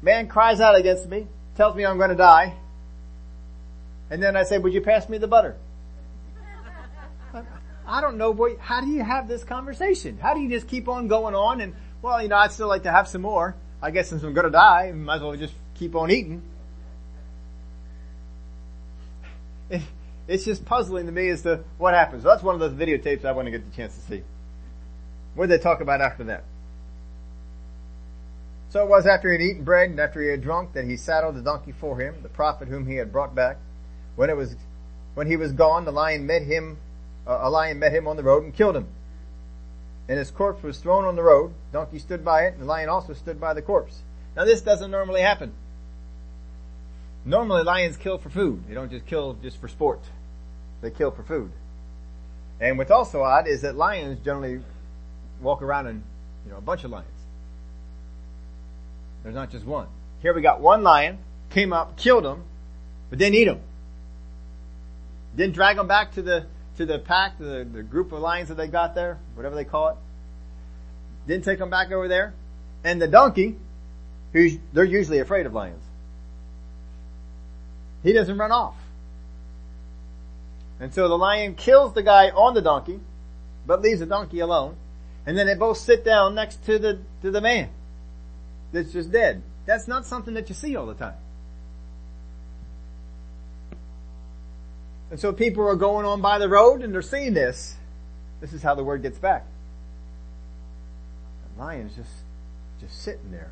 Man 0.01 0.27
cries 0.27 0.59
out 0.59 0.75
against 0.75 1.07
me, 1.07 1.27
tells 1.55 1.75
me 1.75 1.85
I'm 1.85 1.97
going 1.99 2.09
to 2.09 2.15
die. 2.15 2.55
And 4.09 4.23
then 4.23 4.35
I 4.35 4.45
say, 4.45 4.57
would 4.57 4.73
you 4.73 4.81
pass 4.81 5.09
me 5.09 5.19
the 5.19 5.27
butter? 5.27 5.57
I 7.85 8.01
don't 8.01 8.17
know, 8.17 8.33
boy, 8.33 8.57
how 8.57 8.81
do 8.81 8.87
you 8.87 9.03
have 9.03 9.27
this 9.27 9.43
conversation? 9.43 10.17
How 10.17 10.33
do 10.33 10.39
you 10.39 10.49
just 10.49 10.67
keep 10.67 10.87
on 10.87 11.07
going 11.07 11.35
on 11.35 11.61
and, 11.61 11.75
well, 12.01 12.19
you 12.19 12.29
know, 12.29 12.37
I'd 12.37 12.51
still 12.51 12.67
like 12.67 12.81
to 12.81 12.91
have 12.91 13.07
some 13.07 13.21
more. 13.21 13.55
I 13.81 13.91
guess 13.91 14.09
since 14.09 14.23
I'm 14.23 14.33
gonna 14.33 14.49
die, 14.49 14.91
might 14.91 15.15
as 15.15 15.21
well 15.21 15.35
just 15.35 15.53
keep 15.73 15.95
on 15.95 16.11
eating. 16.11 16.41
It, 19.69 19.81
it's 20.27 20.45
just 20.45 20.65
puzzling 20.65 21.07
to 21.07 21.11
me 21.11 21.29
as 21.29 21.41
to 21.43 21.63
what 21.77 21.93
happens. 21.93 22.23
That's 22.23 22.43
one 22.43 22.53
of 22.53 22.61
those 22.61 22.73
videotapes 22.73 23.25
I 23.25 23.31
want 23.31 23.47
to 23.47 23.51
get 23.51 23.69
the 23.69 23.75
chance 23.75 23.95
to 23.95 24.01
see. 24.01 24.23
What 25.33 25.47
did 25.47 25.59
they 25.59 25.63
talk 25.63 25.81
about 25.81 26.01
after 26.01 26.25
that? 26.25 26.43
So 28.69 28.83
it 28.83 28.89
was 28.89 29.05
after 29.05 29.31
he 29.31 29.37
had 29.37 29.51
eaten 29.51 29.63
bread 29.63 29.89
and 29.89 29.99
after 29.99 30.21
he 30.21 30.29
had 30.29 30.41
drunk 30.41 30.73
that 30.73 30.85
he 30.85 30.95
saddled 30.95 31.35
the 31.35 31.41
donkey 31.41 31.73
for 31.73 31.99
him, 31.99 32.15
the 32.21 32.29
prophet 32.29 32.69
whom 32.69 32.87
he 32.87 32.95
had 32.95 33.11
brought 33.11 33.35
back. 33.35 33.57
When 34.15 34.29
it 34.29 34.37
was, 34.37 34.55
when 35.13 35.27
he 35.27 35.35
was 35.35 35.51
gone, 35.51 35.83
the 35.83 35.91
lion 35.91 36.25
met 36.25 36.43
him, 36.43 36.77
uh, 37.27 37.39
a 37.41 37.49
lion 37.49 37.79
met 37.79 37.93
him 37.93 38.07
on 38.07 38.15
the 38.15 38.23
road 38.23 38.43
and 38.43 38.53
killed 38.53 38.77
him. 38.77 38.87
And 40.11 40.17
his 40.19 40.29
corpse 40.29 40.61
was 40.61 40.77
thrown 40.77 41.05
on 41.05 41.15
the 41.15 41.23
road. 41.23 41.53
Donkey 41.71 41.97
stood 41.97 42.25
by 42.25 42.41
it, 42.41 42.55
and 42.55 42.63
the 42.63 42.65
lion 42.65 42.89
also 42.89 43.13
stood 43.13 43.39
by 43.39 43.53
the 43.53 43.61
corpse. 43.61 44.01
Now 44.35 44.43
this 44.43 44.59
doesn't 44.59 44.91
normally 44.91 45.21
happen. 45.21 45.53
Normally 47.23 47.63
lions 47.63 47.95
kill 47.95 48.17
for 48.17 48.29
food. 48.29 48.65
They 48.67 48.73
don't 48.73 48.91
just 48.91 49.05
kill 49.05 49.35
just 49.41 49.61
for 49.61 49.69
sport. 49.69 50.01
They 50.81 50.91
kill 50.91 51.11
for 51.11 51.23
food. 51.23 51.53
And 52.59 52.77
what's 52.77 52.91
also 52.91 53.21
odd 53.21 53.47
is 53.47 53.61
that 53.61 53.77
lions 53.77 54.19
generally 54.19 54.59
walk 55.39 55.61
around 55.61 55.87
in, 55.87 56.03
you 56.45 56.51
know, 56.51 56.57
a 56.57 56.61
bunch 56.61 56.83
of 56.83 56.91
lions. 56.91 57.07
There's 59.23 59.33
not 59.33 59.49
just 59.49 59.65
one. 59.65 59.87
Here 60.21 60.33
we 60.33 60.41
got 60.41 60.59
one 60.59 60.83
lion, 60.83 61.19
came 61.51 61.71
up, 61.71 61.95
killed 61.95 62.25
him, 62.25 62.43
but 63.09 63.17
didn't 63.17 63.35
eat 63.35 63.47
him. 63.47 63.61
Didn't 65.37 65.53
drag 65.53 65.77
him 65.77 65.87
back 65.87 66.15
to 66.15 66.21
the, 66.21 66.47
to 66.77 66.85
the 66.85 66.99
pack, 66.99 67.37
the, 67.37 67.67
the 67.71 67.83
group 67.83 68.11
of 68.11 68.19
lions 68.19 68.49
that 68.49 68.55
they 68.55 68.67
got 68.67 68.95
there, 68.95 69.19
whatever 69.35 69.55
they 69.55 69.65
call 69.65 69.89
it. 69.89 69.95
Didn't 71.27 71.45
take 71.45 71.59
them 71.59 71.69
back 71.69 71.91
over 71.91 72.07
there. 72.07 72.33
And 72.83 73.01
the 73.01 73.07
donkey, 73.07 73.57
who's, 74.33 74.57
they're 74.73 74.83
usually 74.83 75.19
afraid 75.19 75.45
of 75.45 75.53
lions. 75.53 75.83
He 78.03 78.13
doesn't 78.13 78.37
run 78.37 78.51
off. 78.51 78.75
And 80.79 80.93
so 80.93 81.07
the 81.07 81.17
lion 81.17 81.53
kills 81.53 81.93
the 81.93 82.01
guy 82.01 82.29
on 82.29 82.55
the 82.55 82.61
donkey, 82.61 82.99
but 83.67 83.81
leaves 83.81 83.99
the 83.99 84.07
donkey 84.07 84.39
alone. 84.39 84.75
And 85.27 85.37
then 85.37 85.45
they 85.45 85.53
both 85.53 85.77
sit 85.77 86.03
down 86.03 86.33
next 86.33 86.65
to 86.65 86.79
the, 86.79 86.99
to 87.21 87.29
the 87.29 87.41
man 87.41 87.69
that's 88.71 88.91
just 88.91 89.11
dead. 89.11 89.43
That's 89.67 89.87
not 89.87 90.07
something 90.07 90.33
that 90.33 90.49
you 90.49 90.55
see 90.55 90.75
all 90.75 90.87
the 90.87 90.95
time. 90.95 91.13
And 95.11 95.19
so 95.19 95.33
people 95.33 95.67
are 95.67 95.75
going 95.75 96.05
on 96.05 96.21
by 96.21 96.39
the 96.39 96.47
road 96.47 96.81
and 96.81 96.93
they're 96.93 97.01
seeing 97.01 97.33
this. 97.33 97.75
This 98.39 98.53
is 98.53 98.63
how 98.63 98.75
the 98.75 98.83
word 98.83 99.01
gets 99.01 99.19
back. 99.19 99.45
The 101.53 101.61
lion's 101.61 101.93
just, 101.95 102.09
just 102.79 102.99
sitting 103.01 103.29
there 103.29 103.51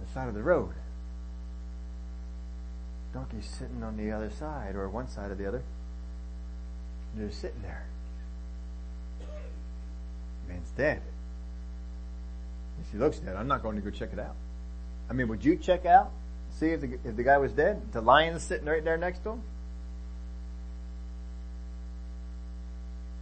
on 0.00 0.04
the 0.04 0.12
side 0.12 0.28
of 0.28 0.34
the 0.34 0.42
road. 0.42 0.74
Donkey's 3.14 3.46
sitting 3.46 3.84
on 3.84 3.96
the 3.96 4.10
other 4.10 4.30
side 4.30 4.74
or 4.74 4.88
one 4.88 5.08
side 5.08 5.30
of 5.30 5.38
the 5.38 5.46
other. 5.46 5.62
They're 7.14 7.30
sitting 7.30 7.62
there. 7.62 7.84
man's 10.48 10.70
dead. 10.76 11.02
If 12.80 12.90
he 12.90 12.98
looks 12.98 13.18
dead, 13.18 13.36
I'm 13.36 13.46
not 13.46 13.62
going 13.62 13.76
to 13.76 13.82
go 13.82 13.90
check 13.90 14.12
it 14.12 14.18
out. 14.18 14.34
I 15.08 15.12
mean, 15.12 15.28
would 15.28 15.44
you 15.44 15.56
check 15.56 15.86
out? 15.86 16.10
See 16.58 16.70
if 16.70 16.80
the, 16.80 16.98
if 17.04 17.14
the 17.14 17.22
guy 17.22 17.38
was 17.38 17.52
dead? 17.52 17.92
The 17.92 18.00
lion's 18.00 18.42
sitting 18.42 18.66
right 18.66 18.82
there 18.82 18.96
next 18.96 19.22
to 19.24 19.30
him? 19.30 19.42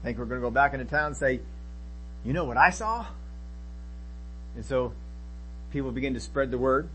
Think 0.02 0.18
we're 0.18 0.24
going 0.24 0.40
to 0.40 0.46
go 0.46 0.50
back 0.50 0.72
into 0.72 0.86
town 0.86 1.08
and 1.08 1.16
say, 1.16 1.40
you 2.24 2.32
know 2.32 2.44
what 2.44 2.56
I 2.56 2.70
saw? 2.70 3.06
And 4.56 4.64
so 4.64 4.92
people 5.70 5.90
begin 5.90 6.14
to 6.14 6.20
spread 6.20 6.50
the 6.50 6.58
word. 6.58 6.88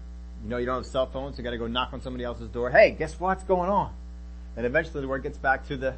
You 0.44 0.50
know, 0.50 0.58
you 0.58 0.66
don't 0.66 0.78
have 0.78 0.86
cell 0.86 1.08
phones, 1.08 1.36
so 1.36 1.40
you 1.40 1.44
gotta 1.44 1.58
go 1.58 1.68
knock 1.68 1.94
on 1.94 2.02
somebody 2.02 2.24
else's 2.24 2.50
door. 2.50 2.70
Hey, 2.70 2.92
guess 2.92 3.20
what's 3.20 3.44
going 3.44 3.70
on? 3.70 3.94
And 4.56 4.66
eventually 4.66 5.02
the 5.02 5.08
word 5.08 5.24
gets 5.24 5.38
back 5.38 5.68
to 5.68 5.78
the, 5.78 5.96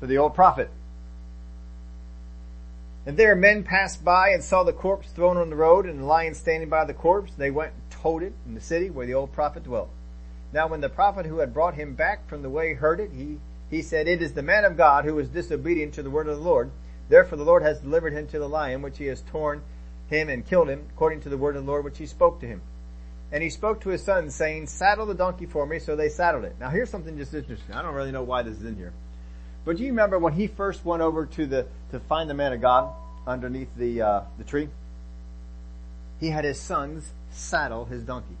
to 0.00 0.06
the 0.06 0.18
old 0.18 0.34
prophet. 0.34 0.70
And 3.06 3.16
there 3.16 3.34
men 3.34 3.64
passed 3.64 4.04
by 4.04 4.30
and 4.30 4.42
saw 4.42 4.62
the 4.62 4.72
corpse 4.72 5.08
thrown 5.10 5.36
on 5.36 5.50
the 5.50 5.56
road 5.56 5.86
and 5.86 6.00
the 6.00 6.04
lion 6.04 6.34
standing 6.34 6.68
by 6.68 6.84
the 6.84 6.94
corpse. 6.94 7.32
They 7.36 7.50
went 7.50 7.72
and 7.72 7.90
told 7.90 8.22
it 8.22 8.32
in 8.46 8.54
the 8.54 8.60
city 8.60 8.88
where 8.90 9.06
the 9.06 9.14
old 9.14 9.32
prophet 9.32 9.64
dwelt. 9.64 9.90
Now 10.52 10.68
when 10.68 10.80
the 10.80 10.88
prophet 10.88 11.26
who 11.26 11.38
had 11.38 11.52
brought 11.52 11.74
him 11.74 11.94
back 11.94 12.28
from 12.28 12.42
the 12.42 12.48
way 12.48 12.74
heard 12.74 13.00
it, 13.00 13.10
he 13.12 13.40
he 13.74 13.82
said, 13.82 14.06
It 14.06 14.22
is 14.22 14.34
the 14.34 14.42
man 14.42 14.64
of 14.64 14.76
God 14.76 15.04
who 15.04 15.14
was 15.14 15.28
disobedient 15.28 15.94
to 15.94 16.02
the 16.02 16.10
word 16.10 16.28
of 16.28 16.38
the 16.38 16.44
Lord. 16.44 16.70
Therefore 17.08 17.38
the 17.38 17.44
Lord 17.44 17.62
has 17.62 17.80
delivered 17.80 18.12
him 18.12 18.26
to 18.28 18.38
the 18.38 18.48
lion, 18.48 18.82
which 18.82 18.98
he 18.98 19.06
has 19.06 19.20
torn 19.22 19.62
him 20.08 20.28
and 20.28 20.46
killed 20.46 20.68
him, 20.68 20.86
according 20.94 21.22
to 21.22 21.28
the 21.28 21.36
word 21.36 21.56
of 21.56 21.64
the 21.64 21.70
Lord 21.70 21.84
which 21.84 21.98
he 21.98 22.06
spoke 22.06 22.40
to 22.40 22.46
him. 22.46 22.62
And 23.32 23.42
he 23.42 23.50
spoke 23.50 23.80
to 23.80 23.88
his 23.88 24.02
sons, 24.04 24.34
saying, 24.34 24.68
Saddle 24.68 25.06
the 25.06 25.14
donkey 25.14 25.46
for 25.46 25.66
me. 25.66 25.80
So 25.80 25.96
they 25.96 26.08
saddled 26.08 26.44
it. 26.44 26.54
Now 26.60 26.70
here's 26.70 26.88
something 26.88 27.16
just 27.16 27.34
interesting. 27.34 27.74
I 27.74 27.82
don't 27.82 27.94
really 27.94 28.12
know 28.12 28.22
why 28.22 28.42
this 28.42 28.58
is 28.58 28.64
in 28.64 28.76
here. 28.76 28.92
But 29.64 29.76
do 29.76 29.82
you 29.82 29.90
remember 29.90 30.18
when 30.18 30.34
he 30.34 30.46
first 30.46 30.84
went 30.84 31.02
over 31.02 31.26
to 31.26 31.46
the, 31.46 31.66
to 31.90 31.98
find 31.98 32.30
the 32.30 32.34
man 32.34 32.52
of 32.52 32.60
God 32.60 32.94
underneath 33.26 33.74
the, 33.76 34.02
uh, 34.02 34.20
the 34.38 34.44
tree? 34.44 34.68
He 36.20 36.30
had 36.30 36.44
his 36.44 36.60
sons 36.60 37.10
saddle 37.30 37.86
his 37.86 38.04
donkey. 38.04 38.36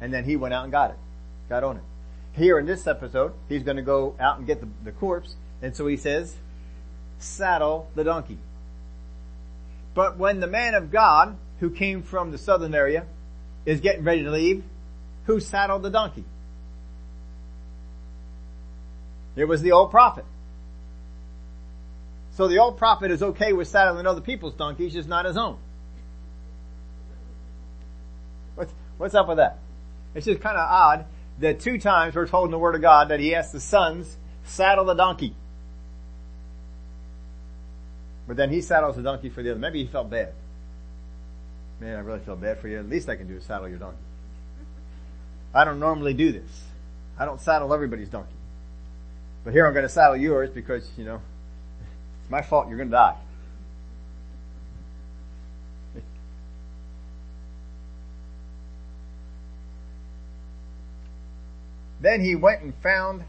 And 0.00 0.12
then 0.12 0.24
he 0.24 0.36
went 0.36 0.54
out 0.54 0.64
and 0.64 0.72
got 0.72 0.90
it. 0.90 0.96
Got 1.48 1.62
on 1.62 1.76
it. 1.76 1.82
Here 2.32 2.58
in 2.58 2.66
this 2.66 2.86
episode, 2.86 3.32
he's 3.48 3.62
going 3.62 3.76
to 3.76 3.82
go 3.82 4.14
out 4.20 4.38
and 4.38 4.46
get 4.46 4.60
the, 4.60 4.68
the 4.84 4.92
corpse, 4.92 5.34
and 5.62 5.74
so 5.74 5.86
he 5.86 5.96
says, 5.96 6.36
saddle 7.18 7.88
the 7.94 8.04
donkey. 8.04 8.38
But 9.94 10.16
when 10.16 10.40
the 10.40 10.46
man 10.46 10.74
of 10.74 10.90
God, 10.90 11.36
who 11.58 11.70
came 11.70 12.02
from 12.02 12.30
the 12.30 12.38
southern 12.38 12.74
area, 12.74 13.04
is 13.66 13.80
getting 13.80 14.04
ready 14.04 14.22
to 14.22 14.30
leave, 14.30 14.64
who 15.24 15.40
saddled 15.40 15.82
the 15.82 15.90
donkey? 15.90 16.24
It 19.36 19.44
was 19.44 19.62
the 19.62 19.72
old 19.72 19.90
prophet. 19.90 20.24
So 22.32 22.48
the 22.48 22.58
old 22.58 22.78
prophet 22.78 23.10
is 23.10 23.22
okay 23.22 23.52
with 23.52 23.68
saddling 23.68 24.06
other 24.06 24.20
people's 24.20 24.54
donkeys, 24.54 24.92
just 24.92 25.08
not 25.08 25.24
his 25.24 25.36
own. 25.36 25.58
What's, 28.54 28.72
what's 28.98 29.14
up 29.14 29.28
with 29.28 29.38
that? 29.38 29.58
It's 30.14 30.26
just 30.26 30.40
kind 30.40 30.56
of 30.56 30.66
odd 30.68 31.04
that 31.40 31.60
two 31.60 31.78
times 31.78 32.14
we're 32.14 32.26
told 32.26 32.46
in 32.46 32.50
the 32.50 32.58
Word 32.58 32.74
of 32.74 32.80
God 32.80 33.08
that 33.08 33.20
he 33.20 33.34
asked 33.34 33.52
the 33.52 33.60
sons, 33.60 34.16
saddle 34.44 34.84
the 34.84 34.94
donkey. 34.94 35.34
But 38.28 38.36
then 38.36 38.50
he 38.50 38.60
saddles 38.60 38.96
the 38.96 39.02
donkey 39.02 39.28
for 39.28 39.42
the 39.42 39.50
other. 39.50 39.58
Maybe 39.58 39.82
he 39.82 39.90
felt 39.90 40.08
bad. 40.10 40.32
Man, 41.80 41.96
I 41.96 42.00
really 42.00 42.20
feel 42.20 42.36
bad 42.36 42.58
for 42.58 42.68
you. 42.68 42.78
At 42.78 42.88
least 42.88 43.08
I 43.08 43.16
can 43.16 43.26
do 43.26 43.36
is 43.36 43.44
saddle 43.44 43.68
your 43.68 43.78
donkey. 43.78 43.98
I 45.52 45.64
don't 45.64 45.80
normally 45.80 46.14
do 46.14 46.30
this. 46.30 46.64
I 47.18 47.24
don't 47.24 47.40
saddle 47.40 47.72
everybody's 47.74 48.08
donkey. 48.08 48.34
But 49.42 49.52
here 49.52 49.66
I'm 49.66 49.72
going 49.72 49.84
to 49.84 49.88
saddle 49.88 50.16
yours 50.16 50.50
because, 50.50 50.88
you 50.96 51.04
know, 51.04 51.20
it's 52.22 52.30
my 52.30 52.42
fault 52.42 52.68
you're 52.68 52.76
going 52.76 52.90
to 52.90 52.96
die. 52.96 53.16
Then 62.00 62.22
he 62.22 62.34
went 62.34 62.62
and 62.62 62.74
found 62.76 63.24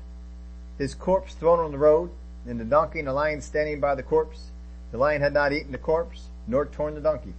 his 0.78 0.96
corpse 0.96 1.34
thrown 1.34 1.60
on 1.60 1.72
the 1.72 1.78
road, 1.78 2.10
and 2.48 2.60
the 2.60 2.66
donkey 2.66 3.00
and 3.00 3.08
the 3.08 3.14
lion 3.14 3.42
standing 3.42 3.80
by 3.80 3.96
the 3.96 4.04
corpse. 4.04 4.50
The 4.92 4.98
lion 4.98 5.22
had 5.22 5.34
not 5.34 5.54
eaten 5.54 5.72
the 5.72 5.78
corpse, 5.78 6.28
nor 6.48 6.66
torn 6.66 6.96
the 6.96 7.02
donkey. 7.02 7.34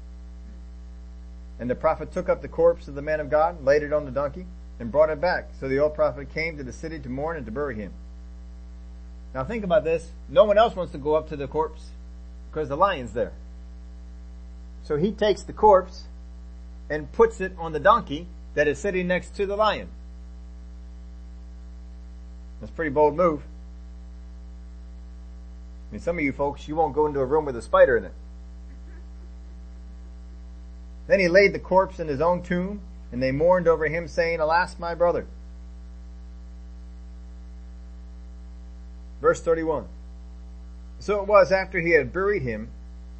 And 1.59 1.68
the 1.68 1.74
prophet 1.74 2.12
took 2.12 2.28
up 2.28 2.43
the 2.43 2.49
corpse 2.49 2.89
of 2.89 2.95
the 2.95 3.03
man 3.03 3.20
of 3.20 3.30
God, 3.30 3.64
laid 3.64 3.83
it 3.83 3.93
on 3.93 4.05
the 4.05 4.11
donkey, 4.11 4.47
and 4.78 4.93
brought 4.93 5.11
it 5.11 5.20
back. 5.20 5.51
So 5.59 5.68
the 5.68 5.78
old 5.78 5.95
prophet 5.95 6.33
came 6.33 6.57
to 6.57 6.64
the 6.64 6.72
city 6.72 6.99
to 6.99 7.09
mourn 7.09 7.37
and 7.37 7.47
to 7.47 7.53
bury 7.53 7.76
him. 7.76 7.93
Now 9.35 9.45
think 9.45 9.64
about 9.64 9.85
this. 9.85 10.11
No 10.28 10.45
one 10.45 10.59
else 10.59 10.76
wants 10.76 10.93
to 10.93 10.99
go 10.99 11.14
up 11.14 11.28
to 11.28 11.37
the 11.37 11.47
corpse 11.49 11.91
because 12.51 12.68
the 12.68 12.76
lion's 12.76 13.12
there. 13.12 13.33
So 14.85 14.97
he 14.97 15.12
takes 15.12 15.43
the 15.43 15.53
corpse 15.53 16.05
and 16.91 17.11
puts 17.12 17.41
it 17.41 17.53
on 17.59 17.72
the 17.72 17.80
donkey 17.80 18.26
that 18.55 18.68
is 18.68 18.78
sitting 18.78 19.07
next 19.07 19.35
to 19.37 19.47
the 19.47 19.57
lion. 19.57 19.89
That's 22.63 22.71
a 22.71 22.75
pretty 22.77 22.93
bold 22.93 23.17
move. 23.17 23.43
I 25.91 25.95
mean, 25.95 26.01
some 26.01 26.17
of 26.17 26.23
you 26.23 26.33
folks, 26.33 26.69
you 26.69 26.77
won't 26.77 26.95
go 26.95 27.07
into 27.07 27.19
a 27.19 27.25
room 27.25 27.45
with 27.45 27.57
a 27.57 27.63
spider 27.63 27.97
in 27.97 28.05
it. 28.05 28.13
Then 31.09 31.19
he 31.19 31.27
laid 31.27 31.53
the 31.53 31.59
corpse 31.59 31.99
in 31.99 32.07
his 32.07 32.21
own 32.21 32.41
tomb, 32.41 32.81
and 33.11 33.21
they 33.21 33.33
mourned 33.33 33.67
over 33.67 33.89
him, 33.89 34.07
saying, 34.07 34.39
Alas, 34.39 34.79
my 34.79 34.95
brother. 34.95 35.27
Verse 39.21 39.43
31. 39.43 39.89
So 41.01 41.21
it 41.21 41.27
was 41.27 41.51
after 41.51 41.81
he 41.81 41.91
had 41.91 42.13
buried 42.13 42.43
him 42.43 42.69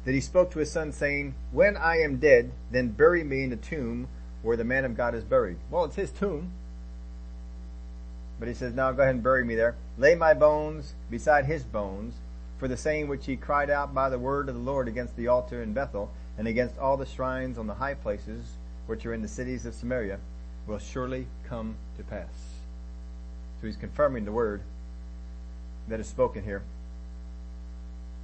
that 0.05 0.13
he 0.13 0.21
spoke 0.21 0.51
to 0.51 0.59
his 0.59 0.71
son, 0.71 0.93
saying, 0.93 1.35
When 1.51 1.75
I 1.75 1.97
am 1.97 2.15
dead, 2.15 2.53
then 2.71 2.91
bury 2.91 3.25
me 3.25 3.43
in 3.43 3.49
the 3.49 3.57
tomb 3.57 4.07
where 4.41 4.55
the 4.55 4.63
man 4.63 4.85
of 4.85 4.95
God 4.95 5.13
is 5.13 5.25
buried. 5.25 5.57
Well, 5.69 5.83
it's 5.83 5.97
his 5.97 6.11
tomb. 6.11 6.53
But 8.39 8.47
he 8.47 8.53
says, 8.53 8.73
Now 8.73 8.91
go 8.91 9.03
ahead 9.03 9.15
and 9.15 9.23
bury 9.23 9.43
me 9.43 9.55
there. 9.55 9.75
Lay 9.97 10.15
my 10.15 10.33
bones 10.33 10.93
beside 11.09 11.45
his 11.45 11.63
bones, 11.63 12.15
for 12.57 12.67
the 12.67 12.77
saying 12.77 13.07
which 13.07 13.25
he 13.25 13.35
cried 13.35 13.69
out 13.69 13.93
by 13.93 14.09
the 14.09 14.19
word 14.19 14.49
of 14.49 14.55
the 14.55 14.61
Lord 14.61 14.87
against 14.87 15.15
the 15.15 15.27
altar 15.27 15.61
in 15.61 15.73
Bethel, 15.73 16.11
and 16.37 16.47
against 16.47 16.77
all 16.77 16.97
the 16.97 17.05
shrines 17.05 17.57
on 17.57 17.67
the 17.67 17.75
high 17.75 17.93
places 17.93 18.45
which 18.87 19.05
are 19.05 19.13
in 19.13 19.21
the 19.21 19.27
cities 19.27 19.65
of 19.65 19.73
Samaria, 19.73 20.19
will 20.67 20.79
surely 20.79 21.27
come 21.47 21.75
to 21.97 22.03
pass. 22.03 22.27
So 23.61 23.67
he's 23.67 23.77
confirming 23.77 24.25
the 24.25 24.31
word 24.31 24.61
that 25.87 25.99
is 25.99 26.07
spoken 26.07 26.43
here. 26.43 26.63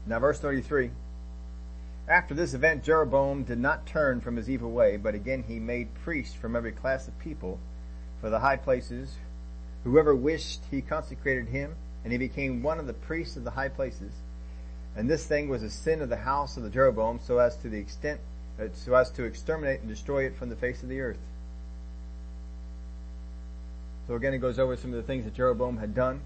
Now 0.06 0.20
verse 0.20 0.40
33. 0.40 0.92
After 2.08 2.34
this 2.34 2.54
event, 2.54 2.84
Jeroboam 2.84 3.44
did 3.44 3.60
not 3.60 3.86
turn 3.86 4.20
from 4.20 4.36
his 4.36 4.50
evil 4.50 4.72
way, 4.72 4.98
but 4.98 5.14
again 5.14 5.44
he 5.48 5.60
made 5.60 5.94
priests 6.04 6.34
from 6.34 6.56
every 6.56 6.72
class 6.72 7.08
of 7.08 7.18
people 7.20 7.60
for 8.20 8.30
the 8.30 8.40
high 8.40 8.58
places 8.58 9.16
Whoever 9.84 10.16
wished, 10.16 10.62
he 10.70 10.82
consecrated 10.82 11.48
him, 11.48 11.76
and 12.04 12.12
he 12.12 12.18
became 12.18 12.64
one 12.64 12.80
of 12.80 12.88
the 12.88 12.94
priests 12.94 13.38
of 13.38 13.44
the 13.44 13.52
high 13.52 13.70
places. 13.70 14.12
And 14.96 15.10
this 15.10 15.26
thing 15.26 15.50
was 15.50 15.64
a 15.64 15.70
sin 15.70 16.02
of 16.02 16.10
the 16.10 16.18
house 16.18 16.58
of 16.58 16.64
the 16.64 16.70
Jeroboam, 16.70 17.20
so 17.24 17.38
as 17.38 17.56
to 17.58 17.70
the 17.70 17.78
extent, 17.78 18.20
uh, 18.60 18.66
so 18.74 18.96
as 18.96 19.10
to 19.12 19.24
exterminate 19.24 19.80
and 19.80 19.90
destroy 19.90 20.26
it 20.26 20.36
from 20.36 20.50
the 20.50 20.56
face 20.56 20.84
of 20.84 20.90
the 20.90 21.00
earth. 21.00 21.20
So 24.08 24.16
again, 24.16 24.34
it 24.34 24.40
goes 24.40 24.60
over 24.60 24.76
some 24.76 24.92
of 24.92 24.98
the 24.98 25.04
things 25.04 25.26
that 25.26 25.36
Jeroboam 25.36 25.78
had 25.78 25.94
done, 25.94 26.22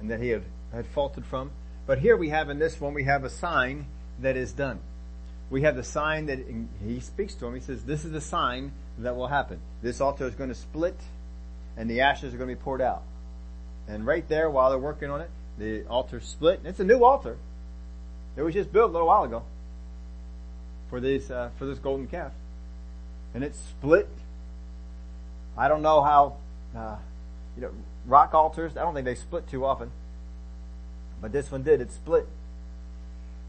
and 0.00 0.10
that 0.10 0.20
he 0.20 0.30
had, 0.30 0.42
had 0.72 0.86
faulted 0.86 1.24
from. 1.24 1.52
But 1.86 2.00
here 2.00 2.16
we 2.16 2.28
have 2.30 2.50
in 2.50 2.58
this 2.58 2.80
one, 2.80 2.94
we 2.94 3.04
have 3.04 3.24
a 3.24 3.30
sign 3.30 3.86
that 4.20 4.36
is 4.36 4.52
done. 4.52 4.80
We 5.48 5.62
have 5.62 5.76
the 5.76 5.84
sign 5.84 6.26
that 6.26 6.38
he 6.84 7.00
speaks 7.00 7.34
to 7.34 7.46
him. 7.46 7.54
He 7.54 7.60
says, 7.60 7.84
this 7.84 8.04
is 8.04 8.12
the 8.12 8.20
sign 8.20 8.72
that 8.98 9.16
will 9.16 9.28
happen. 9.28 9.60
This 9.82 10.00
altar 10.00 10.26
is 10.26 10.34
going 10.34 10.50
to 10.50 10.54
split 10.54 10.96
and 11.76 11.88
the 11.88 12.00
ashes 12.02 12.34
are 12.34 12.36
going 12.36 12.48
to 12.50 12.54
be 12.54 12.60
poured 12.60 12.80
out. 12.80 13.02
And 13.88 14.06
right 14.06 14.26
there, 14.28 14.50
while 14.50 14.70
they're 14.70 14.78
working 14.78 15.10
on 15.10 15.20
it, 15.20 15.30
the 15.58 15.84
altar 15.86 16.20
split. 16.20 16.60
It's 16.64 16.80
a 16.80 16.84
new 16.84 17.04
altar. 17.04 17.36
It 18.36 18.42
was 18.42 18.54
just 18.54 18.72
built 18.72 18.90
a 18.90 18.92
little 18.92 19.08
while 19.08 19.24
ago 19.24 19.42
for 20.88 21.00
this 21.00 21.30
uh, 21.30 21.50
for 21.58 21.66
this 21.66 21.78
golden 21.78 22.06
calf, 22.06 22.32
and 23.34 23.44
it 23.44 23.54
split. 23.54 24.08
I 25.56 25.68
don't 25.68 25.82
know 25.82 26.02
how 26.02 26.36
uh, 26.76 26.96
you 27.56 27.62
know 27.62 27.70
rock 28.06 28.32
altars. 28.32 28.76
I 28.76 28.82
don't 28.82 28.94
think 28.94 29.04
they 29.04 29.14
split 29.14 29.48
too 29.48 29.64
often, 29.64 29.90
but 31.20 31.32
this 31.32 31.50
one 31.50 31.62
did. 31.62 31.80
It 31.80 31.92
split, 31.92 32.26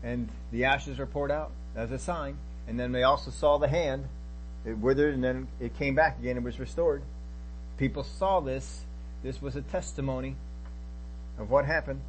and 0.03 0.29
the 0.51 0.65
ashes 0.65 0.99
are 0.99 1.05
poured 1.05 1.31
out 1.31 1.51
as 1.75 1.91
a 1.91 1.99
sign. 1.99 2.37
And 2.67 2.79
then 2.79 2.91
they 2.91 3.03
also 3.03 3.31
saw 3.31 3.57
the 3.57 3.67
hand. 3.67 4.05
It 4.65 4.77
withered, 4.77 5.13
and 5.13 5.23
then 5.23 5.47
it 5.59 5.77
came 5.77 5.95
back 5.95 6.19
again. 6.19 6.37
It 6.37 6.43
was 6.43 6.59
restored 6.59 7.01
people 7.81 8.03
saw 8.03 8.39
this. 8.39 8.81
This 9.23 9.41
was 9.41 9.55
a 9.55 9.61
testimony 9.63 10.35
of 11.39 11.49
what 11.49 11.65
happened. 11.65 11.99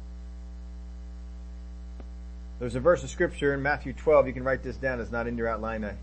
There's 2.59 2.75
a 2.75 2.79
verse 2.79 3.01
of 3.03 3.09
scripture 3.09 3.55
in 3.55 3.63
Matthew 3.63 3.93
12. 3.93 4.27
You 4.27 4.33
can 4.33 4.43
write 4.43 4.61
this 4.61 4.75
down. 4.75 5.01
It's 5.01 5.11
not 5.11 5.25
in 5.25 5.35
your 5.35 5.47
outline. 5.47 5.83
I 5.83 5.95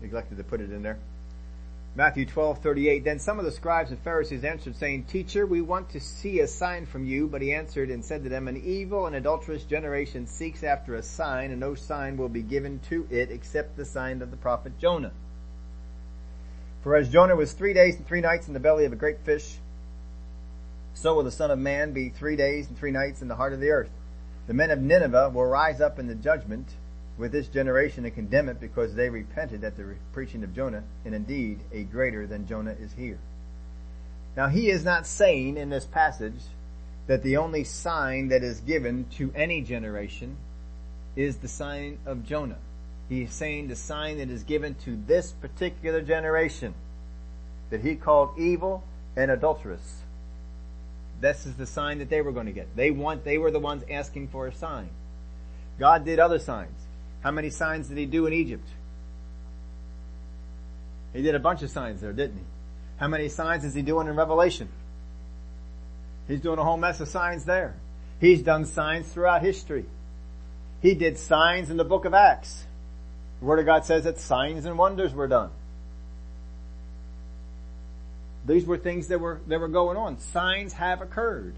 neglected 0.00 0.38
to 0.38 0.44
put 0.44 0.60
it 0.60 0.70
in 0.70 0.84
there. 0.84 0.98
Matthew 1.96 2.24
12, 2.24 2.62
38. 2.62 3.02
Then 3.02 3.18
some 3.18 3.40
of 3.40 3.44
the 3.44 3.50
scribes 3.50 3.90
and 3.90 3.98
Pharisees 3.98 4.44
answered 4.44 4.76
saying, 4.76 5.06
Teacher, 5.06 5.44
we 5.44 5.60
want 5.60 5.90
to 5.90 5.98
see 5.98 6.38
a 6.38 6.46
sign 6.46 6.86
from 6.86 7.04
you. 7.04 7.26
But 7.26 7.42
he 7.42 7.52
answered 7.52 7.90
and 7.90 8.04
said 8.04 8.22
to 8.22 8.28
them, 8.28 8.46
An 8.46 8.62
evil 8.64 9.06
and 9.06 9.16
adulterous 9.16 9.64
generation 9.64 10.28
seeks 10.28 10.62
after 10.62 10.94
a 10.94 11.02
sign, 11.02 11.50
and 11.50 11.58
no 11.58 11.74
sign 11.74 12.16
will 12.16 12.28
be 12.28 12.42
given 12.42 12.78
to 12.90 13.08
it 13.10 13.32
except 13.32 13.76
the 13.76 13.84
sign 13.84 14.22
of 14.22 14.30
the 14.30 14.36
prophet 14.36 14.78
Jonah. 14.78 15.10
For 16.86 16.94
as 16.94 17.08
Jonah 17.08 17.34
was 17.34 17.52
three 17.52 17.72
days 17.72 17.96
and 17.96 18.06
three 18.06 18.20
nights 18.20 18.46
in 18.46 18.54
the 18.54 18.60
belly 18.60 18.84
of 18.84 18.92
a 18.92 18.94
great 18.94 19.18
fish, 19.24 19.56
so 20.94 21.16
will 21.16 21.24
the 21.24 21.32
Son 21.32 21.50
of 21.50 21.58
Man 21.58 21.90
be 21.90 22.10
three 22.10 22.36
days 22.36 22.68
and 22.68 22.78
three 22.78 22.92
nights 22.92 23.22
in 23.22 23.26
the 23.26 23.34
heart 23.34 23.52
of 23.52 23.58
the 23.58 23.70
earth. 23.70 23.90
The 24.46 24.54
men 24.54 24.70
of 24.70 24.80
Nineveh 24.80 25.30
will 25.30 25.46
rise 25.46 25.80
up 25.80 25.98
in 25.98 26.06
the 26.06 26.14
judgment 26.14 26.68
with 27.18 27.32
this 27.32 27.48
generation 27.48 28.04
and 28.04 28.14
condemn 28.14 28.48
it 28.48 28.60
because 28.60 28.94
they 28.94 29.10
repented 29.10 29.64
at 29.64 29.76
the 29.76 29.96
preaching 30.12 30.44
of 30.44 30.54
Jonah, 30.54 30.84
and 31.04 31.12
indeed 31.12 31.58
a 31.72 31.82
greater 31.82 32.24
than 32.24 32.46
Jonah 32.46 32.76
is 32.78 32.92
here. 32.92 33.18
Now 34.36 34.46
he 34.46 34.70
is 34.70 34.84
not 34.84 35.08
saying 35.08 35.56
in 35.56 35.70
this 35.70 35.86
passage 35.86 36.40
that 37.08 37.24
the 37.24 37.38
only 37.38 37.64
sign 37.64 38.28
that 38.28 38.44
is 38.44 38.60
given 38.60 39.06
to 39.16 39.32
any 39.34 39.60
generation 39.60 40.36
is 41.16 41.38
the 41.38 41.48
sign 41.48 41.98
of 42.06 42.24
Jonah. 42.24 42.58
He's 43.08 43.32
saying 43.32 43.68
the 43.68 43.76
sign 43.76 44.18
that 44.18 44.30
is 44.30 44.42
given 44.42 44.74
to 44.84 44.98
this 45.06 45.32
particular 45.32 46.00
generation 46.00 46.74
that 47.70 47.80
he 47.80 47.94
called 47.94 48.38
evil 48.38 48.82
and 49.16 49.30
adulterous. 49.30 50.02
This 51.20 51.46
is 51.46 51.54
the 51.54 51.66
sign 51.66 51.98
that 51.98 52.10
they 52.10 52.20
were 52.20 52.32
going 52.32 52.46
to 52.46 52.52
get. 52.52 52.74
They 52.76 52.90
want, 52.90 53.24
they 53.24 53.38
were 53.38 53.50
the 53.50 53.60
ones 53.60 53.84
asking 53.90 54.28
for 54.28 54.46
a 54.46 54.52
sign. 54.52 54.88
God 55.78 56.04
did 56.04 56.18
other 56.18 56.38
signs. 56.38 56.76
How 57.22 57.30
many 57.30 57.50
signs 57.50 57.88
did 57.88 57.98
he 57.98 58.06
do 58.06 58.26
in 58.26 58.32
Egypt? 58.32 58.68
He 61.12 61.22
did 61.22 61.34
a 61.34 61.40
bunch 61.40 61.62
of 61.62 61.70
signs 61.70 62.00
there, 62.00 62.12
didn't 62.12 62.36
he? 62.36 62.44
How 62.98 63.08
many 63.08 63.28
signs 63.28 63.64
is 63.64 63.74
he 63.74 63.82
doing 63.82 64.06
in 64.06 64.16
Revelation? 64.16 64.68
He's 66.28 66.40
doing 66.40 66.58
a 66.58 66.64
whole 66.64 66.76
mess 66.76 67.00
of 67.00 67.08
signs 67.08 67.44
there. 67.44 67.74
He's 68.20 68.42
done 68.42 68.64
signs 68.64 69.06
throughout 69.08 69.42
history. 69.42 69.86
He 70.82 70.94
did 70.94 71.18
signs 71.18 71.70
in 71.70 71.76
the 71.76 71.84
book 71.84 72.04
of 72.04 72.14
Acts. 72.14 72.65
The 73.40 73.46
Word 73.46 73.58
of 73.58 73.66
God 73.66 73.84
says 73.84 74.04
that 74.04 74.18
signs 74.18 74.64
and 74.64 74.78
wonders 74.78 75.12
were 75.12 75.28
done. 75.28 75.50
These 78.46 78.64
were 78.64 78.78
things 78.78 79.08
that 79.08 79.20
were, 79.20 79.40
that 79.48 79.60
were 79.60 79.68
going 79.68 79.96
on. 79.96 80.18
Signs 80.20 80.74
have 80.74 81.02
occurred. 81.02 81.54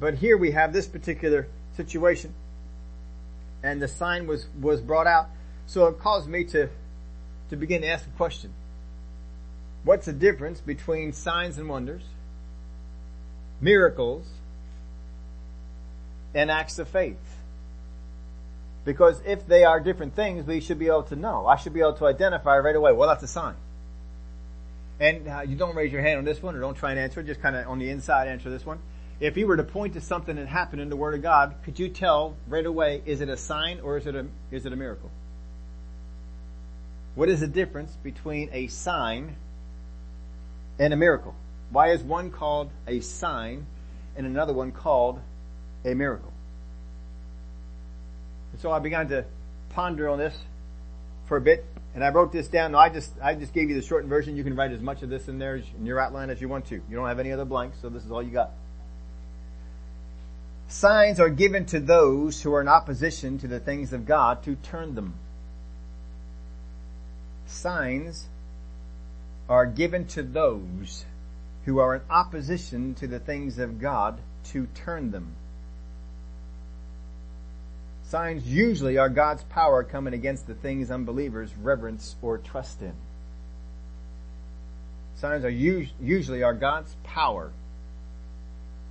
But 0.00 0.14
here 0.14 0.36
we 0.36 0.50
have 0.52 0.72
this 0.72 0.86
particular 0.86 1.46
situation. 1.76 2.34
And 3.62 3.80
the 3.80 3.88
sign 3.88 4.26
was, 4.26 4.46
was 4.60 4.80
brought 4.80 5.06
out. 5.06 5.28
So 5.66 5.86
it 5.86 6.00
caused 6.00 6.28
me 6.28 6.44
to, 6.44 6.68
to 7.50 7.56
begin 7.56 7.82
to 7.82 7.88
ask 7.88 8.06
a 8.06 8.16
question. 8.16 8.52
What's 9.84 10.06
the 10.06 10.12
difference 10.12 10.60
between 10.60 11.12
signs 11.12 11.58
and 11.58 11.68
wonders, 11.68 12.02
miracles, 13.60 14.26
and 16.34 16.50
acts 16.50 16.78
of 16.78 16.88
faith. 16.88 17.39
Because 18.84 19.20
if 19.26 19.46
they 19.46 19.64
are 19.64 19.78
different 19.78 20.16
things, 20.16 20.46
we 20.46 20.60
should 20.60 20.78
be 20.78 20.86
able 20.86 21.02
to 21.04 21.16
know. 21.16 21.46
I 21.46 21.56
should 21.56 21.74
be 21.74 21.80
able 21.80 21.94
to 21.94 22.06
identify 22.06 22.58
right 22.58 22.74
away. 22.74 22.92
Well, 22.92 23.08
that's 23.08 23.22
a 23.22 23.28
sign. 23.28 23.54
And 24.98 25.28
uh, 25.28 25.42
you 25.42 25.56
don't 25.56 25.74
raise 25.74 25.92
your 25.92 26.02
hand 26.02 26.18
on 26.18 26.24
this 26.24 26.42
one 26.42 26.54
or 26.54 26.60
don't 26.60 26.74
try 26.74 26.90
and 26.90 27.00
answer 27.00 27.20
it. 27.20 27.26
Just 27.26 27.40
kind 27.40 27.56
of 27.56 27.66
on 27.68 27.78
the 27.78 27.90
inside 27.90 28.28
answer 28.28 28.50
this 28.50 28.64
one. 28.64 28.78
If 29.18 29.36
you 29.36 29.46
were 29.46 29.56
to 29.56 29.64
point 29.64 29.94
to 29.94 30.00
something 30.00 30.36
that 30.36 30.46
happened 30.46 30.80
in 30.80 30.88
the 30.88 30.96
Word 30.96 31.14
of 31.14 31.22
God, 31.22 31.54
could 31.64 31.78
you 31.78 31.88
tell 31.90 32.36
right 32.48 32.64
away, 32.64 33.02
is 33.04 33.20
it 33.20 33.28
a 33.28 33.36
sign 33.36 33.80
or 33.80 33.98
is 33.98 34.06
it 34.06 34.14
a, 34.14 34.26
is 34.50 34.64
it 34.64 34.72
a 34.72 34.76
miracle? 34.76 35.10
What 37.14 37.28
is 37.28 37.40
the 37.40 37.46
difference 37.46 37.92
between 38.02 38.48
a 38.52 38.68
sign 38.68 39.36
and 40.78 40.94
a 40.94 40.96
miracle? 40.96 41.34
Why 41.70 41.90
is 41.90 42.02
one 42.02 42.30
called 42.30 42.70
a 42.86 43.00
sign 43.00 43.66
and 44.16 44.26
another 44.26 44.54
one 44.54 44.72
called 44.72 45.20
a 45.84 45.94
miracle? 45.94 46.32
And 48.52 48.60
so 48.60 48.70
I 48.70 48.78
began 48.78 49.08
to 49.08 49.24
ponder 49.70 50.08
on 50.08 50.18
this 50.18 50.36
for 51.26 51.36
a 51.36 51.40
bit, 51.40 51.64
and 51.94 52.02
I 52.02 52.10
wrote 52.10 52.32
this 52.32 52.48
down. 52.48 52.74
I 52.74 52.88
just 52.88 53.12
I 53.22 53.34
just 53.34 53.52
gave 53.52 53.68
you 53.68 53.80
the 53.80 53.86
shortened 53.86 54.10
version. 54.10 54.36
You 54.36 54.44
can 54.44 54.56
write 54.56 54.72
as 54.72 54.80
much 54.80 55.02
of 55.02 55.08
this 55.08 55.28
in 55.28 55.38
there 55.38 55.56
in 55.56 55.86
your 55.86 56.00
outline 56.00 56.30
as 56.30 56.40
you 56.40 56.48
want 56.48 56.66
to. 56.66 56.74
You 56.74 56.96
don't 56.96 57.08
have 57.08 57.20
any 57.20 57.32
other 57.32 57.44
blanks, 57.44 57.78
so 57.80 57.88
this 57.88 58.04
is 58.04 58.10
all 58.10 58.22
you 58.22 58.30
got. 58.30 58.50
Signs 60.68 61.18
are 61.18 61.28
given 61.28 61.66
to 61.66 61.80
those 61.80 62.42
who 62.42 62.54
are 62.54 62.60
in 62.60 62.68
opposition 62.68 63.38
to 63.38 63.48
the 63.48 63.58
things 63.58 63.92
of 63.92 64.06
God 64.06 64.44
to 64.44 64.54
turn 64.54 64.94
them. 64.94 65.14
Signs 67.46 68.26
are 69.48 69.66
given 69.66 70.06
to 70.06 70.22
those 70.22 71.04
who 71.64 71.78
are 71.78 71.96
in 71.96 72.02
opposition 72.08 72.94
to 72.94 73.08
the 73.08 73.18
things 73.18 73.58
of 73.58 73.80
God 73.80 74.20
to 74.44 74.66
turn 74.66 75.10
them. 75.10 75.34
Signs 78.10 78.44
usually 78.44 78.98
are 78.98 79.08
God's 79.08 79.44
power 79.44 79.84
coming 79.84 80.14
against 80.14 80.48
the 80.48 80.54
things 80.54 80.90
unbelievers 80.90 81.54
reverence 81.62 82.16
or 82.20 82.38
trust 82.38 82.82
in. 82.82 82.92
Signs 85.14 85.44
are 85.44 85.48
usually 85.48 86.42
are 86.42 86.52
God's 86.52 86.96
power 87.04 87.52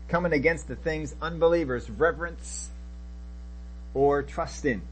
coming 0.07 0.31
against 0.31 0.69
the 0.69 0.77
things 0.77 1.13
unbelievers 1.21 1.89
reverence 1.89 2.69
or 3.93 4.23
trust 4.23 4.63
in. 4.63 4.83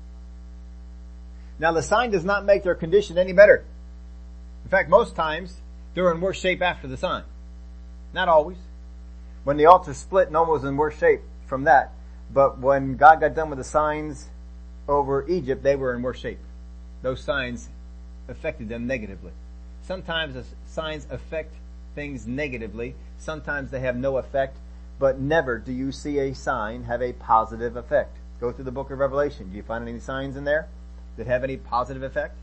Now 1.58 1.72
the 1.72 1.82
sign 1.82 2.12
does 2.12 2.26
not 2.26 2.44
make 2.44 2.64
their 2.64 2.76
condition 2.76 3.18
any 3.18 3.32
better. 3.32 3.64
In 4.66 4.70
fact, 4.70 4.90
most 4.90 5.16
times 5.16 5.56
they're 5.94 6.12
in 6.12 6.20
worse 6.20 6.38
shape 6.38 6.62
after 6.62 6.90
the 6.90 6.98
sign. 6.98 7.24
Not 8.14 8.28
always. 8.28 8.58
When 9.46 9.56
the 9.56 9.68
altar 9.68 9.94
split, 9.94 10.34
no 10.34 10.42
one 10.42 10.52
was 10.52 10.66
in 10.66 10.76
worse 10.76 10.98
shape 10.98 11.22
from 11.46 11.64
that. 11.64 11.94
But 12.34 12.60
when 12.60 12.98
God 12.98 13.22
got 13.22 13.36
done 13.36 13.50
with 13.50 13.58
the 13.58 13.64
signs 13.64 14.28
over 14.88 15.28
Egypt, 15.28 15.64
they 15.64 15.76
were 15.76 15.94
in 15.96 16.02
worse 16.02 16.20
shape. 16.20 16.40
Those 17.02 17.24
signs 17.24 17.70
affected 18.28 18.70
them 18.70 18.88
negatively. 18.88 19.32
Sometimes 19.84 20.34
the 20.34 20.44
signs 20.68 21.08
affect 21.10 21.54
things 21.96 22.28
negatively. 22.28 22.96
Sometimes 23.18 23.72
they 23.72 23.80
have 23.80 23.96
no 23.96 24.18
effect 24.18 24.58
but 25.00 25.20
never 25.20 25.58
do 25.58 25.72
you 25.72 25.92
see 25.92 26.18
a 26.20 26.34
sign 26.34 26.84
have 26.84 27.02
a 27.02 27.14
positive 27.14 27.76
effect. 27.76 28.18
Go 28.40 28.52
through 28.52 28.66
the 28.66 28.72
book 28.72 28.92
of 28.92 29.00
Revelation. 29.00 29.50
Do 29.50 29.58
you 29.58 29.64
find 29.64 29.88
any 29.88 30.00
signs 30.00 30.36
in 30.36 30.44
there 30.44 30.68
that 31.18 31.28
have 31.28 31.44
any 31.44 31.58
positive 31.58 32.04
effect? 32.04 32.36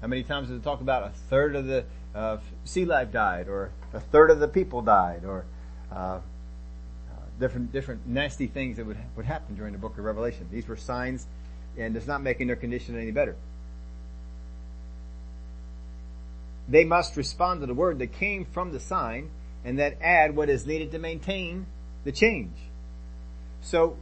How 0.00 0.06
many 0.06 0.22
times 0.22 0.48
does 0.48 0.58
it 0.58 0.62
talk 0.62 0.80
about 0.80 1.02
a 1.02 1.10
third 1.30 1.56
of 1.56 1.66
the 1.66 1.84
uh, 2.14 2.38
sea 2.64 2.84
life 2.84 3.10
died, 3.10 3.48
or 3.48 3.70
a 3.92 4.00
third 4.00 4.30
of 4.30 4.38
the 4.38 4.48
people 4.48 4.82
died, 4.82 5.24
or 5.24 5.44
uh, 5.90 6.20
different 7.40 7.72
different 7.72 8.06
nasty 8.06 8.46
things 8.46 8.76
that 8.76 8.86
would 8.86 8.98
would 9.16 9.26
happen 9.26 9.56
during 9.56 9.72
the 9.72 9.78
book 9.78 9.98
of 9.98 10.04
Revelation? 10.04 10.48
These 10.50 10.68
were 10.68 10.76
signs, 10.76 11.26
and 11.78 11.96
it's 11.96 12.06
not 12.06 12.22
making 12.22 12.46
their 12.46 12.56
condition 12.56 12.98
any 12.98 13.10
better. 13.10 13.36
They 16.68 16.84
must 16.84 17.16
respond 17.16 17.60
to 17.60 17.66
the 17.66 17.74
word 17.74 17.98
that 17.98 18.12
came 18.12 18.46
from 18.46 18.72
the 18.72 18.80
sign 18.80 19.30
and 19.64 19.78
that 19.78 19.98
add 20.00 20.34
what 20.36 20.48
is 20.48 20.66
needed 20.66 20.92
to 20.92 20.98
maintain 20.98 21.66
the 22.04 22.12
change. 22.12 22.54
So 23.60 23.96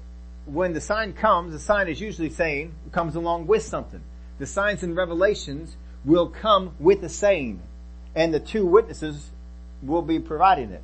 when 0.45 0.73
the 0.73 0.81
sign 0.81 1.13
comes, 1.13 1.53
the 1.53 1.59
sign 1.59 1.89
is 1.89 2.01
usually 2.01 2.31
saying, 2.31 2.75
comes 2.91 3.15
along 3.15 3.47
with 3.47 3.63
something. 3.63 4.03
The 4.39 4.47
signs 4.47 4.83
and 4.83 4.97
revelations 4.97 5.77
will 6.05 6.29
come 6.29 6.75
with 6.81 7.01
the 7.01 7.09
saying, 7.09 7.61
and 8.15 8.35
the 8.35 8.41
two 8.41 8.67
witnesses 8.67 9.31
will 9.83 10.03
be 10.03 10.19
providing 10.19 10.71
it. 10.71 10.83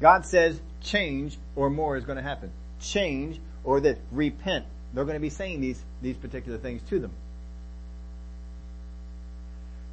God 0.00 0.26
says 0.26 0.60
change 0.80 1.38
or 1.56 1.70
more 1.70 1.96
is 1.96 2.04
going 2.04 2.16
to 2.16 2.22
happen. 2.22 2.50
Change 2.80 3.40
or 3.64 3.80
that 3.80 3.98
repent. 4.10 4.64
They're 4.92 5.04
going 5.04 5.14
to 5.14 5.20
be 5.20 5.30
saying 5.30 5.60
these, 5.60 5.82
these 6.02 6.16
particular 6.16 6.58
things 6.58 6.82
to 6.88 6.98
them. 6.98 7.12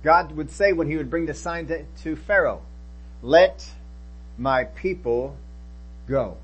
God 0.04 0.32
would 0.34 0.52
say 0.52 0.74
when 0.74 0.90
he 0.90 0.96
would 0.98 1.10
bring 1.10 1.26
the 1.26 1.34
sign 1.34 1.68
to, 1.68 1.84
to 2.04 2.16
Pharaoh, 2.16 2.62
let 3.22 3.70
my 4.38 4.64
people 4.64 5.36
go. 6.08 6.38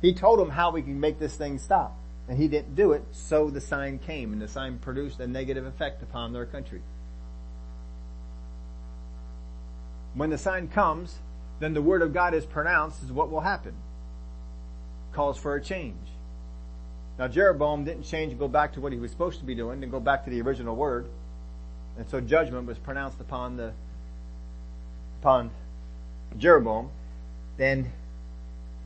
He 0.00 0.14
told 0.14 0.40
him 0.40 0.50
how 0.50 0.70
we 0.70 0.82
can 0.82 0.98
make 0.98 1.18
this 1.18 1.36
thing 1.36 1.58
stop. 1.58 1.96
And 2.28 2.38
he 2.38 2.48
didn't 2.48 2.76
do 2.76 2.92
it, 2.92 3.02
so 3.10 3.50
the 3.50 3.60
sign 3.60 3.98
came, 3.98 4.32
and 4.32 4.40
the 4.40 4.46
sign 4.46 4.78
produced 4.78 5.18
a 5.18 5.26
negative 5.26 5.66
effect 5.66 6.02
upon 6.02 6.32
their 6.32 6.46
country. 6.46 6.80
When 10.14 10.30
the 10.30 10.38
sign 10.38 10.68
comes, 10.68 11.18
then 11.62 11.74
the 11.74 11.82
word 11.82 12.02
of 12.02 12.12
God 12.12 12.34
is 12.34 12.44
pronounced 12.44 13.02
is 13.02 13.12
what 13.12 13.30
will 13.30 13.40
happen. 13.40 13.74
Calls 15.12 15.38
for 15.38 15.54
a 15.54 15.62
change. 15.62 16.08
Now 17.18 17.28
Jeroboam 17.28 17.84
didn't 17.84 18.04
change 18.04 18.32
and 18.32 18.38
go 18.38 18.48
back 18.48 18.72
to 18.74 18.80
what 18.80 18.92
he 18.92 18.98
was 18.98 19.10
supposed 19.10 19.38
to 19.40 19.44
be 19.44 19.54
doing 19.54 19.82
and 19.82 19.92
go 19.92 20.00
back 20.00 20.24
to 20.24 20.30
the 20.30 20.40
original 20.40 20.74
word. 20.74 21.06
And 21.96 22.08
so 22.08 22.20
judgment 22.20 22.66
was 22.66 22.78
pronounced 22.78 23.20
upon 23.20 23.56
the 23.56 23.72
upon 25.20 25.50
Jeroboam, 26.36 26.90
then 27.58 27.92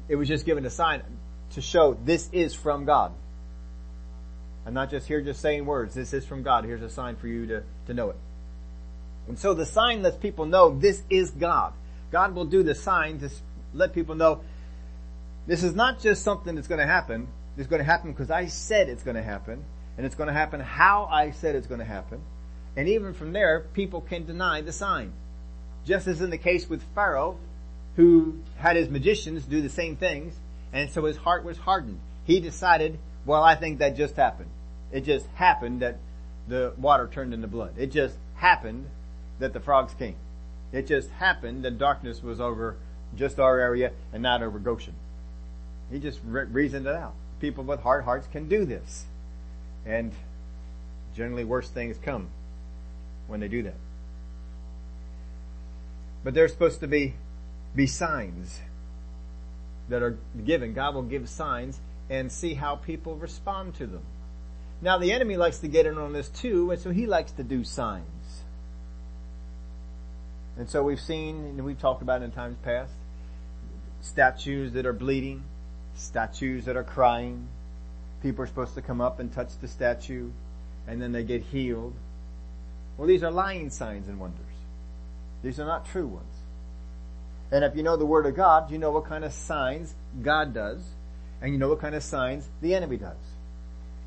it 0.09 0.17
was 0.17 0.29
just 0.29 0.45
given 0.45 0.67
a 0.67 0.71
sign 0.71 1.03
to 1.51 1.63
show 1.63 1.97
this 2.05 2.29
is 2.33 2.55
from 2.55 2.85
God. 2.85 3.13
I'm 4.67 4.75
not 4.75 4.91
just 4.91 5.07
here 5.07 5.21
just 5.21 5.41
saying 5.41 5.65
words. 5.65 5.95
This 5.95 6.13
is 6.13 6.27
from 6.27 6.43
God. 6.43 6.65
Here's 6.65 6.83
a 6.83 6.91
sign 6.91 7.17
for 7.17 7.29
you 7.29 7.47
to, 7.47 7.63
to 7.87 7.95
know 7.95 8.11
it. 8.11 8.17
And 9.29 9.39
so 9.39 9.55
the 9.55 9.65
sign 9.65 10.03
lets 10.03 10.17
people 10.17 10.45
know 10.45 10.77
this 10.77 11.03
is 11.09 11.31
God. 11.31 11.73
God 12.11 12.35
will 12.35 12.45
do 12.45 12.63
the 12.63 12.75
sign 12.75 13.19
to 13.21 13.31
let 13.75 13.93
people 13.93 14.15
know 14.15 14.41
this 15.47 15.63
is 15.63 15.75
not 15.75 16.01
just 16.01 16.23
something 16.23 16.55
that's 16.55 16.69
going 16.69 16.81
to 16.81 16.87
happen. 16.87 17.29
It's 17.57 17.69
going 17.69 17.81
to 17.81 17.85
happen 17.85 18.13
because 18.13 18.31
I 18.31 18.47
said 18.47 18.89
it's 18.89 19.03
going 19.03 19.17
to 19.17 19.23
happen. 19.23 19.65
And 19.97 20.05
it's 20.05 20.15
going 20.15 20.27
to 20.27 20.33
happen 20.33 20.61
how 20.61 21.09
I 21.11 21.31
said 21.31 21.55
it's 21.55 21.67
going 21.67 21.79
to 21.81 21.87
happen. 21.87 22.21
And 22.77 22.89
even 22.89 23.15
from 23.15 23.33
there, 23.33 23.61
people 23.73 24.01
can 24.01 24.27
deny 24.27 24.61
the 24.61 24.73
sign. 24.73 25.13
Just 25.85 26.07
as 26.07 26.21
in 26.21 26.31
the 26.31 26.39
case 26.39 26.69
with 26.69 26.83
Pharaoh, 26.95 27.39
who 27.97 28.41
had 28.57 28.77
his 28.77 28.91
magicians 28.91 29.45
do 29.45 29.63
the 29.63 29.71
same 29.71 29.97
things, 29.97 30.35
and 30.73 30.91
so 30.91 31.05
his 31.05 31.17
heart 31.17 31.45
was 31.45 31.57
hardened. 31.57 32.01
He 32.25 32.41
decided, 32.41 32.99
well, 33.25 33.43
I 33.43 33.55
think 33.55 33.79
that 33.79 33.97
just 33.97 34.17
happened. 34.17 34.51
It 34.93 35.05
just 35.05 35.27
happened 35.35 35.81
that 35.81 35.99
the 36.49 36.75
water 36.77 37.09
turned 37.11 37.33
into 37.33 37.49
blood. 37.49 37.75
It 37.79 37.87
just 37.87 38.17
happened 38.35 38.87
that 39.39 39.53
the 39.53 39.61
frogs 39.61 39.95
came. 39.95 40.17
It 40.73 40.87
just 40.87 41.11
happened 41.11 41.65
that 41.65 41.79
darkness 41.79 42.23
was 42.23 42.41
over 42.41 42.77
just 43.15 43.39
our 43.39 43.59
area 43.59 43.93
and 44.13 44.23
not 44.23 44.43
over 44.43 44.59
Goshen. 44.59 44.95
He 45.91 45.99
just 45.99 46.21
re- 46.25 46.45
reasoned 46.45 46.87
it 46.87 46.95
out. 46.95 47.15
People 47.41 47.65
with 47.65 47.81
hard 47.81 48.05
hearts 48.05 48.27
can 48.27 48.49
do 48.49 48.65
this. 48.65 49.07
And 49.85 50.13
generally 51.15 51.45
worse 51.45 51.69
things 51.69 51.97
come 51.99 52.29
when 53.27 53.41
they 53.41 53.49
do 53.49 53.63
that. 53.63 53.77
But 56.25 56.35
there's 56.35 56.53
supposed 56.53 56.81
to 56.81 56.89
be, 56.89 57.15
be 57.75 57.87
signs 57.87 58.61
that 59.89 60.03
are 60.03 60.19
given. 60.45 60.75
God 60.75 60.95
will 60.95 61.03
give 61.03 61.29
signs 61.29 61.81
and 62.11 62.31
see 62.31 62.55
how 62.55 62.77
people 62.77 63.15
respond 63.15 63.75
to 63.77 63.87
them. 63.87 64.03
Now 64.81 64.99
the 64.99 65.13
enemy 65.13 65.37
likes 65.37 65.59
to 65.61 65.69
get 65.69 65.87
in 65.87 65.97
on 65.99 66.13
this 66.13 66.29
too, 66.29 66.71
and 66.71 66.81
so 66.81 66.91
he 66.91 67.07
likes 67.07 67.33
to 67.33 67.43
do 67.43 67.65
signs. 67.65 68.05
And 70.59 70.69
so 70.71 70.83
we've 70.83 71.01
seen, 71.01 71.37
and 71.37 71.65
we've 71.65 71.79
talked 71.79 72.03
about 72.03 72.23
in 72.23 72.31
times 72.31 72.57
past, 72.63 72.93
statues 74.01 74.73
that 74.73 74.87
are 74.87 74.93
bleeding, 74.93 75.43
statues 75.95 76.65
that 76.65 76.77
are 76.77 76.85
crying. 76.85 77.49
People 78.23 78.45
are 78.45 78.47
supposed 78.47 78.75
to 78.75 78.83
come 78.83 79.01
up 79.01 79.21
and 79.21 79.33
touch 79.33 79.51
the 79.61 79.69
statue, 79.69 80.31
and 80.87 81.01
then 81.01 81.13
they 81.13 81.25
get 81.25 81.43
healed. 81.43 81.95
Well, 82.97 83.07
these 83.07 83.23
are 83.23 83.31
lying 83.31 83.69
signs 83.71 84.09
and 84.09 84.19
wonders. 84.19 84.41
These 85.43 85.61
are 85.61 85.67
not 85.67 85.87
true 85.87 86.07
ones. 86.07 86.35
And 87.53 87.63
if 87.63 87.77
you 87.77 87.83
know 87.83 87.97
the 87.97 88.07
Word 88.07 88.27
of 88.27 88.35
God, 88.35 88.71
you 88.71 88.79
know 88.79 88.91
what 88.91 89.05
kind 89.05 89.25
of 89.25 89.33
signs 89.33 89.95
God 90.23 90.55
does, 90.55 90.83
and 91.43 91.53
you 91.53 91.59
know 91.59 91.69
what 91.69 91.81
kind 91.81 91.95
of 91.95 92.03
signs 92.03 92.49
the 92.63 92.75
enemy 92.75 92.97
does. 92.97 93.17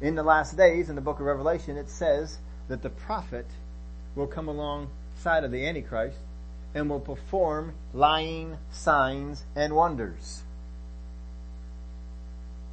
In 0.02 0.16
the 0.16 0.24
last 0.24 0.58
days, 0.58 0.90
in 0.90 0.96
the 0.96 1.02
book 1.02 1.20
of 1.20 1.26
Revelation, 1.26 1.78
it 1.78 1.90
says 1.90 2.40
that 2.70 2.82
the 2.82 2.90
prophet 2.90 3.46
will 4.16 4.28
come 4.28 4.48
alongside 4.48 5.44
of 5.44 5.52
the 5.52 5.68
Antichrist 5.68 6.18
and 6.74 6.90
will 6.90 7.00
perform 7.00 7.74
lying 7.94 8.58
signs 8.72 9.44
and 9.56 9.76
wonders. 9.76 10.44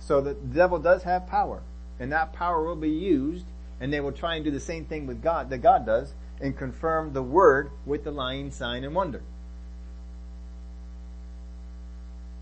So 0.01 0.21
the 0.21 0.35
devil 0.35 0.79
does 0.79 1.03
have 1.03 1.27
power, 1.27 1.63
and 1.99 2.13
that 2.13 2.33
power 2.33 2.65
will 2.65 2.77
be 2.77 2.91
used, 2.91 3.45
and 3.81 3.93
they 3.93 4.01
will 4.01 4.13
try 4.13 4.37
and 4.37 4.45
do 4.45 4.51
the 4.51 4.61
same 4.61 4.85
thing 4.85 5.07
with 5.07 5.23
God 5.23 5.51
that 5.51 5.59
God 5.59 5.85
does, 5.85 6.13
and 6.41 6.57
confirm 6.57 7.13
the 7.13 7.23
word 7.23 7.71
with 7.85 8.05
the 8.05 8.11
lying 8.11 8.51
sign 8.51 8.85
and 8.85 8.95
wonder. 8.95 9.23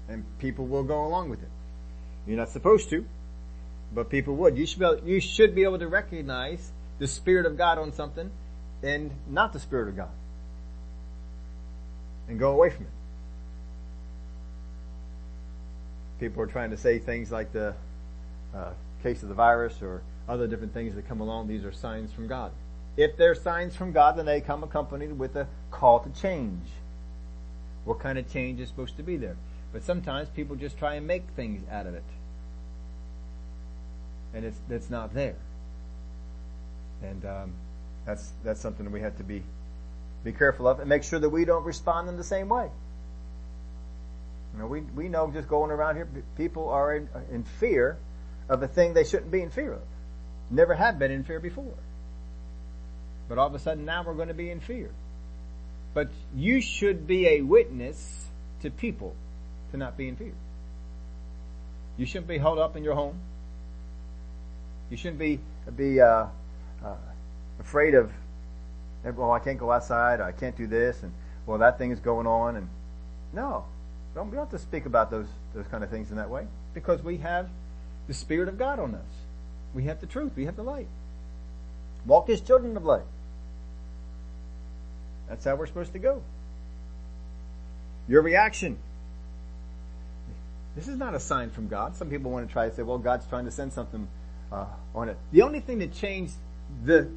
And 0.09 0.25
people 0.39 0.67
will 0.67 0.83
go 0.83 1.07
along 1.07 1.31
with 1.31 1.43
it. 1.43 1.49
You're 2.27 2.37
not 2.37 2.51
supposed 2.51 2.91
to, 2.91 3.07
but 3.95 4.11
people 4.11 4.35
would. 4.37 4.59
You 4.59 4.67
should 4.67 4.79
be 4.81 4.85
able, 4.85 5.09
you 5.09 5.21
should 5.21 5.55
be 5.55 5.63
able 5.63 5.79
to 5.79 5.89
recognize 5.89 6.73
the 6.99 7.07
Spirit 7.07 7.47
of 7.47 7.57
God 7.57 7.79
on 7.79 7.93
something 7.93 8.31
and 8.83 9.11
not 9.29 9.53
the 9.53 9.61
Spirit 9.61 9.89
of 9.89 9.97
God. 9.97 10.11
And 12.29 12.39
go 12.39 12.53
away 12.53 12.70
from 12.70 12.85
it. 12.85 12.91
People 16.20 16.43
are 16.43 16.47
trying 16.47 16.70
to 16.70 16.77
say 16.77 16.99
things 16.99 17.31
like 17.31 17.53
the 17.53 17.75
uh, 18.55 18.70
case 19.03 19.22
of 19.22 19.29
the 19.29 19.35
virus 19.35 19.83
or 19.83 20.03
other 20.29 20.47
different 20.47 20.72
things 20.72 20.95
that 20.95 21.07
come 21.07 21.20
along. 21.20 21.49
These 21.49 21.64
are 21.64 21.72
signs 21.72 22.12
from 22.12 22.27
God. 22.27 22.53
If 22.97 23.16
they're 23.16 23.35
signs 23.35 23.75
from 23.77 23.93
God, 23.93 24.16
then 24.16 24.25
they 24.25 24.41
come 24.41 24.62
accompanied 24.62 25.18
with 25.18 25.37
a 25.37 25.49
call 25.70 26.01
to 26.01 26.11
change. 26.20 26.66
What 27.85 27.99
kind 27.99 28.18
of 28.18 28.33
change 28.33 28.61
is 28.61 28.68
supposed 28.68 28.97
to 28.97 29.03
be 29.03 29.16
there? 29.16 29.37
But 29.72 29.83
sometimes 29.83 30.29
people 30.29 30.57
just 30.57 30.79
try 30.79 30.95
and 30.95 31.07
make 31.07 31.25
things 31.37 31.62
out 31.70 31.87
of 31.87 31.95
it. 31.95 32.05
And 34.33 34.45
it's, 34.45 34.59
it's 34.70 34.89
not 34.89 35.12
there. 35.12 35.37
And, 37.03 37.25
um, 37.25 37.53
that's, 38.07 38.33
that's 38.43 38.61
something 38.61 38.85
that 38.85 38.93
we 38.93 39.01
have 39.01 39.16
to 39.16 39.25
be, 39.25 39.43
be 40.25 40.33
careful 40.33 40.66
of 40.66 40.81
and 40.81 40.89
make 40.89 41.05
sure 41.05 41.18
that 41.18 41.29
we 41.29 41.45
don't 41.45 41.64
respond 41.64 42.09
in 42.09 42.16
the 42.16 42.25
same 42.25 42.49
way. 42.49 42.68
You 44.55 44.61
know, 44.61 44.66
we, 44.66 44.81
we 44.81 45.09
know 45.09 45.31
just 45.31 45.49
going 45.49 45.70
around 45.70 45.97
here, 45.97 46.09
people 46.37 46.68
are 46.70 46.97
in, 46.97 47.09
in 47.31 47.45
fear 47.45 47.99
of 48.49 48.62
a 48.62 48.68
thing 48.68 48.95
they 48.95 49.05
shouldn't 49.05 49.31
be 49.31 49.43
in 49.43 49.51
fear 49.51 49.75
of. 49.75 49.83
Never 50.51 50.75
have 50.75 50.99
been 50.99 51.11
in 51.11 51.25
fear 51.25 51.41
before. 51.41 51.75
But 53.29 53.39
all 53.39 53.47
of 53.47 53.55
a 53.55 53.59
sudden 53.59 53.85
now 53.85 54.03
we're 54.05 54.14
going 54.14 54.29
to 54.29 54.35
be 54.35 54.51
in 54.51 54.61
fear. 54.61 54.91
But 55.93 56.09
you 56.35 56.61
should 56.61 57.07
be 57.07 57.29
a 57.29 57.41
witness 57.43 58.27
to 58.62 58.70
people 58.70 59.14
to 59.70 59.77
not 59.77 59.97
be 59.97 60.09
in 60.09 60.16
fear. 60.16 60.35
You 61.97 62.07
shouldn't 62.07 62.29
be 62.29 62.39
held 62.39 62.59
up 62.59 62.77
in 62.77 62.85
your 62.85 62.95
home. 62.95 63.18
You 64.91 64.97
shouldn't 64.97 65.18
be 65.18 65.41
be 65.77 66.01
uh, 66.01 66.27
uh, 66.85 66.97
afraid 67.61 67.95
of. 67.95 68.12
Well, 69.05 69.33
I 69.33 69.39
can't 69.39 69.59
go 69.59 69.71
outside. 69.71 70.21
I 70.21 70.33
can't 70.33 70.57
do 70.57 70.67
this, 70.67 71.03
and 71.03 71.13
well, 71.47 71.59
that 71.59 71.79
thing 71.79 71.91
is 71.91 72.01
going 72.01 72.27
on. 72.27 72.57
And 72.57 72.69
no, 73.33 73.65
don't, 74.15 74.31
we 74.31 74.37
don't 74.37 74.51
have 74.51 74.59
to 74.59 74.65
speak 74.65 74.87
about 74.87 75.11
those 75.11 75.27
those 75.55 75.67
kind 75.67 75.85
of 75.85 75.91
things 75.91 76.11
in 76.11 76.17
that 76.17 76.31
way 76.31 76.47
because 76.73 77.03
we 77.03 77.19
have 77.19 77.49
the 78.07 78.15
Spirit 78.15 78.49
of 78.49 78.59
God 78.59 78.79
on 78.79 78.95
us. 78.95 79.03
We 79.75 79.85
have 79.85 80.01
the 80.01 80.07
truth. 80.07 80.33
We 80.37 80.47
have 80.47 80.57
the 80.57 80.63
light. 80.63 80.89
Walk 82.07 82.29
as 82.31 82.41
children 82.41 82.77
of 82.77 82.85
light. 82.85 83.05
That's 85.29 85.45
how 85.45 85.57
we're 85.57 85.67
supposed 85.67 85.93
to 85.93 85.99
go. 85.99 86.23
Your 88.09 88.23
reaction. 88.23 88.79
This 90.77 90.89
is 90.89 90.99
not 90.99 91.15
a 91.15 91.21
sign 91.21 91.51
from 91.51 91.69
God. 91.69 91.97
Some 91.97 92.11
people 92.11 92.31
want 92.31 92.47
to 92.47 92.53
try 92.53 92.69
to 92.69 92.75
say, 92.75 92.83
well, 92.83 92.99
God's 92.99 93.27
trying 93.27 93.45
to 93.45 93.51
send 93.51 93.73
something 93.73 94.09
uh, 94.53 94.67
on 94.95 95.09
it. 95.09 95.17
The 95.33 95.43
only 95.43 95.61
thing 95.61 95.79
that 95.79 95.95
changed 95.95 96.35
the, 96.85 97.09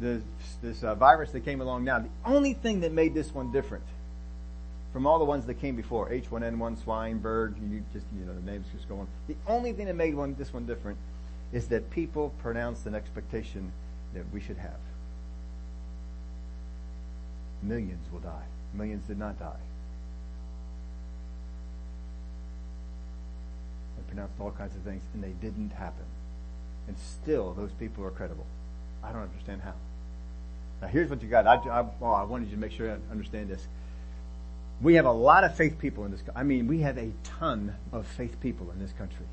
the 0.00 0.22
this 0.62 0.82
uh, 0.82 0.94
virus 0.94 1.30
that 1.32 1.40
came 1.40 1.60
along 1.60 1.84
now, 1.84 1.98
the 1.98 2.08
only 2.24 2.54
thing 2.54 2.80
that 2.80 2.92
made 2.92 3.14
this 3.14 3.32
one 3.34 3.52
different 3.52 3.84
from 4.92 5.06
all 5.06 5.18
the 5.18 5.24
ones 5.24 5.46
that 5.46 5.54
came 5.54 5.76
before, 5.76 6.08
H1N1, 6.08 6.82
swine, 6.82 7.18
bird, 7.18 7.56
you 7.70 7.82
just, 7.92 8.06
you 8.18 8.24
know, 8.24 8.34
the 8.34 8.50
names 8.50 8.66
just 8.74 8.88
go 8.88 9.00
on. 9.00 9.08
The 9.26 9.36
only 9.46 9.72
thing 9.72 9.86
that 9.86 9.94
made 9.94 10.14
one, 10.14 10.34
this 10.36 10.52
one 10.52 10.66
different 10.66 10.98
is 11.52 11.68
that 11.68 11.90
people 11.90 12.32
pronounced 12.40 12.86
an 12.86 12.94
expectation 12.94 13.72
that 14.14 14.24
we 14.32 14.40
should 14.40 14.56
have. 14.56 14.80
Millions 17.62 18.10
will 18.12 18.20
die. 18.20 18.44
Millions 18.74 19.06
did 19.06 19.18
not 19.18 19.38
die. 19.38 19.60
They 23.96 24.02
pronounced 24.08 24.34
all 24.40 24.52
kinds 24.52 24.74
of 24.74 24.82
things, 24.82 25.02
and 25.12 25.22
they 25.22 25.32
didn't 25.40 25.70
happen. 25.70 26.06
And 26.86 26.96
still, 26.98 27.52
those 27.52 27.72
people 27.72 28.04
are 28.04 28.10
credible. 28.10 28.46
I 29.02 29.12
don't 29.12 29.22
understand 29.22 29.62
how. 29.62 29.74
Now, 30.80 30.88
here's 30.88 31.10
what 31.10 31.22
you 31.22 31.28
got. 31.28 31.46
I, 31.46 31.56
I, 31.56 31.86
well, 32.00 32.14
I 32.14 32.22
wanted 32.22 32.48
you 32.48 32.54
to 32.54 32.60
make 32.60 32.72
sure 32.72 32.90
I 32.90 33.10
understand 33.10 33.48
this. 33.48 33.66
We 34.80 34.94
have 34.94 35.06
a 35.06 35.12
lot 35.12 35.42
of 35.42 35.56
faith 35.56 35.78
people 35.78 36.04
in 36.04 36.12
this. 36.12 36.22
I 36.36 36.44
mean, 36.44 36.68
we 36.68 36.80
have 36.80 36.98
a 36.98 37.10
ton 37.24 37.74
of 37.92 38.06
faith 38.06 38.40
people 38.40 38.70
in 38.70 38.78
this 38.78 38.92
country. 38.92 39.26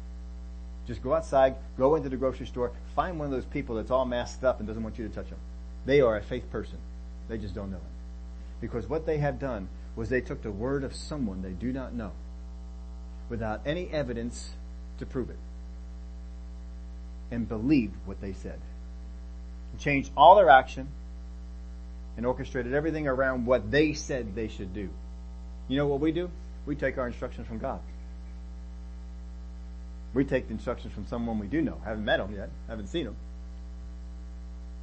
Just 0.88 1.04
go 1.04 1.14
outside, 1.14 1.56
go 1.78 1.96
into 1.96 2.10
the 2.10 2.18
grocery 2.18 2.48
store, 2.48 2.72
find 2.96 3.20
one 3.20 3.26
of 3.26 3.32
those 3.32 3.46
people 3.46 3.76
that's 3.76 3.92
all 3.92 4.06
masked 4.06 4.44
up 4.44 4.60
and 4.60 4.68
doesn't 4.68 4.84
want 4.84 4.98
you 4.98 5.08
to 5.08 5.14
touch 5.14 5.30
them. 5.30 5.40
They 5.86 6.02
are 6.02 6.18
a 6.18 6.22
faith 6.22 6.52
person. 6.52 6.78
They 7.28 7.38
just 7.38 7.54
don't 7.54 7.72
know 7.72 7.78
it. 7.78 7.84
Because 8.62 8.88
what 8.88 9.06
they 9.06 9.18
have 9.18 9.40
done 9.40 9.68
was 9.96 10.10
they 10.10 10.22
took 10.22 10.42
the 10.42 10.52
word 10.52 10.84
of 10.84 10.96
someone 10.96 11.42
they 11.42 11.52
do 11.52 11.72
not 11.72 11.94
know 11.94 12.12
without 13.30 13.62
any 13.66 13.90
evidence 13.92 14.52
to 15.00 15.06
prove 15.06 15.30
it 15.30 15.40
and 17.32 17.48
believed 17.48 17.96
what 18.06 18.22
they 18.22 18.34
said. 18.34 18.60
changed 19.80 20.12
all 20.16 20.36
their 20.36 20.50
action 20.50 20.88
and 22.18 22.26
orchestrated 22.26 22.74
everything 22.74 23.08
around 23.08 23.46
what 23.46 23.70
they 23.72 23.94
said 23.94 24.36
they 24.36 24.48
should 24.48 24.74
do. 24.74 24.90
You 25.68 25.78
know 25.78 25.88
what 25.88 26.00
we 26.00 26.12
do? 26.12 26.30
We 26.66 26.76
take 26.76 26.98
our 26.98 27.08
instructions 27.08 27.48
from 27.48 27.60
God. 27.60 27.80
We 30.14 30.24
take 30.24 30.48
the 30.48 30.54
instructions 30.54 30.94
from 30.94 31.08
someone 31.08 31.40
we 31.40 31.48
do 31.48 31.62
know. 31.62 31.78
Haven't 31.84 32.06
met 32.06 32.20
him 32.20 32.34
yet. 32.34 32.50
Haven't 32.70 32.88
seen 32.88 33.08
him. 33.08 33.16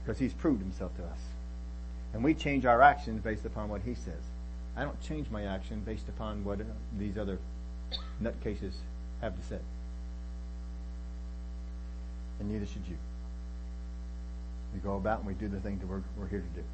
Because 0.05 0.19
he's 0.19 0.35
proved 0.35 0.61
himself 0.61 0.95
to 0.97 1.05
us. 1.05 1.19
And 2.13 2.23
we 2.23 2.35
change 2.35 2.67
our 2.67 2.83
actions 2.83 3.23
based 3.23 3.47
upon 3.47 3.71
what 3.71 3.81
he 3.81 3.95
says. 3.95 4.23
I 4.77 4.85
don't 4.85 5.01
change 5.03 5.31
my 5.31 5.45
action 5.45 5.81
based 5.85 6.09
upon 6.09 6.45
what 6.45 6.61
uh, 6.61 6.65
these 6.99 7.17
other 7.17 7.39
nutcases 8.23 8.75
have 9.21 9.37
to 9.37 9.47
say. 9.47 9.59
And 12.41 12.51
neither 12.51 12.67
should 12.67 12.87
you. 12.89 12.97
We 14.75 14.81
go 14.81 14.97
about 14.97 15.21
and 15.21 15.29
we 15.29 15.35
do 15.35 15.49
the 15.49 15.61
thing 15.61 15.79
that 15.79 15.87
we're, 15.87 16.03
we're 16.19 16.29
here 16.29 16.41
to 16.41 16.61
do. 16.61 16.65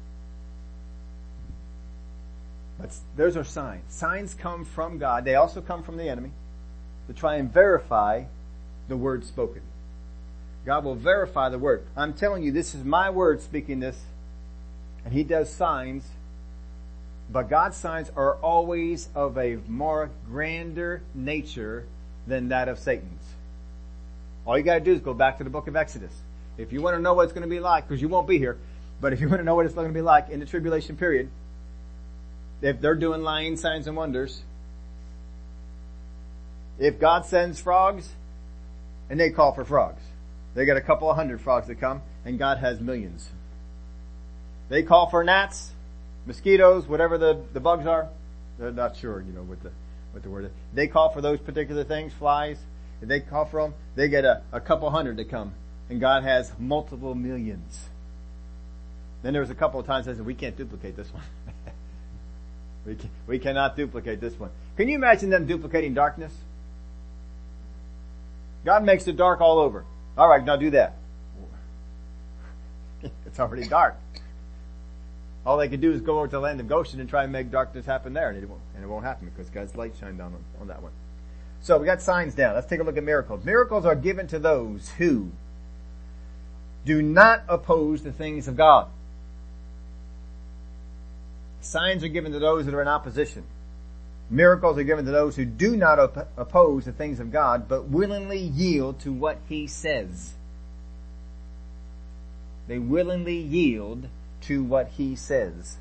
That's, 2.79 3.01
those 3.15 3.35
are 3.35 3.43
signs. 3.43 3.83
Signs 3.89 4.33
come 4.33 4.65
from 4.65 4.97
God. 4.97 5.25
They 5.25 5.35
also 5.35 5.61
come 5.61 5.83
from 5.83 5.97
the 5.97 6.07
enemy 6.09 6.31
to 7.07 7.13
try 7.13 7.35
and 7.35 7.51
verify 7.51 8.23
the 8.87 8.97
word 8.97 9.25
spoken. 9.25 9.61
God 10.65 10.83
will 10.85 10.95
verify 10.95 11.49
the 11.49 11.57
word. 11.59 11.85
I'm 11.95 12.13
telling 12.13 12.43
you, 12.43 12.51
this 12.51 12.73
is 12.73 12.83
my 12.83 13.09
word 13.09 13.41
speaking 13.41 13.79
this 13.79 13.99
and 15.05 15.13
he 15.13 15.23
does 15.23 15.49
signs, 15.51 16.03
but 17.31 17.49
God's 17.49 17.77
signs 17.77 18.11
are 18.15 18.35
always 18.35 19.07
of 19.15 19.37
a 19.37 19.57
more 19.67 20.09
grander 20.27 21.01
nature 21.13 21.85
than 22.27 22.49
that 22.49 22.67
of 22.67 22.79
Satan's. 22.79 23.23
All 24.45 24.57
you 24.57 24.63
gotta 24.63 24.79
do 24.81 24.93
is 24.93 25.01
go 25.01 25.13
back 25.13 25.37
to 25.37 25.43
the 25.43 25.49
book 25.49 25.67
of 25.67 25.75
Exodus. 25.75 26.11
If 26.57 26.73
you 26.73 26.81
want 26.81 26.97
to 26.97 27.01
know 27.01 27.13
what 27.13 27.23
it's 27.23 27.33
going 27.33 27.43
to 27.43 27.49
be 27.49 27.61
like, 27.61 27.87
because 27.87 28.01
you 28.01 28.09
won't 28.09 28.27
be 28.27 28.37
here, 28.37 28.57
but 28.99 29.13
if 29.13 29.21
you 29.21 29.29
want 29.29 29.39
to 29.39 29.45
know 29.45 29.55
what 29.55 29.65
it's 29.65 29.73
going 29.73 29.87
to 29.87 29.93
be 29.93 30.01
like 30.01 30.29
in 30.29 30.41
the 30.41 30.45
tribulation 30.45 30.97
period, 30.97 31.29
if 32.61 32.81
they're 32.81 32.95
doing 32.95 33.21
lying 33.21 33.57
signs 33.57 33.87
and 33.87 33.95
wonders, 33.95 34.41
if 36.77 36.99
God 36.99 37.25
sends 37.25 37.59
frogs, 37.59 38.09
and 39.09 39.19
they 39.19 39.31
call 39.31 39.53
for 39.53 39.65
frogs, 39.65 40.01
they 40.55 40.65
got 40.65 40.77
a 40.77 40.81
couple 40.81 41.09
of 41.09 41.15
hundred 41.15 41.41
frogs 41.41 41.67
that 41.67 41.75
come, 41.75 42.01
and 42.25 42.39
God 42.39 42.57
has 42.59 42.79
millions. 42.79 43.29
They 44.69 44.83
call 44.83 45.09
for 45.09 45.23
gnats, 45.23 45.71
mosquitoes, 46.25 46.87
whatever 46.87 47.17
the, 47.17 47.41
the 47.53 47.59
bugs 47.59 47.85
are. 47.85 48.09
They're 48.57 48.71
not 48.71 48.97
sure, 48.97 49.21
you 49.21 49.33
know, 49.33 49.43
what 49.43 49.61
the, 49.63 49.71
what 50.11 50.23
the 50.23 50.29
word 50.29 50.45
is. 50.45 50.51
They 50.73 50.87
call 50.87 51.09
for 51.09 51.21
those 51.21 51.39
particular 51.39 51.83
things, 51.83 52.13
flies. 52.13 52.57
They 53.01 53.21
call 53.21 53.45
for 53.45 53.61
them, 53.61 53.73
they 53.95 54.09
get 54.09 54.25
a, 54.25 54.41
a 54.51 54.59
couple 54.59 54.89
hundred 54.89 55.17
to 55.17 55.23
come. 55.23 55.53
And 55.89 55.99
God 55.99 56.23
has 56.23 56.51
multiple 56.59 57.15
millions. 57.15 57.89
Then 59.23 59.33
there 59.33 59.41
was 59.41 59.49
a 59.49 59.55
couple 59.55 59.79
of 59.79 59.85
times 59.85 60.07
I 60.07 60.13
said, 60.13 60.25
we 60.25 60.35
can't 60.35 60.55
duplicate 60.55 60.95
this 60.95 61.11
one. 61.13 61.23
we, 62.89 62.95
can, 62.95 63.09
we 63.27 63.39
cannot 63.39 63.75
duplicate 63.75 64.19
this 64.19 64.37
one. 64.39 64.49
Can 64.75 64.89
you 64.89 64.95
imagine 64.95 65.29
them 65.29 65.45
duplicating 65.45 65.93
darkness? 65.93 66.33
God 68.65 68.83
makes 68.83 69.07
it 69.07 69.15
dark 69.15 69.41
all 69.41 69.59
over. 69.59 69.85
Alright, 70.17 70.43
now 70.43 70.55
do 70.55 70.71
that. 70.71 70.95
it's 73.25 73.39
already 73.39 73.67
dark. 73.67 73.95
All 75.45 75.57
they 75.57 75.69
could 75.69 75.81
do 75.81 75.91
is 75.91 76.01
go 76.01 76.17
over 76.17 76.27
to 76.27 76.31
the 76.31 76.39
land 76.39 76.59
of 76.59 76.67
Goshen 76.67 76.99
and 76.99 77.07
try 77.07 77.23
and 77.23 77.31
make 77.31 77.51
darkness 77.51 77.85
happen 77.85 78.13
there, 78.13 78.29
and 78.29 78.41
it 78.41 78.49
won't, 78.49 78.61
and 78.75 78.83
it 78.83 78.87
won't 78.87 79.05
happen 79.05 79.29
because 79.29 79.49
God's 79.49 79.75
light 79.75 79.93
shined 79.99 80.17
down 80.17 80.33
on, 80.33 80.43
on 80.61 80.67
that 80.67 80.81
one. 80.81 80.91
So 81.61 81.77
we 81.77 81.85
got 81.85 82.01
signs 82.01 82.33
down. 82.33 82.55
Let's 82.55 82.67
take 82.67 82.79
a 82.79 82.83
look 82.83 82.97
at 82.97 83.03
miracles. 83.03 83.45
Miracles 83.45 83.85
are 83.85 83.95
given 83.95 84.27
to 84.27 84.39
those 84.39 84.89
who 84.97 85.31
do 86.85 87.01
not 87.01 87.43
oppose 87.47 88.01
the 88.01 88.11
things 88.11 88.47
of 88.47 88.57
God. 88.57 88.87
Signs 91.61 92.03
are 92.03 92.09
given 92.09 92.31
to 92.31 92.39
those 92.39 92.65
that 92.65 92.73
are 92.73 92.81
in 92.81 92.87
opposition. 92.87 93.43
Miracles 94.29 94.77
are 94.77 94.83
given 94.83 95.05
to 95.05 95.11
those 95.11 95.35
who 95.35 95.45
do 95.45 95.75
not 95.75 95.99
op- 95.99 96.29
oppose 96.37 96.85
the 96.85 96.91
things 96.91 97.19
of 97.19 97.31
God, 97.31 97.67
but 97.67 97.85
willingly 97.85 98.39
yield 98.39 98.99
to 99.01 99.11
what 99.11 99.39
He 99.47 99.67
says. 99.67 100.33
They 102.67 102.79
willingly 102.79 103.37
yield 103.37 104.07
to 104.41 104.63
what 104.63 104.89
He 104.89 105.15
says. 105.15 105.77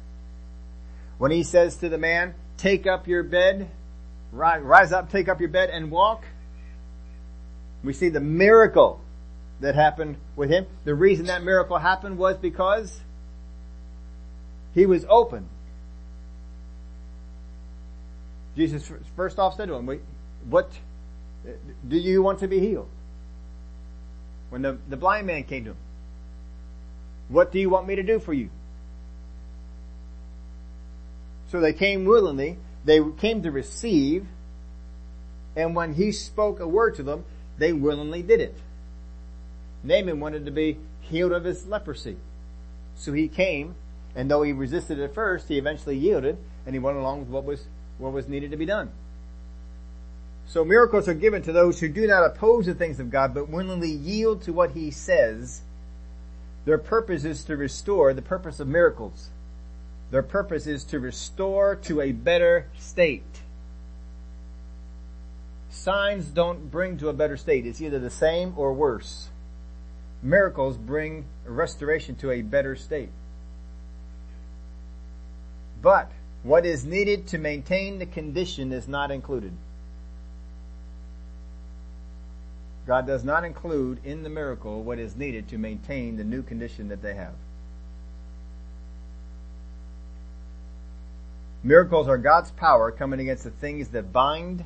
When 1.18 1.30
He 1.30 1.42
says 1.42 1.76
to 1.76 1.88
the 1.88 1.98
man, 1.98 2.34
take 2.56 2.86
up 2.86 3.06
your 3.06 3.22
bed, 3.22 3.68
rise, 4.32 4.62
rise 4.62 4.92
up, 4.92 5.10
take 5.10 5.28
up 5.28 5.40
your 5.40 5.50
bed 5.50 5.70
and 5.70 5.90
walk, 5.90 6.24
we 7.82 7.92
see 7.92 8.08
the 8.08 8.20
miracle 8.20 9.00
that 9.60 9.74
happened 9.74 10.16
with 10.36 10.50
him. 10.50 10.66
The 10.84 10.94
reason 10.94 11.26
that 11.26 11.42
miracle 11.42 11.78
happened 11.78 12.18
was 12.18 12.36
because 12.36 13.00
he 14.74 14.86
was 14.86 15.04
open. 15.08 15.48
Jesus 18.58 18.90
first 19.14 19.38
off 19.38 19.56
said 19.56 19.68
to 19.68 19.74
him, 19.74 20.00
what, 20.50 20.68
do 21.86 21.96
you 21.96 22.22
want 22.22 22.40
to 22.40 22.48
be 22.48 22.58
healed? 22.58 22.88
When 24.50 24.62
the, 24.62 24.78
the 24.88 24.96
blind 24.96 25.28
man 25.28 25.44
came 25.44 25.64
to 25.64 25.70
him, 25.70 25.76
what 27.28 27.52
do 27.52 27.60
you 27.60 27.70
want 27.70 27.86
me 27.86 27.94
to 27.94 28.02
do 28.02 28.18
for 28.18 28.32
you? 28.32 28.50
So 31.52 31.60
they 31.60 31.72
came 31.72 32.04
willingly, 32.04 32.58
they 32.84 33.00
came 33.18 33.42
to 33.44 33.52
receive, 33.52 34.26
and 35.54 35.76
when 35.76 35.94
he 35.94 36.10
spoke 36.10 36.58
a 36.58 36.66
word 36.66 36.96
to 36.96 37.04
them, 37.04 37.24
they 37.58 37.72
willingly 37.72 38.22
did 38.22 38.40
it. 38.40 38.56
Naaman 39.84 40.18
wanted 40.18 40.46
to 40.46 40.50
be 40.50 40.78
healed 41.02 41.30
of 41.30 41.44
his 41.44 41.66
leprosy. 41.66 42.16
So 42.96 43.12
he 43.12 43.28
came, 43.28 43.76
and 44.16 44.28
though 44.28 44.42
he 44.42 44.52
resisted 44.52 44.98
at 44.98 45.14
first, 45.14 45.46
he 45.46 45.58
eventually 45.58 45.96
yielded, 45.96 46.38
and 46.66 46.74
he 46.74 46.80
went 46.80 46.96
along 46.96 47.20
with 47.20 47.28
what 47.28 47.44
was, 47.44 47.68
what 47.98 48.12
was 48.12 48.28
needed 48.28 48.50
to 48.52 48.56
be 48.56 48.66
done. 48.66 48.90
So 50.46 50.64
miracles 50.64 51.08
are 51.08 51.14
given 51.14 51.42
to 51.42 51.52
those 51.52 51.78
who 51.78 51.88
do 51.88 52.06
not 52.06 52.24
oppose 52.24 52.66
the 52.66 52.74
things 52.74 53.00
of 53.00 53.10
God, 53.10 53.34
but 53.34 53.50
willingly 53.50 53.90
yield 53.90 54.42
to 54.42 54.52
what 54.52 54.70
he 54.70 54.90
says. 54.90 55.60
Their 56.64 56.78
purpose 56.78 57.24
is 57.24 57.44
to 57.44 57.56
restore, 57.56 58.14
the 58.14 58.22
purpose 58.22 58.58
of 58.58 58.66
miracles. 58.66 59.28
Their 60.10 60.22
purpose 60.22 60.66
is 60.66 60.84
to 60.84 61.00
restore 61.00 61.76
to 61.76 62.00
a 62.00 62.12
better 62.12 62.66
state. 62.78 63.42
Signs 65.70 66.26
don't 66.26 66.70
bring 66.70 66.96
to 66.98 67.10
a 67.10 67.12
better 67.12 67.36
state. 67.36 67.66
It's 67.66 67.80
either 67.80 67.98
the 67.98 68.10
same 68.10 68.54
or 68.56 68.72
worse. 68.72 69.28
Miracles 70.22 70.76
bring 70.76 71.26
restoration 71.46 72.16
to 72.16 72.30
a 72.30 72.42
better 72.42 72.74
state. 72.74 73.10
But 75.80 76.10
what 76.48 76.64
is 76.64 76.86
needed 76.86 77.26
to 77.26 77.36
maintain 77.36 77.98
the 77.98 78.06
condition 78.06 78.72
is 78.72 78.88
not 78.88 79.10
included. 79.10 79.52
God 82.86 83.06
does 83.06 83.22
not 83.22 83.44
include 83.44 83.98
in 84.02 84.22
the 84.22 84.30
miracle 84.30 84.82
what 84.82 84.98
is 84.98 85.14
needed 85.14 85.46
to 85.48 85.58
maintain 85.58 86.16
the 86.16 86.24
new 86.24 86.42
condition 86.42 86.88
that 86.88 87.02
they 87.02 87.12
have. 87.12 87.34
Miracles 91.62 92.08
are 92.08 92.16
God's 92.16 92.50
power 92.52 92.90
coming 92.90 93.20
against 93.20 93.44
the 93.44 93.50
things 93.50 93.88
that 93.88 94.10
bind 94.10 94.64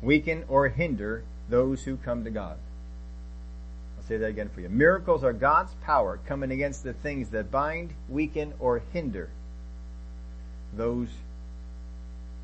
weaken, 0.00 0.44
or 0.48 0.68
hinder 0.68 1.22
those 1.50 1.82
who 1.82 1.98
come 1.98 2.24
to 2.24 2.30
God. 2.30 2.56
I'll 3.98 4.04
say 4.04 4.16
that 4.16 4.26
again 4.26 4.48
for 4.48 4.62
you. 4.62 4.70
Miracles 4.70 5.22
are 5.22 5.34
God's 5.34 5.74
power 5.82 6.18
coming 6.24 6.50
against 6.50 6.82
the 6.82 6.94
things 6.94 7.28
that 7.30 7.50
bind, 7.50 7.92
weaken, 8.08 8.54
or 8.58 8.80
hinder 8.94 9.28
those 10.74 11.08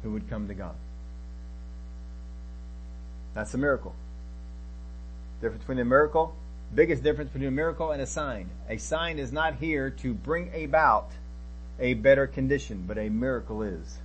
who 0.03 0.12
would 0.12 0.29
come 0.29 0.49
to 0.49 0.55
God. 0.55 0.75
That's 3.35 3.55
a 3.55 3.59
miracle. 3.59 3.95
Difference 5.41 5.62
between 5.62 5.81
a 5.81 5.85
miracle, 5.85 6.35
biggest 6.75 7.03
difference 7.03 7.31
between 7.31 7.49
a 7.49 7.53
miracle 7.53 7.91
and 7.91 8.01
a 8.01 8.07
sign. 8.07 8.49
A 8.68 8.77
sign 8.77 9.18
is 9.18 9.33
not 9.33 9.57
here 9.57 9.91
to 9.91 10.14
bring 10.14 10.51
about 10.64 11.11
a 11.79 11.95
better 11.95 12.27
condition, 12.27 12.85
but 12.87 12.99
a 12.99 13.09
miracle 13.09 13.62
is. 13.62 13.99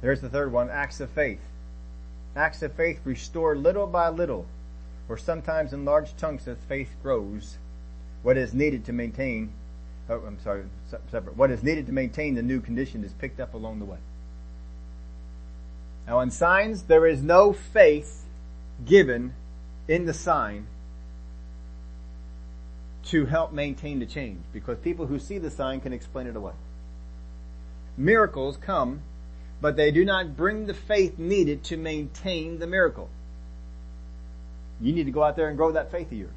There's 0.00 0.20
the 0.20 0.28
third 0.28 0.52
one, 0.52 0.68
acts 0.70 1.00
of 1.00 1.10
faith. 1.10 1.40
Acts 2.34 2.62
of 2.62 2.72
faith 2.74 3.00
restore 3.04 3.56
little 3.56 3.86
by 3.86 4.08
little, 4.08 4.46
or 5.08 5.16
sometimes 5.16 5.72
in 5.72 5.84
large 5.84 6.16
chunks 6.16 6.46
as 6.48 6.58
faith 6.68 6.90
grows, 7.02 7.56
what 8.22 8.36
is 8.36 8.52
needed 8.52 8.84
to 8.84 8.92
maintain, 8.92 9.52
oh, 10.08 10.22
I'm 10.26 10.38
sorry, 10.40 10.64
separate, 11.10 11.36
what 11.36 11.50
is 11.50 11.62
needed 11.62 11.86
to 11.86 11.92
maintain 11.92 12.34
the 12.34 12.42
new 12.42 12.60
condition 12.60 13.04
is 13.04 13.12
picked 13.12 13.40
up 13.40 13.54
along 13.54 13.78
the 13.78 13.84
way. 13.84 13.98
Now 16.06 16.20
in 16.20 16.30
signs, 16.30 16.82
there 16.82 17.06
is 17.06 17.22
no 17.22 17.52
faith 17.52 18.24
given 18.84 19.34
in 19.88 20.06
the 20.06 20.14
sign 20.14 20.66
to 23.06 23.26
help 23.26 23.52
maintain 23.52 23.98
the 23.98 24.06
change 24.06 24.42
because 24.52 24.78
people 24.78 25.06
who 25.06 25.18
see 25.18 25.38
the 25.38 25.50
sign 25.50 25.80
can 25.80 25.92
explain 25.92 26.26
it 26.26 26.36
away. 26.36 26.52
Miracles 27.96 28.56
come 28.56 29.02
but 29.60 29.76
they 29.76 29.90
do 29.90 30.04
not 30.04 30.36
bring 30.36 30.66
the 30.66 30.74
faith 30.74 31.18
needed 31.18 31.64
to 31.64 31.76
maintain 31.76 32.58
the 32.58 32.66
miracle. 32.66 33.08
You 34.80 34.92
need 34.92 35.04
to 35.04 35.10
go 35.10 35.22
out 35.22 35.36
there 35.36 35.48
and 35.48 35.56
grow 35.56 35.72
that 35.72 35.90
faith 35.90 36.12
of 36.12 36.18
yours. 36.18 36.30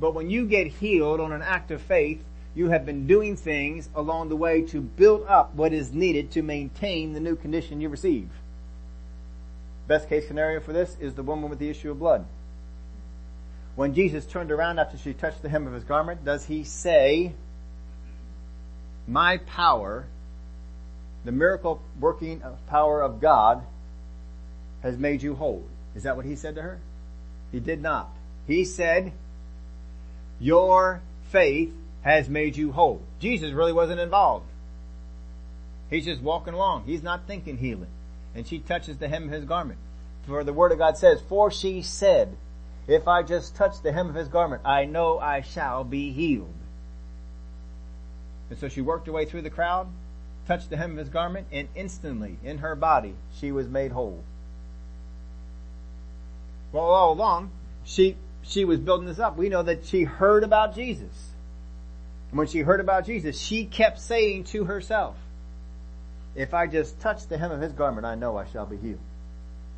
But 0.00 0.14
when 0.14 0.28
you 0.28 0.46
get 0.46 0.66
healed 0.66 1.20
on 1.20 1.32
an 1.32 1.40
act 1.40 1.70
of 1.70 1.80
faith, 1.80 2.22
you 2.54 2.70
have 2.70 2.86
been 2.86 3.06
doing 3.06 3.36
things 3.36 3.88
along 3.94 4.28
the 4.28 4.36
way 4.36 4.62
to 4.62 4.80
build 4.80 5.24
up 5.26 5.54
what 5.54 5.72
is 5.72 5.92
needed 5.92 6.30
to 6.32 6.42
maintain 6.42 7.12
the 7.12 7.20
new 7.20 7.36
condition 7.36 7.80
you 7.80 7.88
receive. 7.88 8.28
Best 9.88 10.08
case 10.08 10.26
scenario 10.26 10.60
for 10.60 10.72
this 10.72 10.96
is 11.00 11.14
the 11.14 11.22
woman 11.22 11.50
with 11.50 11.58
the 11.58 11.68
issue 11.68 11.90
of 11.90 11.98
blood. 11.98 12.24
When 13.74 13.92
Jesus 13.92 14.24
turned 14.24 14.52
around 14.52 14.78
after 14.78 14.96
she 14.96 15.12
touched 15.12 15.42
the 15.42 15.48
hem 15.48 15.66
of 15.66 15.72
his 15.72 15.84
garment, 15.84 16.24
does 16.24 16.46
he 16.46 16.62
say, 16.64 17.32
my 19.06 19.38
power 19.38 20.06
the 21.24 21.32
miracle 21.32 21.80
working 21.98 22.42
power 22.66 23.02
of 23.02 23.20
God 23.20 23.62
has 24.82 24.98
made 24.98 25.22
you 25.22 25.34
whole. 25.34 25.64
Is 25.94 26.02
that 26.02 26.16
what 26.16 26.26
he 26.26 26.36
said 26.36 26.56
to 26.56 26.62
her? 26.62 26.78
He 27.50 27.60
did 27.60 27.80
not. 27.80 28.10
He 28.46 28.64
said, 28.64 29.12
your 30.38 31.00
faith 31.30 31.72
has 32.04 32.28
made 32.28 32.56
you 32.56 32.70
whole. 32.70 33.00
Jesus 33.18 33.52
really 33.52 33.72
wasn't 33.72 33.98
involved. 33.98 34.46
He's 35.90 36.04
just 36.04 36.22
walking 36.22 36.54
along. 36.54 36.84
He's 36.84 37.02
not 37.02 37.26
thinking 37.26 37.56
healing. 37.56 37.88
And 38.34 38.46
she 38.46 38.58
touches 38.58 38.98
the 38.98 39.08
hem 39.08 39.24
of 39.24 39.30
his 39.30 39.44
garment. 39.44 39.78
For 40.26 40.44
the 40.44 40.52
word 40.52 40.72
of 40.72 40.78
God 40.78 40.98
says, 40.98 41.20
for 41.28 41.50
she 41.50 41.82
said, 41.82 42.36
if 42.86 43.08
I 43.08 43.22
just 43.22 43.56
touch 43.56 43.80
the 43.82 43.92
hem 43.92 44.10
of 44.10 44.14
his 44.14 44.28
garment, 44.28 44.62
I 44.64 44.84
know 44.84 45.18
I 45.18 45.40
shall 45.40 45.82
be 45.82 46.12
healed. 46.12 46.52
And 48.50 48.58
so 48.58 48.68
she 48.68 48.82
worked 48.82 49.06
her 49.06 49.12
way 49.12 49.24
through 49.24 49.42
the 49.42 49.50
crowd, 49.50 49.88
touched 50.46 50.68
the 50.68 50.76
hem 50.76 50.92
of 50.92 50.98
his 50.98 51.08
garment, 51.08 51.46
and 51.50 51.68
instantly 51.74 52.36
in 52.44 52.58
her 52.58 52.74
body 52.74 53.14
she 53.38 53.50
was 53.50 53.66
made 53.66 53.92
whole. 53.92 54.22
Well, 56.72 56.84
all 56.84 57.12
along, 57.12 57.50
she, 57.84 58.16
she 58.42 58.64
was 58.66 58.80
building 58.80 59.06
this 59.06 59.18
up. 59.18 59.36
We 59.36 59.48
know 59.48 59.62
that 59.62 59.86
she 59.86 60.04
heard 60.04 60.44
about 60.44 60.74
Jesus. 60.74 61.30
And 62.34 62.38
when 62.40 62.48
she 62.48 62.62
heard 62.62 62.80
about 62.80 63.06
Jesus, 63.06 63.40
she 63.40 63.64
kept 63.64 64.00
saying 64.00 64.42
to 64.46 64.64
herself, 64.64 65.14
if 66.34 66.52
I 66.52 66.66
just 66.66 66.98
touch 66.98 67.28
the 67.28 67.38
hem 67.38 67.52
of 67.52 67.60
his 67.60 67.72
garment, 67.72 68.04
I 68.04 68.16
know 68.16 68.36
I 68.36 68.44
shall 68.46 68.66
be 68.66 68.76
healed. 68.76 68.98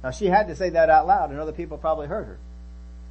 Now 0.02 0.11
she 0.11 0.28
had 0.28 0.46
to 0.48 0.57
say 0.57 0.70
that 0.70 0.88
out 0.88 1.07
loud 1.07 1.28
and 1.30 1.38
other 1.38 1.52
people 1.52 1.76
probably 1.76 2.07
heard 2.07 2.24
her. 2.24 2.38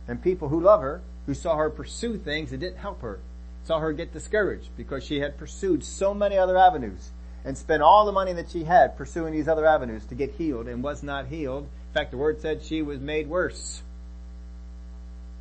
And 0.08 0.20
people 0.20 0.50
who 0.50 0.62
love 0.62 0.82
her, 0.82 1.02
who 1.28 1.36
saw 1.36 1.58
her 1.58 1.70
pursue 1.70 2.18
things 2.18 2.50
that 2.50 2.58
didn't 2.58 2.80
help 2.80 3.04
her, 3.04 3.20
saw 3.66 3.78
her 3.78 3.94
get 3.94 4.14
discouraged 4.14 4.70
because 4.76 5.04
she 5.04 5.20
had 5.20 5.38
pursued 5.38 5.84
so 5.84 6.16
many 6.16 6.40
other 6.40 6.58
avenues 6.58 7.12
and 7.44 7.56
spent 7.56 7.84
all 7.84 8.08
the 8.08 8.12
money 8.12 8.34
that 8.34 8.50
she 8.50 8.64
had 8.64 8.98
pursuing 8.98 9.32
these 9.32 9.48
other 9.48 9.68
avenues 9.68 10.08
to 10.08 10.16
get 10.16 10.32
healed 10.32 10.68
and 10.68 10.82
was 10.82 11.04
not 11.04 11.28
healed. 11.28 11.66
In 11.90 11.94
fact, 11.94 12.10
the 12.10 12.18
word 12.18 12.42
said 12.42 12.64
she 12.64 12.82
was 12.82 13.00
made 13.00 13.28
worse. 13.28 13.84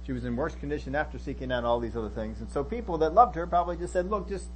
She 0.06 0.12
was 0.12 0.24
in 0.24 0.36
worse 0.36 0.54
condition 0.54 0.94
after 0.94 1.18
seeking 1.18 1.50
out 1.50 1.64
all 1.64 1.80
these 1.80 1.96
other 1.96 2.10
things. 2.10 2.40
And 2.40 2.50
so 2.50 2.62
people 2.62 2.98
that 2.98 3.14
loved 3.14 3.36
her 3.36 3.46
probably 3.46 3.76
just 3.76 3.92
said, 3.92 4.10
look, 4.10 4.28
just, 4.28 4.46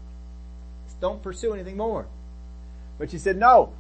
don't 1.01 1.23
pursue 1.23 1.55
anything 1.55 1.77
more. 1.77 2.07
But 2.99 3.11
she 3.11 3.19
said, 3.19 3.37
no. 3.37 3.73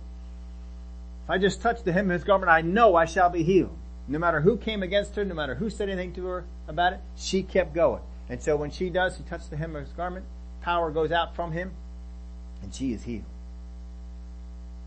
If 1.25 1.31
I 1.31 1.39
just 1.39 1.61
touch 1.61 1.83
the 1.83 1.93
hem 1.93 2.07
of 2.07 2.15
his 2.15 2.25
garment, 2.25 2.51
I 2.51 2.63
know 2.63 2.95
I 2.95 3.05
shall 3.05 3.29
be 3.29 3.43
healed. 3.43 3.77
No 4.07 4.19
matter 4.19 4.41
who 4.41 4.57
came 4.57 4.83
against 4.83 5.17
her, 5.17 5.25
no 5.25 5.35
matter 5.35 5.57
who 5.57 5.69
said 5.69 5.91
anything 5.91 6.15
to 6.15 6.25
her 6.27 6.45
about 6.67 6.95
it, 6.95 7.01
she 7.17 7.43
kept 7.43 7.75
going. 7.75 8.03
And 8.31 8.43
so 8.43 8.57
when 8.57 8.71
she 8.71 8.89
does, 8.89 9.17
she 9.17 9.23
touches 9.25 9.49
the 9.49 9.57
hem 9.57 9.77
of 9.77 9.85
his 9.85 9.93
garment, 9.93 10.25
power 10.63 10.91
goes 10.91 11.13
out 11.13 11.37
from 11.37 11.53
him, 11.53 11.73
and 12.63 12.75
she 12.75 12.93
is 12.93 13.03
healed 13.03 13.25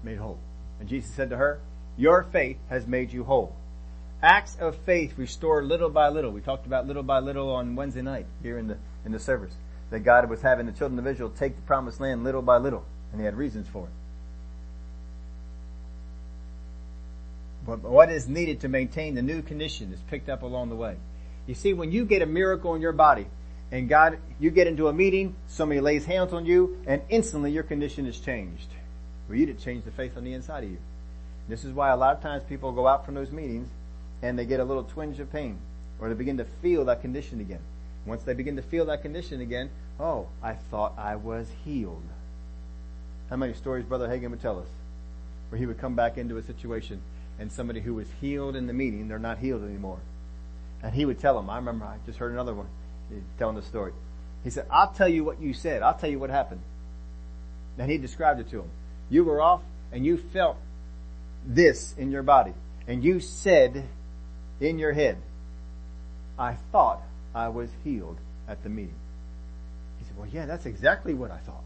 made 0.03 0.17
whole. 0.17 0.39
And 0.79 0.89
Jesus 0.89 1.11
said 1.11 1.29
to 1.29 1.37
her, 1.37 1.59
your 1.97 2.23
faith 2.23 2.57
has 2.69 2.87
made 2.87 3.11
you 3.11 3.23
whole. 3.23 3.55
Acts 4.23 4.55
of 4.59 4.75
faith 4.77 5.17
restore 5.17 5.63
little 5.63 5.89
by 5.89 6.09
little. 6.09 6.31
We 6.31 6.41
talked 6.41 6.67
about 6.67 6.85
little 6.85 7.01
by 7.01 7.19
little 7.19 7.49
on 7.49 7.75
Wednesday 7.75 8.03
night 8.03 8.27
here 8.43 8.59
in 8.59 8.67
the, 8.67 8.77
in 9.03 9.11
the 9.11 9.19
service. 9.19 9.53
That 9.89 10.01
God 10.01 10.29
was 10.29 10.41
having 10.41 10.67
the 10.67 10.71
children 10.71 10.99
of 10.99 11.07
Israel 11.07 11.31
take 11.31 11.55
the 11.55 11.61
promised 11.63 11.99
land 11.99 12.23
little 12.23 12.43
by 12.43 12.57
little. 12.57 12.85
And 13.11 13.19
he 13.19 13.25
had 13.25 13.35
reasons 13.35 13.67
for 13.67 13.85
it. 13.85 13.91
But 17.65 17.81
what 17.81 18.11
is 18.11 18.27
needed 18.27 18.61
to 18.61 18.69
maintain 18.69 19.15
the 19.15 19.21
new 19.21 19.41
condition 19.41 19.91
is 19.91 19.99
picked 20.01 20.29
up 20.29 20.43
along 20.43 20.69
the 20.69 20.75
way. 20.75 20.97
You 21.47 21.55
see, 21.55 21.73
when 21.73 21.91
you 21.91 22.05
get 22.05 22.21
a 22.21 22.25
miracle 22.25 22.75
in 22.75 22.81
your 22.81 22.91
body, 22.91 23.27
and 23.71 23.89
God, 23.89 24.19
you 24.39 24.51
get 24.51 24.67
into 24.67 24.87
a 24.87 24.93
meeting, 24.93 25.35
somebody 25.47 25.79
lays 25.79 26.05
hands 26.05 26.33
on 26.33 26.45
you, 26.45 26.77
and 26.85 27.01
instantly 27.09 27.51
your 27.51 27.63
condition 27.63 28.05
is 28.05 28.19
changed. 28.19 28.67
For 29.27 29.35
you 29.35 29.47
to 29.47 29.53
change 29.53 29.85
the 29.85 29.91
faith 29.91 30.17
on 30.17 30.23
the 30.23 30.33
inside 30.33 30.63
of 30.63 30.71
you. 30.71 30.79
This 31.47 31.63
is 31.63 31.73
why 31.73 31.89
a 31.89 31.97
lot 31.97 32.15
of 32.15 32.21
times 32.21 32.43
people 32.43 32.71
go 32.71 32.87
out 32.87 33.05
from 33.05 33.15
those 33.15 33.31
meetings 33.31 33.69
and 34.21 34.37
they 34.37 34.45
get 34.45 34.59
a 34.59 34.63
little 34.63 34.83
twinge 34.83 35.19
of 35.19 35.31
pain, 35.31 35.57
or 35.99 36.09
they 36.09 36.15
begin 36.15 36.37
to 36.37 36.45
feel 36.61 36.85
that 36.85 37.01
condition 37.01 37.39
again. 37.39 37.61
Once 38.05 38.23
they 38.23 38.33
begin 38.33 38.55
to 38.55 38.61
feel 38.61 38.85
that 38.85 39.01
condition 39.01 39.41
again, 39.41 39.69
oh, 39.99 40.27
I 40.41 40.53
thought 40.53 40.93
I 40.97 41.15
was 41.15 41.47
healed. 41.63 42.03
How 43.29 43.35
many 43.35 43.53
stories 43.53 43.85
Brother 43.85 44.07
Hagin 44.07 44.31
would 44.31 44.41
tell 44.41 44.59
us? 44.59 44.67
Where 45.49 45.59
he 45.59 45.65
would 45.65 45.79
come 45.79 45.95
back 45.95 46.17
into 46.17 46.37
a 46.37 46.43
situation 46.43 47.01
and 47.39 47.51
somebody 47.51 47.79
who 47.79 47.93
was 47.93 48.07
healed 48.19 48.55
in 48.55 48.67
the 48.67 48.73
meeting, 48.73 49.07
they're 49.07 49.19
not 49.19 49.37
healed 49.37 49.63
anymore. 49.63 49.99
And 50.83 50.93
he 50.93 51.05
would 51.05 51.19
tell 51.19 51.35
them, 51.35 51.49
I 51.49 51.57
remember 51.57 51.85
I 51.85 51.97
just 52.05 52.17
heard 52.17 52.31
another 52.31 52.53
one 52.53 52.67
telling 53.37 53.55
the 53.55 53.61
story. 53.61 53.93
He 54.43 54.49
said, 54.49 54.65
I'll 54.71 54.91
tell 54.91 55.07
you 55.07 55.23
what 55.23 55.39
you 55.39 55.53
said. 55.53 55.83
I'll 55.83 55.97
tell 55.97 56.09
you 56.09 56.19
what 56.19 56.29
happened. 56.29 56.61
And 57.77 57.89
he 57.89 57.97
described 57.97 58.39
it 58.39 58.49
to 58.51 58.61
him. 58.61 58.69
You 59.09 59.23
were 59.23 59.41
off 59.41 59.61
and 59.91 60.05
you 60.05 60.17
felt 60.17 60.57
this 61.45 61.93
in 61.97 62.11
your 62.11 62.23
body. 62.23 62.53
And 62.87 63.03
you 63.03 63.19
said 63.19 63.87
in 64.61 64.79
your 64.79 64.93
head, 64.93 65.17
I 66.39 66.55
thought 66.71 67.01
I 67.35 67.49
was 67.49 67.69
healed 67.83 68.17
at 68.47 68.63
the 68.63 68.69
meeting. 68.69 68.95
He 69.99 70.05
said, 70.05 70.17
well, 70.17 70.27
yeah, 70.31 70.45
that's 70.45 70.65
exactly 70.65 71.13
what 71.13 71.31
I 71.31 71.37
thought. 71.37 71.63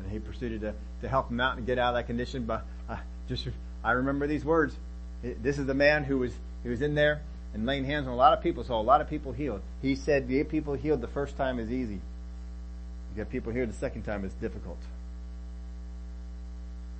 And 0.00 0.10
he 0.10 0.18
proceeded 0.18 0.60
to, 0.60 0.74
to 1.02 1.08
help 1.08 1.30
him 1.30 1.40
out 1.40 1.56
and 1.56 1.66
get 1.66 1.78
out 1.78 1.94
of 1.94 2.00
that 2.00 2.06
condition. 2.06 2.44
But 2.44 2.64
I 2.88 2.98
just, 3.28 3.48
I 3.82 3.92
remember 3.92 4.26
these 4.26 4.44
words. 4.44 4.76
This 5.22 5.58
is 5.58 5.66
the 5.66 5.74
man 5.74 6.04
who 6.04 6.18
was, 6.18 6.32
he 6.62 6.68
was 6.68 6.82
in 6.82 6.94
there 6.94 7.22
and 7.54 7.66
laying 7.66 7.84
hands 7.84 8.06
on 8.06 8.12
a 8.12 8.16
lot 8.16 8.32
of 8.32 8.42
people, 8.42 8.62
saw 8.62 8.80
a 8.80 8.82
lot 8.82 9.00
of 9.00 9.08
people 9.08 9.32
healed. 9.32 9.62
He 9.82 9.96
said, 9.96 10.28
get 10.28 10.48
people 10.48 10.74
healed 10.74 11.00
the 11.00 11.08
first 11.08 11.36
time 11.36 11.58
is 11.58 11.70
easy. 11.70 11.94
You 11.94 13.16
get 13.16 13.30
people 13.30 13.52
healed 13.52 13.70
the 13.70 13.74
second 13.74 14.02
time 14.02 14.24
is 14.24 14.32
difficult. 14.34 14.78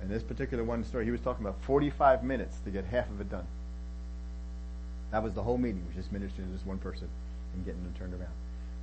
And 0.01 0.09
this 0.09 0.23
particular 0.23 0.63
one 0.63 0.83
story, 0.83 1.05
he 1.05 1.11
was 1.11 1.21
talking 1.21 1.45
about 1.45 1.61
45 1.63 2.23
minutes 2.23 2.57
to 2.65 2.71
get 2.71 2.85
half 2.85 3.09
of 3.09 3.19
it 3.19 3.29
done. 3.29 3.45
That 5.11 5.23
was 5.23 5.33
the 5.33 5.43
whole 5.43 5.57
meeting, 5.57 5.83
was 5.87 5.95
just 5.95 6.11
ministering 6.11 6.47
to 6.47 6.53
this 6.53 6.65
one 6.65 6.77
person 6.77 7.07
and 7.53 7.65
getting 7.65 7.83
them 7.83 7.93
turned 7.97 8.13
around. 8.13 8.33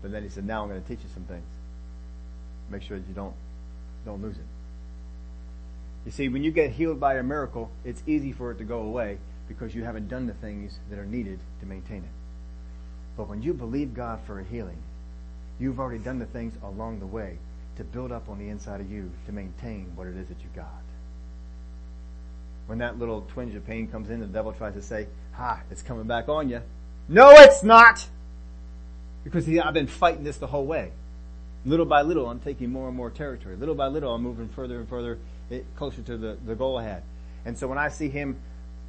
But 0.03 0.13
then 0.13 0.23
he 0.23 0.29
said, 0.29 0.45
now 0.45 0.63
I'm 0.63 0.69
going 0.69 0.83
to 0.83 0.89
teach 0.89 1.03
you 1.03 1.11
some 1.15 1.25
things. 1.25 1.47
Make 2.69 2.83
sure 2.83 2.99
that 2.99 3.09
you 3.09 3.15
don't, 3.15 3.35
don't 4.05 4.23
lose 4.23 4.37
it. 4.37 4.45
You 6.05 6.13
see, 6.13 6.29
when 6.29 6.45
you 6.45 6.51
get 6.51 6.71
healed 6.71 7.01
by 7.01 7.15
a 7.15 7.23
miracle, 7.23 7.71
it's 7.85 8.03
easy 8.07 8.33
for 8.33 8.51
it 8.51 8.59
to 8.59 8.65
go 8.65 8.81
away 8.81 9.19
because 9.49 9.75
you 9.75 9.85
haven't 9.85 10.09
done 10.09 10.27
the 10.27 10.35
things 10.35 10.79
that 10.91 10.99
are 10.99 11.07
needed 11.07 11.39
to 11.61 11.67
maintain 11.67 11.99
it. 11.99 12.11
But 13.17 13.29
when 13.29 13.43
you 13.43 13.55
believe 13.55 13.95
God 13.95 14.21
for 14.27 14.39
a 14.39 14.45
healing, 14.45 14.79
you've 15.59 15.81
already 15.81 16.03
done 16.03 16.19
the 16.19 16.27
things 16.27 16.55
along 16.63 17.01
the 17.01 17.07
way 17.07 17.39
to 17.77 17.85
build 17.85 18.13
up 18.13 18.29
on 18.29 18.39
the 18.39 18.49
inside 18.49 18.81
of 18.81 18.91
you 18.91 19.11
to 19.27 19.33
maintain 19.33 19.93
what 19.95 20.07
it 20.07 20.17
is 20.17 20.29
that 20.29 20.41
you 20.41 20.49
got. 20.55 20.86
When 22.67 22.79
that 22.79 22.99
little 22.99 23.23
twinge 23.33 23.55
of 23.55 23.67
pain 23.67 23.89
comes 23.89 24.11
in, 24.11 24.21
the 24.21 24.27
devil 24.27 24.53
tries 24.53 24.75
to 24.75 24.83
say, 24.83 25.07
ha, 25.33 25.61
it's 25.71 25.83
coming 25.83 26.05
back 26.05 26.29
on 26.29 26.49
you. 26.49 26.63
No, 27.09 27.31
it's 27.31 27.63
not! 27.63 28.07
Because 29.23 29.49
I've 29.49 29.75
been 29.75 29.87
fighting 29.87 30.25
this 30.25 30.37
the 30.37 30.47
whole 30.47 30.67
way. 30.67 30.91
Little 31.65 31.87
by 31.87 32.03
little, 32.03 32.29
I'm 32.29 32.41
taking 32.41 32.71
more 32.71 32.89
and 32.89 32.97
more 32.97 33.11
territory. 33.11 33.57
Little 33.57 33.75
by 33.75 33.89
little, 33.89 34.15
I'm 34.15 34.23
moving 34.23 34.49
further 34.49 34.79
and 34.79 34.89
further 34.89 35.19
eh, 35.51 35.61
closer 35.77 36.03
to 36.03 36.17
the, 36.17 36.39
the 36.47 36.55
goal 36.55 36.79
ahead. 36.79 37.03
And 37.45 37.59
so 37.59 37.67
when 37.69 37.79
I 37.79 37.89
see 37.89 38.09
him 38.09 38.37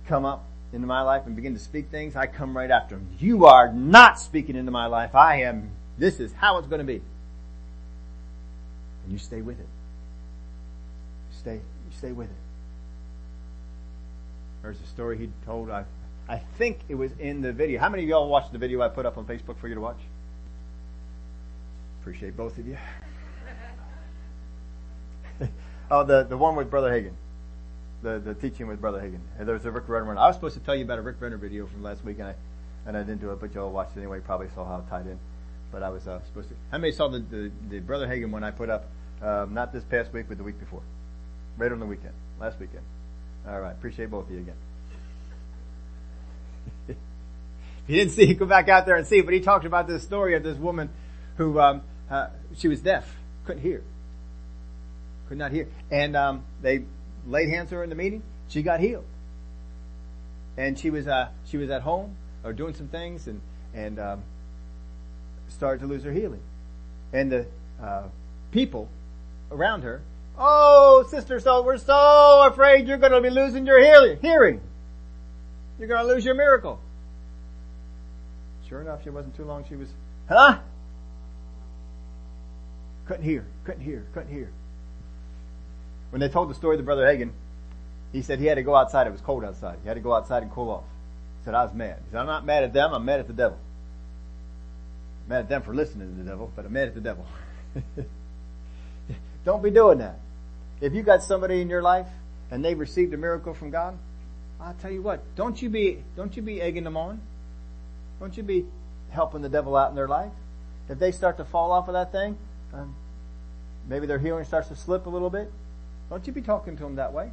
come 0.07 0.25
up 0.25 0.45
into 0.73 0.87
my 0.87 1.01
life 1.01 1.23
and 1.25 1.35
begin 1.35 1.53
to 1.53 1.59
speak 1.59 1.89
things, 1.89 2.15
I 2.15 2.27
come 2.27 2.55
right 2.55 2.69
after 2.69 2.95
him. 2.95 3.07
You 3.19 3.45
are 3.45 3.71
not 3.71 4.19
speaking 4.19 4.55
into 4.55 4.71
my 4.71 4.87
life. 4.87 5.15
I 5.15 5.41
am, 5.41 5.71
this 5.97 6.19
is 6.19 6.33
how 6.33 6.57
it's 6.57 6.67
going 6.67 6.79
to 6.79 6.85
be. 6.85 7.01
And 9.03 9.13
you 9.13 9.19
stay 9.19 9.41
with 9.41 9.59
it. 9.59 9.67
Stay, 11.39 11.55
you 11.55 11.97
stay 11.97 12.11
with 12.11 12.29
it. 12.29 12.46
There's 14.61 14.79
a 14.81 14.87
story 14.87 15.17
he 15.17 15.29
told. 15.45 15.69
I, 15.69 15.85
I 16.27 16.37
think 16.57 16.79
it 16.89 16.95
was 16.95 17.11
in 17.19 17.41
the 17.41 17.53
video. 17.53 17.79
How 17.79 17.89
many 17.89 18.03
of 18.03 18.09
y'all 18.09 18.27
watched 18.27 18.51
the 18.51 18.57
video 18.57 18.81
I 18.81 18.89
put 18.89 19.05
up 19.05 19.17
on 19.17 19.25
Facebook 19.25 19.57
for 19.57 19.67
you 19.67 19.75
to 19.75 19.81
watch? 19.81 19.99
Appreciate 22.01 22.35
both 22.35 22.57
of 22.57 22.67
you. 22.67 22.77
oh, 25.91 26.03
the, 26.03 26.23
the 26.23 26.37
one 26.37 26.55
with 26.55 26.69
Brother 26.69 26.91
Hagin. 26.91 27.13
The, 28.01 28.19
the 28.19 28.33
teaching 28.33 28.67
with 28.67 28.79
Brother 28.79 28.99
Hagin. 28.99 29.19
And 29.37 29.47
there 29.47 29.55
was 29.55 29.65
a 29.65 29.71
Rick 29.71 29.87
Renner 29.87 30.05
one. 30.05 30.17
I 30.17 30.27
was 30.27 30.35
supposed 30.35 30.55
to 30.55 30.61
tell 30.61 30.75
you 30.75 30.83
about 30.85 30.99
a 30.99 31.01
Rick 31.01 31.17
Renner 31.19 31.37
video 31.37 31.67
from 31.67 31.83
last 31.83 32.03
week 32.03 32.19
and 32.19 32.29
I, 32.29 32.35
and 32.85 32.95
I 32.95 33.01
didn't 33.01 33.21
do 33.21 33.31
it, 33.31 33.39
but 33.39 33.53
y'all 33.53 33.71
watched 33.71 33.97
it 33.97 33.99
anyway. 33.99 34.19
Probably 34.19 34.47
saw 34.53 34.65
how 34.65 34.77
it 34.77 34.89
tied 34.89 35.07
in. 35.07 35.19
But 35.71 35.83
I 35.83 35.89
was 35.89 36.07
uh, 36.07 36.23
supposed 36.23 36.49
to. 36.49 36.55
How 36.71 36.77
many 36.77 36.93
saw 36.93 37.07
the, 37.09 37.19
the, 37.19 37.51
the 37.69 37.79
Brother 37.79 38.07
Hagin 38.07 38.31
one 38.31 38.43
I 38.43 38.51
put 38.51 38.69
up? 38.69 38.85
Um, 39.21 39.53
not 39.53 39.73
this 39.73 39.83
past 39.83 40.13
week, 40.13 40.25
but 40.27 40.37
the 40.37 40.43
week 40.43 40.59
before. 40.59 40.81
Right 41.57 41.71
on 41.71 41.79
the 41.79 41.85
weekend. 41.85 42.13
Last 42.39 42.59
weekend. 42.59 42.83
All 43.47 43.59
right. 43.59 43.71
Appreciate 43.71 44.11
both 44.11 44.25
of 44.25 44.31
you 44.31 44.39
again. 44.39 44.55
if 46.89 46.95
you 47.87 47.95
didn't 47.95 48.11
see 48.11 48.33
go 48.33 48.45
back 48.45 48.67
out 48.67 48.85
there 48.85 48.95
and 48.95 49.07
see. 49.07 49.21
But 49.21 49.33
he 49.33 49.39
talked 49.39 49.65
about 49.65 49.87
this 49.87 50.03
story 50.03 50.35
of 50.35 50.43
this 50.43 50.57
woman 50.57 50.89
who, 51.37 51.59
um, 51.59 51.81
uh, 52.09 52.27
she 52.57 52.67
was 52.67 52.81
deaf, 52.81 53.07
couldn't 53.45 53.61
hear, 53.61 53.83
could 55.29 55.37
not 55.37 55.51
hear. 55.51 55.67
And, 55.89 56.15
um, 56.17 56.43
they 56.61 56.83
laid 57.25 57.49
hands 57.49 57.71
on 57.71 57.77
her 57.77 57.83
in 57.83 57.89
the 57.89 57.95
meeting. 57.95 58.21
She 58.49 58.63
got 58.63 58.79
healed. 58.79 59.05
And 60.57 60.77
she 60.77 60.89
was, 60.89 61.07
uh, 61.07 61.29
she 61.45 61.57
was 61.57 61.69
at 61.69 61.83
home 61.83 62.15
or 62.43 62.51
doing 62.51 62.73
some 62.73 62.87
things 62.87 63.27
and, 63.27 63.39
and, 63.73 63.99
um, 63.99 64.23
started 65.49 65.81
to 65.81 65.87
lose 65.87 66.03
her 66.03 66.11
healing. 66.11 66.41
And 67.13 67.31
the, 67.31 67.45
uh, 67.81 68.03
people 68.51 68.89
around 69.51 69.83
her 69.83 70.01
Oh, 70.37 71.05
sister, 71.09 71.39
so 71.39 71.63
we're 71.63 71.77
so 71.77 72.47
afraid 72.47 72.87
you're 72.87 72.97
going 72.97 73.11
to 73.11 73.21
be 73.21 73.29
losing 73.29 73.65
your 73.65 73.79
hearing. 73.79 74.61
You're 75.79 75.87
going 75.87 76.05
to 76.05 76.13
lose 76.13 76.23
your 76.23 76.35
miracle. 76.35 76.79
Sure 78.69 78.81
enough, 78.81 79.03
she 79.03 79.09
wasn't 79.09 79.35
too 79.35 79.45
long. 79.45 79.65
She 79.67 79.75
was, 79.75 79.89
huh? 80.29 80.59
Couldn't 83.07 83.23
hear, 83.23 83.45
couldn't 83.63 83.81
hear, 83.81 84.05
couldn't 84.13 84.31
hear. 84.31 84.51
When 86.11 86.19
they 86.19 86.29
told 86.29 86.49
the 86.49 86.55
story 86.55 86.77
to 86.77 86.83
Brother 86.83 87.05
Hagin, 87.05 87.31
he 88.11 88.21
said 88.21 88.39
he 88.39 88.45
had 88.45 88.55
to 88.55 88.63
go 88.63 88.75
outside. 88.75 89.07
It 89.07 89.11
was 89.11 89.21
cold 89.21 89.43
outside. 89.43 89.79
He 89.81 89.87
had 89.87 89.95
to 89.95 90.01
go 90.01 90.13
outside 90.13 90.43
and 90.43 90.51
cool 90.51 90.69
off. 90.69 90.83
He 91.39 91.45
said, 91.45 91.55
I 91.55 91.63
was 91.63 91.73
mad. 91.73 91.97
He 92.05 92.11
said, 92.11 92.19
I'm 92.19 92.27
not 92.27 92.45
mad 92.45 92.63
at 92.63 92.73
them. 92.73 92.93
I'm 92.93 93.05
mad 93.05 93.19
at 93.19 93.27
the 93.27 93.33
devil. 93.33 93.57
I'm 95.23 95.29
mad 95.29 95.39
at 95.39 95.49
them 95.49 95.61
for 95.61 95.73
listening 95.73 96.09
to 96.09 96.23
the 96.23 96.29
devil, 96.29 96.51
but 96.55 96.65
I'm 96.65 96.73
mad 96.73 96.89
at 96.89 96.95
the 96.95 97.01
devil. 97.01 97.25
Don't 99.45 99.63
be 99.63 99.71
doing 99.71 99.99
that. 99.99 100.19
If 100.79 100.93
you 100.93 101.01
got 101.01 101.23
somebody 101.23 101.61
in 101.61 101.69
your 101.69 101.81
life 101.81 102.07
and 102.51 102.63
they've 102.63 102.77
received 102.77 103.13
a 103.13 103.17
miracle 103.17 103.53
from 103.53 103.71
God, 103.71 103.97
I'll 104.59 104.75
tell 104.75 104.91
you 104.91 105.01
what, 105.01 105.23
don't 105.35 105.61
you 105.61 105.69
be, 105.69 106.03
don't 106.15 106.35
you 106.35 106.41
be 106.41 106.61
egging 106.61 106.83
them 106.83 106.97
on. 106.97 107.21
Don't 108.19 108.35
you 108.35 108.43
be 108.43 108.65
helping 109.09 109.41
the 109.41 109.49
devil 109.49 109.75
out 109.75 109.89
in 109.89 109.95
their 109.95 110.07
life. 110.07 110.31
If 110.89 110.99
they 110.99 111.11
start 111.11 111.37
to 111.37 111.45
fall 111.45 111.71
off 111.71 111.87
of 111.87 111.93
that 111.93 112.11
thing, 112.11 112.37
um, 112.73 112.95
maybe 113.87 114.07
their 114.07 114.19
healing 114.19 114.45
starts 114.45 114.69
to 114.69 114.75
slip 114.75 115.05
a 115.05 115.09
little 115.09 115.29
bit, 115.29 115.51
don't 116.09 116.25
you 116.25 116.33
be 116.33 116.41
talking 116.41 116.77
to 116.77 116.83
them 116.83 116.95
that 116.95 117.13
way. 117.13 117.29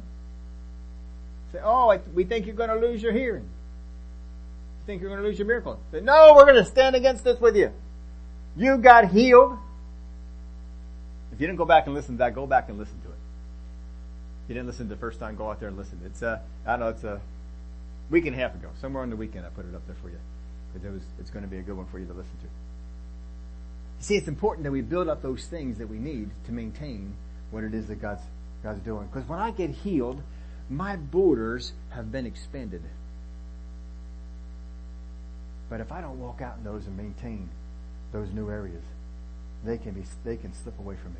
Say, 1.51 1.59
oh, 1.63 1.97
we 2.13 2.25
think 2.25 2.45
you're 2.45 2.55
going 2.55 2.69
to 2.69 2.75
lose 2.75 3.01
your 3.01 3.13
hearing. 3.13 3.43
You 3.43 4.85
think 4.85 5.01
you're 5.01 5.09
going 5.09 5.21
to 5.21 5.27
lose 5.27 5.39
your 5.39 5.47
miracle. 5.47 5.79
Say, 5.91 6.01
no, 6.01 6.33
we're 6.35 6.45
going 6.45 6.63
to 6.63 6.69
stand 6.69 6.95
against 6.95 7.23
this 7.23 7.39
with 7.39 7.55
you. 7.55 7.71
You 8.57 8.77
got 8.77 9.09
healed. 9.11 9.57
If 11.31 11.39
you 11.39 11.47
didn't 11.47 11.57
go 11.57 11.65
back 11.65 11.85
and 11.85 11.95
listen 11.95 12.15
to 12.15 12.19
that, 12.19 12.35
go 12.35 12.45
back 12.45 12.69
and 12.69 12.77
listen 12.77 12.99
to 13.01 13.09
it 13.09 13.14
you 14.47 14.53
didn't 14.53 14.67
listen 14.67 14.87
the 14.87 14.95
first 14.95 15.19
time, 15.19 15.35
go 15.35 15.49
out 15.49 15.59
there 15.59 15.69
and 15.69 15.77
listen. 15.77 15.99
It's 16.05 16.21
uh, 16.21 16.39
I 16.65 16.77
know 16.77 16.89
it's 16.89 17.03
a 17.03 17.19
week 18.09 18.25
and 18.25 18.35
a 18.35 18.39
half 18.39 18.53
ago, 18.53 18.69
somewhere 18.79 19.03
on 19.03 19.09
the 19.09 19.15
weekend. 19.15 19.45
I 19.45 19.49
put 19.49 19.65
it 19.65 19.75
up 19.75 19.85
there 19.87 19.95
for 20.01 20.09
you 20.09 20.19
because 20.73 20.87
it 20.87 20.91
was 20.91 21.01
it's 21.19 21.29
going 21.29 21.43
to 21.43 21.49
be 21.49 21.57
a 21.57 21.61
good 21.61 21.77
one 21.77 21.87
for 21.87 21.99
you 21.99 22.05
to 22.05 22.13
listen 22.13 22.37
to. 22.41 24.05
See, 24.05 24.15
it's 24.15 24.27
important 24.27 24.65
that 24.65 24.71
we 24.71 24.81
build 24.81 25.07
up 25.07 25.21
those 25.21 25.45
things 25.45 25.77
that 25.79 25.89
we 25.89 25.97
need 25.97 26.29
to 26.45 26.51
maintain 26.51 27.15
what 27.49 27.63
it 27.63 27.73
is 27.73 27.87
that 27.87 28.01
God's 28.01 28.21
God's 28.61 28.81
doing. 28.81 29.07
Because 29.07 29.27
when 29.27 29.39
I 29.39 29.51
get 29.51 29.71
healed, 29.71 30.21
my 30.69 30.95
borders 30.95 31.73
have 31.91 32.11
been 32.11 32.25
expanded. 32.25 32.83
But 35.69 35.81
if 35.81 35.91
I 35.91 36.01
don't 36.01 36.19
walk 36.19 36.41
out 36.41 36.57
in 36.57 36.63
those 36.63 36.85
and 36.85 36.95
maintain 36.95 37.49
those 38.11 38.29
new 38.31 38.49
areas, 38.49 38.83
they 39.63 39.77
can 39.77 39.93
be 39.93 40.03
they 40.23 40.37
can 40.37 40.53
slip 40.53 40.77
away 40.79 40.95
from 41.01 41.13
me. 41.13 41.19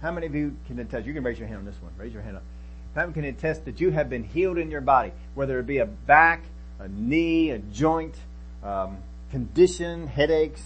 How 0.00 0.12
many 0.12 0.26
of 0.26 0.34
you 0.34 0.56
can 0.66 0.78
attest? 0.78 1.06
You 1.06 1.14
can 1.14 1.24
raise 1.24 1.38
your 1.38 1.48
hand 1.48 1.58
on 1.58 1.64
this 1.64 1.80
one. 1.80 1.92
Raise 1.98 2.12
your 2.12 2.22
hand 2.22 2.36
up. 2.36 2.42
How 2.94 3.02
many 3.02 3.12
can 3.12 3.24
attest 3.24 3.64
that 3.64 3.80
you 3.80 3.90
have 3.90 4.08
been 4.08 4.24
healed 4.24 4.58
in 4.58 4.70
your 4.70 4.80
body, 4.80 5.12
whether 5.34 5.58
it 5.58 5.66
be 5.66 5.78
a 5.78 5.86
back, 5.86 6.42
a 6.78 6.88
knee, 6.88 7.50
a 7.50 7.58
joint, 7.58 8.14
um, 8.62 8.98
condition, 9.30 10.06
headaches, 10.06 10.62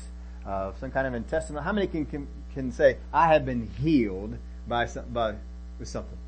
uh, 0.46 0.72
some 0.80 0.90
kind 0.90 1.06
of 1.06 1.14
intestinal. 1.14 1.62
How 1.62 1.72
many 1.72 1.86
can, 1.86 2.06
can, 2.06 2.26
can 2.54 2.72
say, 2.72 2.96
I 3.12 3.32
have 3.32 3.44
been 3.44 3.68
healed 3.80 4.36
by, 4.66 4.86
some, 4.86 5.08
by 5.10 5.34
with 5.78 5.88
something? 5.88 6.18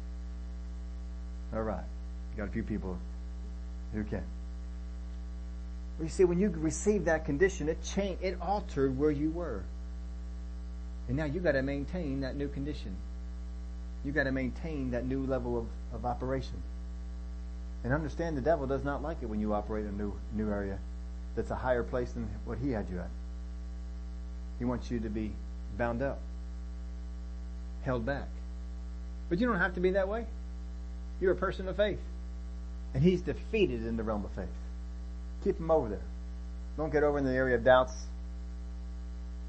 All 1.55 1.63
right. 1.63 1.85
Got 2.37 2.49
a 2.49 2.51
few 2.51 2.63
people 2.63 2.99
who 3.93 4.03
can. 4.05 4.25
Well, 5.99 6.05
you 6.05 6.09
see, 6.09 6.25
when 6.25 6.41
you 6.41 6.49
received 6.49 7.05
that 7.05 7.25
condition, 7.25 7.69
it 7.69 7.83
changed, 7.83 8.23
it 8.23 8.37
altered 8.41 8.99
where 8.99 9.13
you 9.13 9.31
were. 9.31 9.63
And 11.09 11.17
now 11.17 11.25
you 11.25 11.41
got 11.41 11.53
to 11.53 11.63
maintain 11.63 12.21
that 12.21 12.37
new 12.37 12.49
condition. 12.49 12.97
You 14.05 14.13
got 14.13 14.25
to 14.25 14.33
maintain 14.33 14.91
that 14.93 15.07
new 15.07 15.25
level 15.25 15.59
of, 15.59 15.67
of 15.93 16.05
operation. 16.05 16.63
And 17.83 17.93
understand 17.93 18.37
the 18.37 18.43
devil 18.43 18.67
does 18.67 18.85
not 18.85 19.03
like 19.03 19.19
it 19.23 19.27
when 19.27 19.41
you 19.41 19.53
operate 19.53 19.85
in 19.85 19.91
a 19.91 19.97
new, 19.97 20.15
new 20.35 20.51
area 20.51 20.79
that's 21.37 21.51
a 21.51 21.55
higher 21.57 21.83
place 21.83 22.11
than 22.13 22.29
what 22.45 22.59
he 22.59 22.71
had 22.71 22.89
you 22.91 22.99
at. 22.99 23.11
He 24.59 24.65
wants 24.65 24.91
you 24.91 25.01
to 25.01 25.09
be 25.09 25.33
bound 25.77 26.01
up, 26.01 26.21
held 27.83 28.07
back. 28.07 28.29
But 29.29 29.39
you 29.39 29.47
don't 29.47 29.59
have 29.59 29.75
to 29.75 29.81
be 29.81 29.93
that 29.93 30.09
way. 30.09 30.27
You're 31.21 31.33
a 31.33 31.37
person 31.37 31.69
of 31.69 31.77
faith. 31.77 32.01
And 32.95 33.03
he's 33.03 33.21
defeated 33.21 33.85
in 33.85 33.97
the 33.97 34.03
realm 34.03 34.25
of 34.25 34.31
faith. 34.33 34.49
Keep 35.43 35.59
him 35.59 35.71
over 35.71 35.89
there. 35.89 36.05
Don't 36.77 36.93
get 36.93 37.03
over 37.03 37.19
in 37.19 37.25
the 37.25 37.33
area 37.33 37.57
of 37.57 37.65
doubts, 37.65 37.95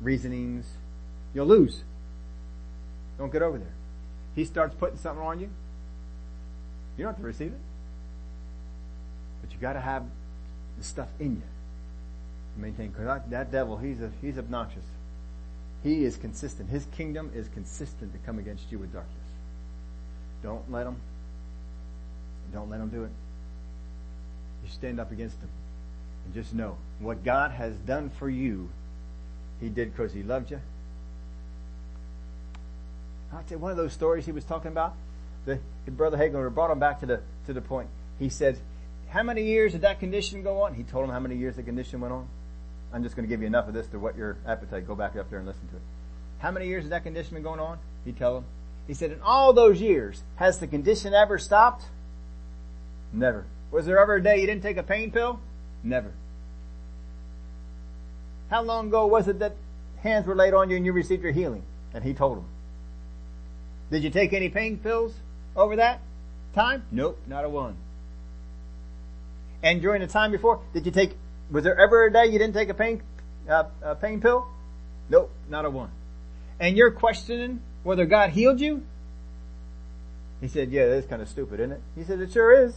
reasonings. 0.01 0.65
You'll 1.35 1.45
lose. 1.45 1.83
Don't 3.19 3.31
get 3.31 3.41
over 3.41 3.57
there. 3.59 3.73
He 4.35 4.45
starts 4.45 4.73
putting 4.73 4.97
something 4.97 5.23
on 5.23 5.39
you. 5.39 5.49
You 6.97 7.03
don't 7.03 7.13
have 7.13 7.21
to 7.21 7.27
receive 7.27 7.51
it. 7.51 7.59
But 9.41 9.51
you 9.51 9.57
gotta 9.59 9.81
have 9.81 10.03
the 10.77 10.83
stuff 10.83 11.09
in 11.19 11.35
you 11.35 11.41
to 12.55 12.61
maintain. 12.61 12.91
Cause 12.91 13.05
that, 13.05 13.29
that 13.29 13.51
devil, 13.51 13.77
he's 13.77 14.01
a, 14.01 14.11
he's 14.21 14.37
obnoxious. 14.37 14.83
He 15.83 16.03
is 16.03 16.17
consistent. 16.17 16.69
His 16.69 16.85
kingdom 16.97 17.31
is 17.35 17.47
consistent 17.49 18.13
to 18.13 18.19
come 18.25 18.39
against 18.39 18.71
you 18.71 18.79
with 18.79 18.91
darkness. 18.91 19.15
Don't 20.41 20.71
let 20.71 20.87
him. 20.87 20.95
Don't 22.53 22.69
let 22.69 22.79
him 22.79 22.89
do 22.89 23.03
it. 23.03 23.11
You 24.63 24.69
stand 24.71 24.99
up 24.99 25.11
against 25.11 25.37
him. 25.37 25.49
And 26.25 26.33
just 26.33 26.53
know 26.53 26.77
what 26.99 27.23
God 27.23 27.51
has 27.51 27.75
done 27.75 28.09
for 28.09 28.29
you, 28.29 28.69
He 29.59 29.69
did 29.69 29.95
because 29.95 30.13
He 30.13 30.23
loved 30.23 30.49
you. 30.51 30.59
I'll 33.35 33.43
tell 33.43 33.57
one 33.57 33.71
of 33.71 33.77
those 33.77 33.93
stories 33.93 34.25
he 34.25 34.31
was 34.31 34.45
talking 34.45 34.71
about. 34.71 34.93
The, 35.45 35.59
Brother 35.87 36.17
Hagin 36.17 36.53
brought 36.53 36.71
him 36.71 36.79
back 36.79 37.01
to 37.01 37.05
the 37.05 37.21
to 37.45 37.53
the 37.53 37.61
point. 37.61 37.89
He 38.17 38.29
said, 38.29 38.57
"How 39.09 39.23
many 39.23 39.43
years 39.43 39.73
did 39.73 39.81
that 39.81 39.99
condition 39.99 40.41
go 40.41 40.61
on?" 40.61 40.73
He 40.73 40.83
told 40.83 41.05
him 41.05 41.11
how 41.11 41.19
many 41.19 41.35
years 41.35 41.57
the 41.57 41.63
condition 41.63 42.01
went 42.01 42.13
on. 42.13 42.27
I'm 42.93 43.03
just 43.03 43.15
going 43.15 43.27
to 43.27 43.29
give 43.29 43.41
you 43.41 43.47
enough 43.47 43.67
of 43.67 43.73
this 43.73 43.87
to 43.87 43.99
whet 43.99 44.15
your 44.15 44.37
appetite. 44.47 44.87
Go 44.87 44.95
back 44.95 45.15
up 45.15 45.29
there 45.29 45.39
and 45.39 45.47
listen 45.47 45.67
to 45.69 45.75
it. 45.75 45.81
How 46.39 46.51
many 46.51 46.67
years 46.67 46.83
has 46.83 46.91
that 46.91 47.03
condition 47.03 47.33
been 47.33 47.43
going 47.43 47.59
on? 47.59 47.77
He 48.05 48.13
tell 48.13 48.37
him. 48.37 48.45
He 48.87 48.93
said, 48.93 49.11
in 49.11 49.19
all 49.21 49.51
those 49.51 49.81
years, 49.81 50.23
has 50.35 50.59
the 50.59 50.67
condition 50.67 51.13
ever 51.13 51.37
stopped? 51.39 51.85
Never. 53.11 53.45
Was 53.71 53.85
there 53.85 53.97
ever 53.97 54.15
a 54.15 54.23
day 54.23 54.39
you 54.39 54.47
didn't 54.47 54.61
take 54.61 54.77
a 54.77 54.83
pain 54.83 55.11
pill? 55.11 55.39
Never. 55.83 56.11
How 58.49 58.61
long 58.61 58.87
ago 58.87 59.07
was 59.07 59.27
it 59.27 59.39
that 59.39 59.55
hands 59.97 60.27
were 60.27 60.35
laid 60.35 60.53
on 60.53 60.69
you 60.69 60.77
and 60.77 60.85
you 60.85 60.93
received 60.93 61.23
your 61.23 61.31
healing? 61.31 61.63
And 61.93 62.03
he 62.03 62.13
told 62.13 62.37
him. 62.37 62.45
Did 63.91 64.03
you 64.03 64.09
take 64.09 64.33
any 64.33 64.49
pain 64.49 64.77
pills 64.77 65.13
over 65.55 65.75
that 65.77 66.01
time? 66.53 66.83
Nope, 66.91 67.19
not 67.27 67.45
a 67.45 67.49
one. 67.49 67.77
And 69.61 69.81
during 69.81 70.01
the 70.01 70.07
time 70.07 70.31
before, 70.31 70.61
did 70.73 70.85
you 70.85 70.91
take, 70.91 71.15
was 71.51 71.63
there 71.63 71.79
ever 71.79 72.05
a 72.05 72.13
day 72.13 72.25
you 72.25 72.39
didn't 72.39 72.53
take 72.53 72.69
a 72.69 72.73
pain, 72.73 73.01
uh, 73.49 73.65
a 73.81 73.95
pain 73.95 74.21
pill? 74.21 74.47
Nope, 75.09 75.31
not 75.49 75.65
a 75.65 75.69
one. 75.69 75.91
And 76.59 76.77
you're 76.77 76.91
questioning 76.91 77.61
whether 77.83 78.05
God 78.05 78.31
healed 78.31 78.59
you? 78.59 78.83
He 80.41 80.47
said, 80.47 80.71
yeah, 80.71 80.87
that's 80.87 81.07
kind 81.07 81.21
of 81.21 81.29
stupid, 81.29 81.59
isn't 81.59 81.71
it? 81.71 81.81
He 81.95 82.03
said, 82.03 82.19
it 82.19 82.31
sure 82.31 82.65
is. 82.65 82.75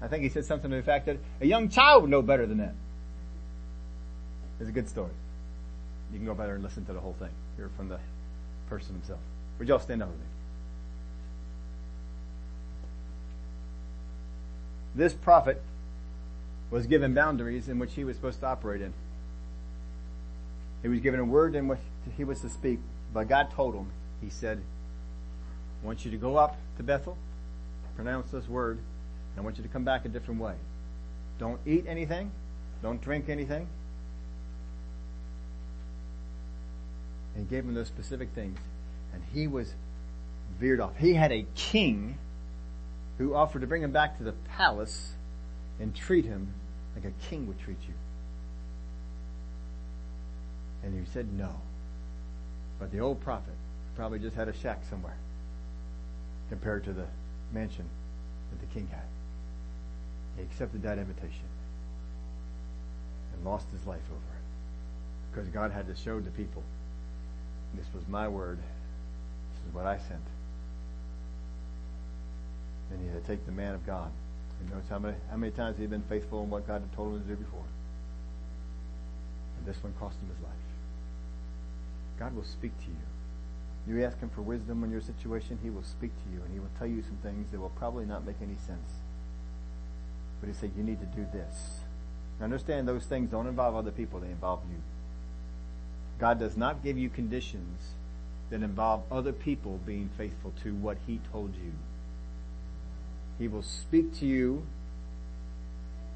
I 0.00 0.08
think 0.08 0.22
he 0.22 0.28
said 0.28 0.44
something 0.44 0.70
to 0.70 0.76
the 0.76 0.82
fact 0.82 1.06
that 1.06 1.18
a 1.40 1.46
young 1.46 1.68
child 1.68 2.02
would 2.02 2.10
know 2.10 2.22
better 2.22 2.46
than 2.46 2.58
that. 2.58 2.74
It's 4.60 4.68
a 4.68 4.72
good 4.72 4.88
story. 4.88 5.12
You 6.12 6.18
can 6.18 6.26
go 6.26 6.34
better 6.34 6.54
and 6.54 6.62
listen 6.62 6.84
to 6.86 6.92
the 6.92 7.00
whole 7.00 7.14
thing. 7.14 7.30
Hear 7.56 7.70
from 7.76 7.88
the 7.88 7.98
person 8.68 8.94
himself. 8.94 9.20
Would 9.58 9.68
y'all 9.68 9.78
stand 9.78 10.02
up 10.02 10.08
with 10.08 10.18
me? 10.18 10.26
This 14.94 15.12
prophet 15.12 15.62
was 16.70 16.86
given 16.86 17.14
boundaries 17.14 17.68
in 17.68 17.78
which 17.78 17.94
he 17.94 18.04
was 18.04 18.16
supposed 18.16 18.40
to 18.40 18.46
operate 18.46 18.82
in. 18.82 18.92
He 20.82 20.88
was 20.88 21.00
given 21.00 21.20
a 21.20 21.24
word 21.24 21.54
in 21.54 21.68
which 21.68 21.80
he 22.16 22.24
was 22.24 22.40
to 22.40 22.48
speak, 22.48 22.78
but 23.12 23.28
God 23.28 23.50
told 23.50 23.74
him, 23.74 23.90
He 24.22 24.30
said, 24.30 24.60
I 25.82 25.86
want 25.86 26.04
you 26.04 26.10
to 26.10 26.16
go 26.16 26.36
up 26.36 26.56
to 26.76 26.82
Bethel, 26.82 27.16
pronounce 27.96 28.30
this 28.30 28.48
word, 28.48 28.78
and 28.78 29.38
I 29.38 29.40
want 29.42 29.56
you 29.56 29.62
to 29.62 29.68
come 29.68 29.84
back 29.84 30.04
a 30.04 30.08
different 30.08 30.40
way. 30.40 30.54
Don't 31.38 31.60
eat 31.66 31.84
anything. 31.86 32.30
Don't 32.82 33.00
drink 33.00 33.28
anything. 33.28 33.68
And 37.38 37.46
he 37.46 37.54
gave 37.54 37.64
him 37.64 37.74
those 37.74 37.86
specific 37.86 38.30
things. 38.34 38.58
And 39.14 39.22
he 39.32 39.46
was 39.46 39.72
veered 40.58 40.80
off. 40.80 40.96
He 40.98 41.14
had 41.14 41.30
a 41.30 41.46
king 41.54 42.18
who 43.16 43.32
offered 43.32 43.60
to 43.60 43.66
bring 43.68 43.80
him 43.80 43.92
back 43.92 44.18
to 44.18 44.24
the 44.24 44.32
palace 44.56 45.12
and 45.78 45.94
treat 45.94 46.24
him 46.24 46.52
like 46.96 47.04
a 47.04 47.12
king 47.30 47.46
would 47.46 47.60
treat 47.60 47.78
you. 47.86 47.94
And 50.82 50.98
he 50.98 51.08
said 51.12 51.32
no. 51.32 51.50
But 52.80 52.90
the 52.90 52.98
old 52.98 53.20
prophet 53.20 53.54
probably 53.94 54.18
just 54.18 54.34
had 54.34 54.48
a 54.48 54.52
shack 54.52 54.80
somewhere 54.90 55.16
compared 56.48 56.82
to 56.84 56.92
the 56.92 57.06
mansion 57.52 57.88
that 58.50 58.60
the 58.60 58.74
king 58.74 58.88
had. 58.90 59.06
He 60.36 60.42
accepted 60.42 60.82
that 60.82 60.98
invitation 60.98 61.46
and 63.32 63.44
lost 63.44 63.66
his 63.70 63.86
life 63.86 64.02
over 64.10 64.16
it 64.16 65.30
because 65.30 65.48
God 65.50 65.70
had 65.70 65.86
to 65.86 65.94
show 65.94 66.18
the 66.18 66.30
people 66.32 66.64
this 67.74 67.86
was 67.94 68.06
my 68.08 68.28
word. 68.28 68.58
This 68.58 69.68
is 69.68 69.74
what 69.74 69.86
I 69.86 69.98
sent. 69.98 70.22
And 72.90 73.00
he 73.02 73.08
had 73.08 73.22
to 73.22 73.26
take 73.26 73.44
the 73.46 73.52
man 73.52 73.74
of 73.74 73.84
God. 73.86 74.10
And 74.60 74.70
notice 74.70 74.88
how 74.88 74.98
many, 74.98 75.16
how 75.30 75.36
many 75.36 75.52
times 75.52 75.76
he 75.76 75.82
had 75.82 75.90
been 75.90 76.02
faithful 76.08 76.42
in 76.42 76.50
what 76.50 76.66
God 76.66 76.80
had 76.80 76.92
told 76.94 77.14
him 77.14 77.22
to 77.22 77.28
do 77.28 77.36
before. 77.36 77.64
And 79.58 79.66
this 79.66 79.82
one 79.82 79.92
cost 80.00 80.16
him 80.20 80.28
his 80.34 80.42
life. 80.42 80.52
God 82.18 82.34
will 82.34 82.44
speak 82.44 82.76
to 82.80 82.86
you. 82.86 83.94
You 83.94 84.04
ask 84.04 84.18
him 84.18 84.30
for 84.30 84.42
wisdom 84.42 84.84
in 84.84 84.90
your 84.90 85.00
situation, 85.00 85.58
he 85.62 85.70
will 85.70 85.84
speak 85.84 86.10
to 86.24 86.30
you 86.30 86.42
and 86.42 86.52
he 86.52 86.60
will 86.60 86.70
tell 86.78 86.86
you 86.86 87.02
some 87.02 87.16
things 87.22 87.50
that 87.52 87.60
will 87.60 87.70
probably 87.70 88.04
not 88.04 88.26
make 88.26 88.36
any 88.42 88.56
sense. 88.66 88.90
But 90.40 90.48
he 90.48 90.54
said, 90.54 90.72
you 90.76 90.82
need 90.82 91.00
to 91.00 91.06
do 91.06 91.26
this. 91.32 91.80
Understand 92.40 92.86
those 92.86 93.04
things 93.04 93.30
don't 93.30 93.46
involve 93.46 93.74
other 93.74 93.90
people, 93.90 94.20
they 94.20 94.28
involve 94.28 94.60
you. 94.70 94.76
God 96.18 96.38
does 96.38 96.56
not 96.56 96.82
give 96.82 96.98
you 96.98 97.08
conditions 97.08 97.94
that 98.50 98.62
involve 98.62 99.02
other 99.10 99.32
people 99.32 99.78
being 99.86 100.10
faithful 100.16 100.52
to 100.62 100.74
what 100.74 100.96
He 101.06 101.20
told 101.32 101.54
you. 101.54 101.72
He 103.38 103.46
will 103.46 103.62
speak 103.62 104.16
to 104.18 104.26
you 104.26 104.66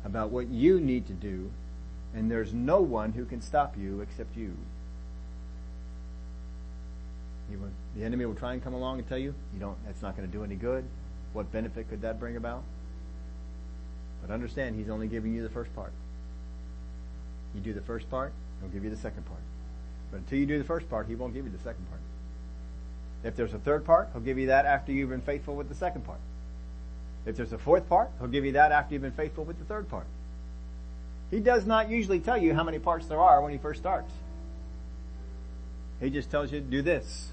about 0.04 0.30
what 0.30 0.48
you 0.48 0.80
need 0.80 1.06
to 1.06 1.12
do, 1.12 1.50
and 2.14 2.30
there's 2.30 2.52
no 2.52 2.80
one 2.80 3.12
who 3.12 3.24
can 3.24 3.40
stop 3.40 3.76
you 3.78 4.00
except 4.00 4.36
you. 4.36 4.56
Will, 7.50 7.68
the 7.94 8.02
enemy 8.02 8.24
will 8.24 8.34
try 8.34 8.54
and 8.54 8.64
come 8.64 8.72
along 8.72 8.98
and 8.98 9.06
tell 9.06 9.18
you, 9.18 9.34
you 9.52 9.60
don't, 9.60 9.76
that's 9.84 10.00
not 10.00 10.16
going 10.16 10.26
to 10.26 10.32
do 10.32 10.42
any 10.42 10.54
good. 10.54 10.84
What 11.34 11.52
benefit 11.52 11.88
could 11.90 12.00
that 12.00 12.18
bring 12.18 12.36
about? 12.36 12.62
But 14.22 14.32
understand, 14.32 14.76
he's 14.76 14.88
only 14.88 15.06
giving 15.06 15.34
you 15.34 15.42
the 15.42 15.50
first 15.50 15.74
part. 15.76 15.92
You 17.54 17.60
do 17.60 17.74
the 17.74 17.82
first 17.82 18.08
part, 18.10 18.32
he'll 18.60 18.70
give 18.70 18.84
you 18.84 18.90
the 18.90 18.96
second 18.96 19.26
part. 19.26 19.40
But 20.12 20.18
until 20.18 20.38
you 20.38 20.46
do 20.46 20.58
the 20.58 20.64
first 20.64 20.88
part, 20.88 21.08
he 21.08 21.16
won't 21.16 21.34
give 21.34 21.44
you 21.44 21.50
the 21.50 21.58
second 21.58 21.88
part. 21.88 22.00
If 23.24 23.34
there's 23.34 23.54
a 23.54 23.58
third 23.58 23.84
part, 23.84 24.10
he'll 24.12 24.20
give 24.20 24.38
you 24.38 24.48
that 24.48 24.66
after 24.66 24.92
you've 24.92 25.08
been 25.08 25.22
faithful 25.22 25.56
with 25.56 25.68
the 25.68 25.74
second 25.74 26.04
part. 26.04 26.20
If 27.24 27.36
there's 27.36 27.52
a 27.52 27.58
fourth 27.58 27.88
part, 27.88 28.10
he'll 28.18 28.28
give 28.28 28.44
you 28.44 28.52
that 28.52 28.72
after 28.72 28.94
you've 28.94 29.02
been 29.02 29.12
faithful 29.12 29.44
with 29.44 29.58
the 29.58 29.64
third 29.64 29.88
part. 29.88 30.06
He 31.30 31.40
does 31.40 31.66
not 31.66 31.88
usually 31.88 32.20
tell 32.20 32.36
you 32.36 32.54
how 32.54 32.62
many 32.62 32.78
parts 32.78 33.06
there 33.06 33.20
are 33.20 33.40
when 33.40 33.52
he 33.52 33.58
first 33.58 33.80
starts. 33.80 34.12
He 36.00 36.10
just 36.10 36.30
tells 36.30 36.52
you 36.52 36.60
to 36.60 36.66
do 36.66 36.82
this. 36.82 37.30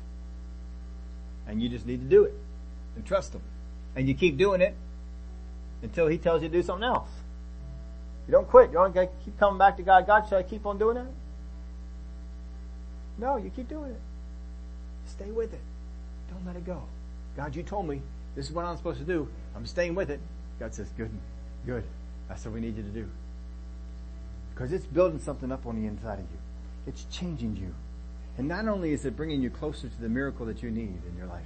And 1.47 1.61
you 1.61 1.67
just 1.67 1.85
need 1.85 2.01
to 2.01 2.07
do 2.07 2.23
it. 2.23 2.33
And 2.95 3.05
trust 3.05 3.33
him. 3.33 3.41
And 3.95 4.07
you 4.07 4.13
keep 4.13 4.37
doing 4.37 4.61
it 4.61 4.75
until 5.81 6.07
he 6.07 6.17
tells 6.17 6.43
you 6.43 6.49
to 6.49 6.53
do 6.53 6.63
something 6.63 6.87
else. 6.87 7.09
You 8.27 8.31
don't 8.31 8.47
quit. 8.47 8.69
You 8.69 8.75
don't 8.75 8.93
keep 8.93 9.37
coming 9.39 9.57
back 9.57 9.77
to 9.77 9.83
God. 9.83 10.05
God, 10.05 10.29
should 10.29 10.37
I 10.37 10.43
keep 10.43 10.65
on 10.65 10.77
doing 10.77 10.95
that? 10.95 11.07
No, 13.19 13.37
you 13.37 13.49
keep 13.49 13.67
doing 13.67 13.91
it. 13.91 14.01
Stay 15.07 15.31
with 15.31 15.53
it. 15.53 15.61
Don't 16.31 16.45
let 16.45 16.55
it 16.55 16.65
go. 16.65 16.81
God, 17.35 17.55
you 17.55 17.63
told 17.63 17.87
me 17.87 18.01
this 18.35 18.47
is 18.47 18.51
what 18.51 18.65
I'm 18.65 18.77
supposed 18.77 18.99
to 18.99 19.05
do. 19.05 19.27
I'm 19.55 19.65
staying 19.65 19.95
with 19.95 20.09
it. 20.09 20.19
God 20.59 20.73
says, 20.73 20.87
good, 20.97 21.11
good. 21.65 21.83
That's 22.27 22.45
what 22.45 22.53
we 22.53 22.61
need 22.61 22.77
you 22.77 22.83
to 22.83 22.89
do. 22.89 23.09
Because 24.53 24.71
it's 24.71 24.85
building 24.85 25.19
something 25.19 25.51
up 25.51 25.65
on 25.65 25.81
the 25.81 25.87
inside 25.87 26.19
of 26.19 26.25
you. 26.31 26.37
It's 26.87 27.05
changing 27.11 27.57
you. 27.57 27.73
And 28.37 28.47
not 28.47 28.67
only 28.67 28.93
is 28.93 29.03
it 29.03 29.17
bringing 29.17 29.41
you 29.41 29.49
closer 29.49 29.89
to 29.89 30.01
the 30.01 30.09
miracle 30.09 30.45
that 30.45 30.63
you 30.63 30.71
need 30.71 31.01
in 31.09 31.17
your 31.17 31.27
life, 31.27 31.41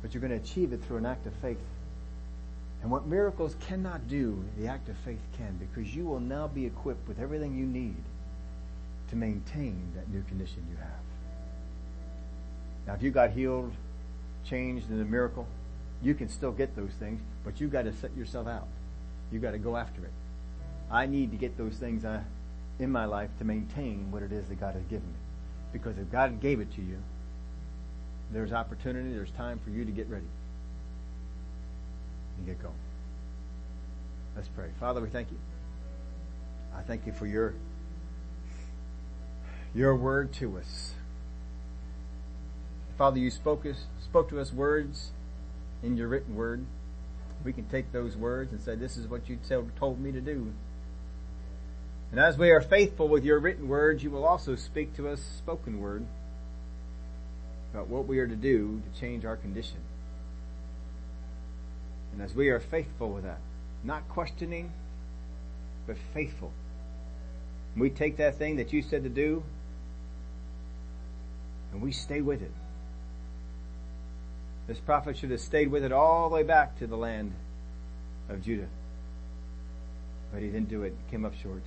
but 0.00 0.14
you're 0.14 0.20
going 0.22 0.30
to 0.30 0.42
achieve 0.42 0.72
it 0.72 0.82
through 0.84 0.96
an 0.96 1.06
act 1.06 1.26
of 1.26 1.34
faith. 1.34 1.58
And 2.82 2.90
what 2.90 3.06
miracles 3.06 3.54
cannot 3.60 4.08
do, 4.08 4.42
the 4.58 4.68
act 4.68 4.88
of 4.88 4.96
faith 4.98 5.20
can, 5.36 5.58
because 5.58 5.94
you 5.94 6.06
will 6.06 6.20
now 6.20 6.48
be 6.48 6.64
equipped 6.64 7.06
with 7.06 7.20
everything 7.20 7.54
you 7.54 7.66
need 7.66 7.96
to 9.10 9.16
maintain 9.16 9.92
that 9.94 10.08
new 10.08 10.22
condition 10.22 10.66
you 10.70 10.76
have. 10.76 10.86
Now, 12.86 12.94
if 12.94 13.02
you 13.02 13.10
got 13.10 13.30
healed, 13.30 13.72
changed 14.44 14.90
in 14.90 15.00
a 15.00 15.04
miracle, 15.04 15.46
you 16.02 16.14
can 16.14 16.28
still 16.28 16.52
get 16.52 16.74
those 16.76 16.92
things, 16.98 17.20
but 17.44 17.60
you've 17.60 17.72
got 17.72 17.82
to 17.82 17.92
set 17.92 18.16
yourself 18.16 18.46
out. 18.48 18.68
You've 19.30 19.42
got 19.42 19.52
to 19.52 19.58
go 19.58 19.76
after 19.76 20.04
it. 20.04 20.12
I 20.90 21.06
need 21.06 21.30
to 21.30 21.36
get 21.36 21.56
those 21.56 21.74
things 21.74 22.04
uh, 22.04 22.22
in 22.78 22.90
my 22.90 23.04
life 23.04 23.30
to 23.38 23.44
maintain 23.44 24.10
what 24.10 24.22
it 24.22 24.32
is 24.32 24.48
that 24.48 24.58
God 24.58 24.74
has 24.74 24.84
given 24.84 25.06
me. 25.06 25.18
Because 25.72 25.98
if 25.98 26.10
God 26.10 26.40
gave 26.40 26.60
it 26.60 26.72
to 26.74 26.82
you, 26.82 26.98
there's 28.32 28.52
opportunity, 28.52 29.12
there's 29.12 29.30
time 29.32 29.60
for 29.62 29.70
you 29.70 29.84
to 29.84 29.90
get 29.90 30.08
ready 30.08 30.26
and 32.38 32.46
get 32.46 32.60
going. 32.62 32.74
Let's 34.34 34.48
pray. 34.48 34.70
Father, 34.78 35.00
we 35.00 35.08
thank 35.08 35.30
you. 35.30 35.38
I 36.76 36.82
thank 36.82 37.06
you 37.06 37.12
for 37.12 37.26
your 37.26 37.54
your 39.74 39.94
word 39.94 40.32
to 40.34 40.58
us. 40.58 40.94
Father, 42.98 43.18
you 43.18 43.30
spoke 43.30 43.64
us 43.64 43.84
spoke 44.04 44.28
to 44.28 44.40
us 44.40 44.52
words 44.52 45.10
in 45.82 45.96
your 45.96 46.08
written 46.08 46.34
word. 46.34 46.64
We 47.44 47.52
can 47.52 47.64
take 47.68 47.92
those 47.92 48.16
words 48.16 48.52
and 48.52 48.60
say, 48.60 48.74
This 48.74 48.96
is 48.96 49.06
what 49.06 49.28
you 49.28 49.38
told 49.78 50.00
me 50.00 50.12
to 50.12 50.20
do. 50.20 50.52
And 52.10 52.18
as 52.18 52.36
we 52.36 52.50
are 52.50 52.60
faithful 52.60 53.08
with 53.08 53.24
your 53.24 53.38
written 53.38 53.68
words, 53.68 54.02
you 54.02 54.10
will 54.10 54.24
also 54.24 54.56
speak 54.56 54.96
to 54.96 55.08
us 55.08 55.20
spoken 55.38 55.80
word 55.80 56.04
about 57.72 57.86
what 57.86 58.06
we 58.06 58.18
are 58.18 58.26
to 58.26 58.34
do 58.34 58.82
to 58.82 59.00
change 59.00 59.24
our 59.24 59.36
condition. 59.36 59.78
And 62.12 62.20
as 62.20 62.34
we 62.34 62.48
are 62.48 62.58
faithful 62.58 63.10
with 63.10 63.22
that, 63.22 63.38
not 63.84 64.08
questioning, 64.08 64.72
but 65.86 65.96
faithful, 66.12 66.52
we 67.76 67.88
take 67.88 68.16
that 68.16 68.36
thing 68.36 68.56
that 68.56 68.72
you 68.72 68.82
said 68.82 69.04
to 69.04 69.08
do 69.08 69.44
and 71.72 71.80
we 71.80 71.92
stay 71.92 72.20
with 72.20 72.42
it. 72.42 72.52
This 74.66 74.78
prophet 74.78 75.16
should 75.16 75.30
have 75.30 75.40
stayed 75.40 75.70
with 75.70 75.84
it 75.84 75.92
all 75.92 76.28
the 76.28 76.34
way 76.34 76.42
back 76.42 76.78
to 76.78 76.86
the 76.86 76.96
land 76.96 77.32
of 78.28 78.42
Judah. 78.42 78.68
But 80.32 80.42
he 80.42 80.48
didn't 80.48 80.68
do 80.68 80.82
it, 80.84 80.94
came 81.10 81.24
up 81.24 81.34
short. 81.42 81.62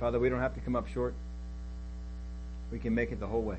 Father, 0.00 0.18
we 0.18 0.28
don't 0.28 0.40
have 0.40 0.54
to 0.54 0.60
come 0.60 0.76
up 0.76 0.88
short. 0.88 1.14
We 2.72 2.78
can 2.78 2.94
make 2.94 3.12
it 3.12 3.20
the 3.20 3.26
whole 3.26 3.42
way. 3.42 3.58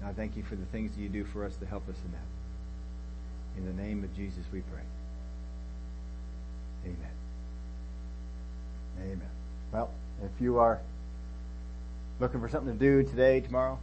And 0.00 0.08
I 0.08 0.12
thank 0.12 0.36
you 0.36 0.42
for 0.42 0.56
the 0.56 0.66
things 0.66 0.94
that 0.94 1.00
you 1.00 1.08
do 1.08 1.24
for 1.24 1.44
us 1.44 1.56
to 1.56 1.66
help 1.66 1.88
us 1.88 1.96
in 2.04 2.12
that. 2.12 3.58
In 3.58 3.76
the 3.76 3.82
name 3.82 4.02
of 4.02 4.14
Jesus 4.16 4.44
we 4.52 4.60
pray. 4.60 4.82
Amen. 6.84 7.21
Amen. 9.00 9.20
Well, 9.72 9.90
if 10.22 10.40
you 10.40 10.58
are 10.58 10.80
looking 12.20 12.40
for 12.40 12.48
something 12.48 12.72
to 12.72 12.78
do 12.78 13.08
today, 13.08 13.40
tomorrow, 13.40 13.78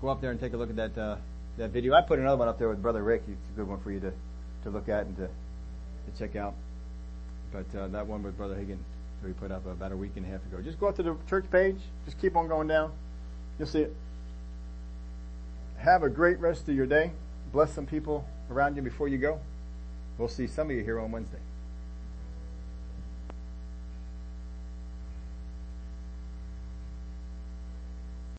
go 0.00 0.08
up 0.08 0.20
there 0.20 0.30
and 0.30 0.40
take 0.40 0.52
a 0.52 0.56
look 0.56 0.70
at 0.70 0.76
that 0.76 0.98
uh, 0.98 1.16
that 1.58 1.70
video. 1.70 1.94
I 1.94 2.02
put 2.02 2.18
another 2.18 2.36
one 2.36 2.48
up 2.48 2.58
there 2.58 2.68
with 2.68 2.82
Brother 2.82 3.02
Rick. 3.02 3.22
It's 3.28 3.50
a 3.52 3.56
good 3.56 3.68
one 3.68 3.80
for 3.80 3.90
you 3.90 4.00
to, 4.00 4.12
to 4.64 4.70
look 4.70 4.88
at 4.88 5.06
and 5.06 5.16
to, 5.16 5.26
to 5.26 6.18
check 6.18 6.36
out. 6.36 6.54
But 7.52 7.66
uh, 7.78 7.88
that 7.88 8.06
one 8.06 8.22
with 8.22 8.36
Brother 8.36 8.54
Hagin 8.54 8.78
that 9.20 9.26
we 9.26 9.32
put 9.32 9.50
up 9.50 9.66
about 9.66 9.92
a 9.92 9.96
week 9.96 10.12
and 10.16 10.24
a 10.24 10.28
half 10.28 10.44
ago. 10.46 10.60
Just 10.62 10.80
go 10.80 10.88
up 10.88 10.96
to 10.96 11.02
the 11.02 11.16
church 11.28 11.44
page. 11.50 11.76
Just 12.04 12.20
keep 12.20 12.36
on 12.36 12.48
going 12.48 12.68
down. 12.68 12.92
You'll 13.58 13.68
see 13.68 13.82
it. 13.82 13.96
Have 15.78 16.02
a 16.02 16.08
great 16.08 16.38
rest 16.40 16.68
of 16.68 16.74
your 16.74 16.86
day. 16.86 17.12
Bless 17.52 17.72
some 17.72 17.86
people 17.86 18.26
around 18.50 18.76
you 18.76 18.82
before 18.82 19.08
you 19.08 19.18
go. 19.18 19.40
We'll 20.18 20.28
see 20.28 20.46
some 20.46 20.70
of 20.70 20.76
you 20.76 20.82
here 20.82 21.00
on 21.00 21.10
Wednesday. 21.10 21.38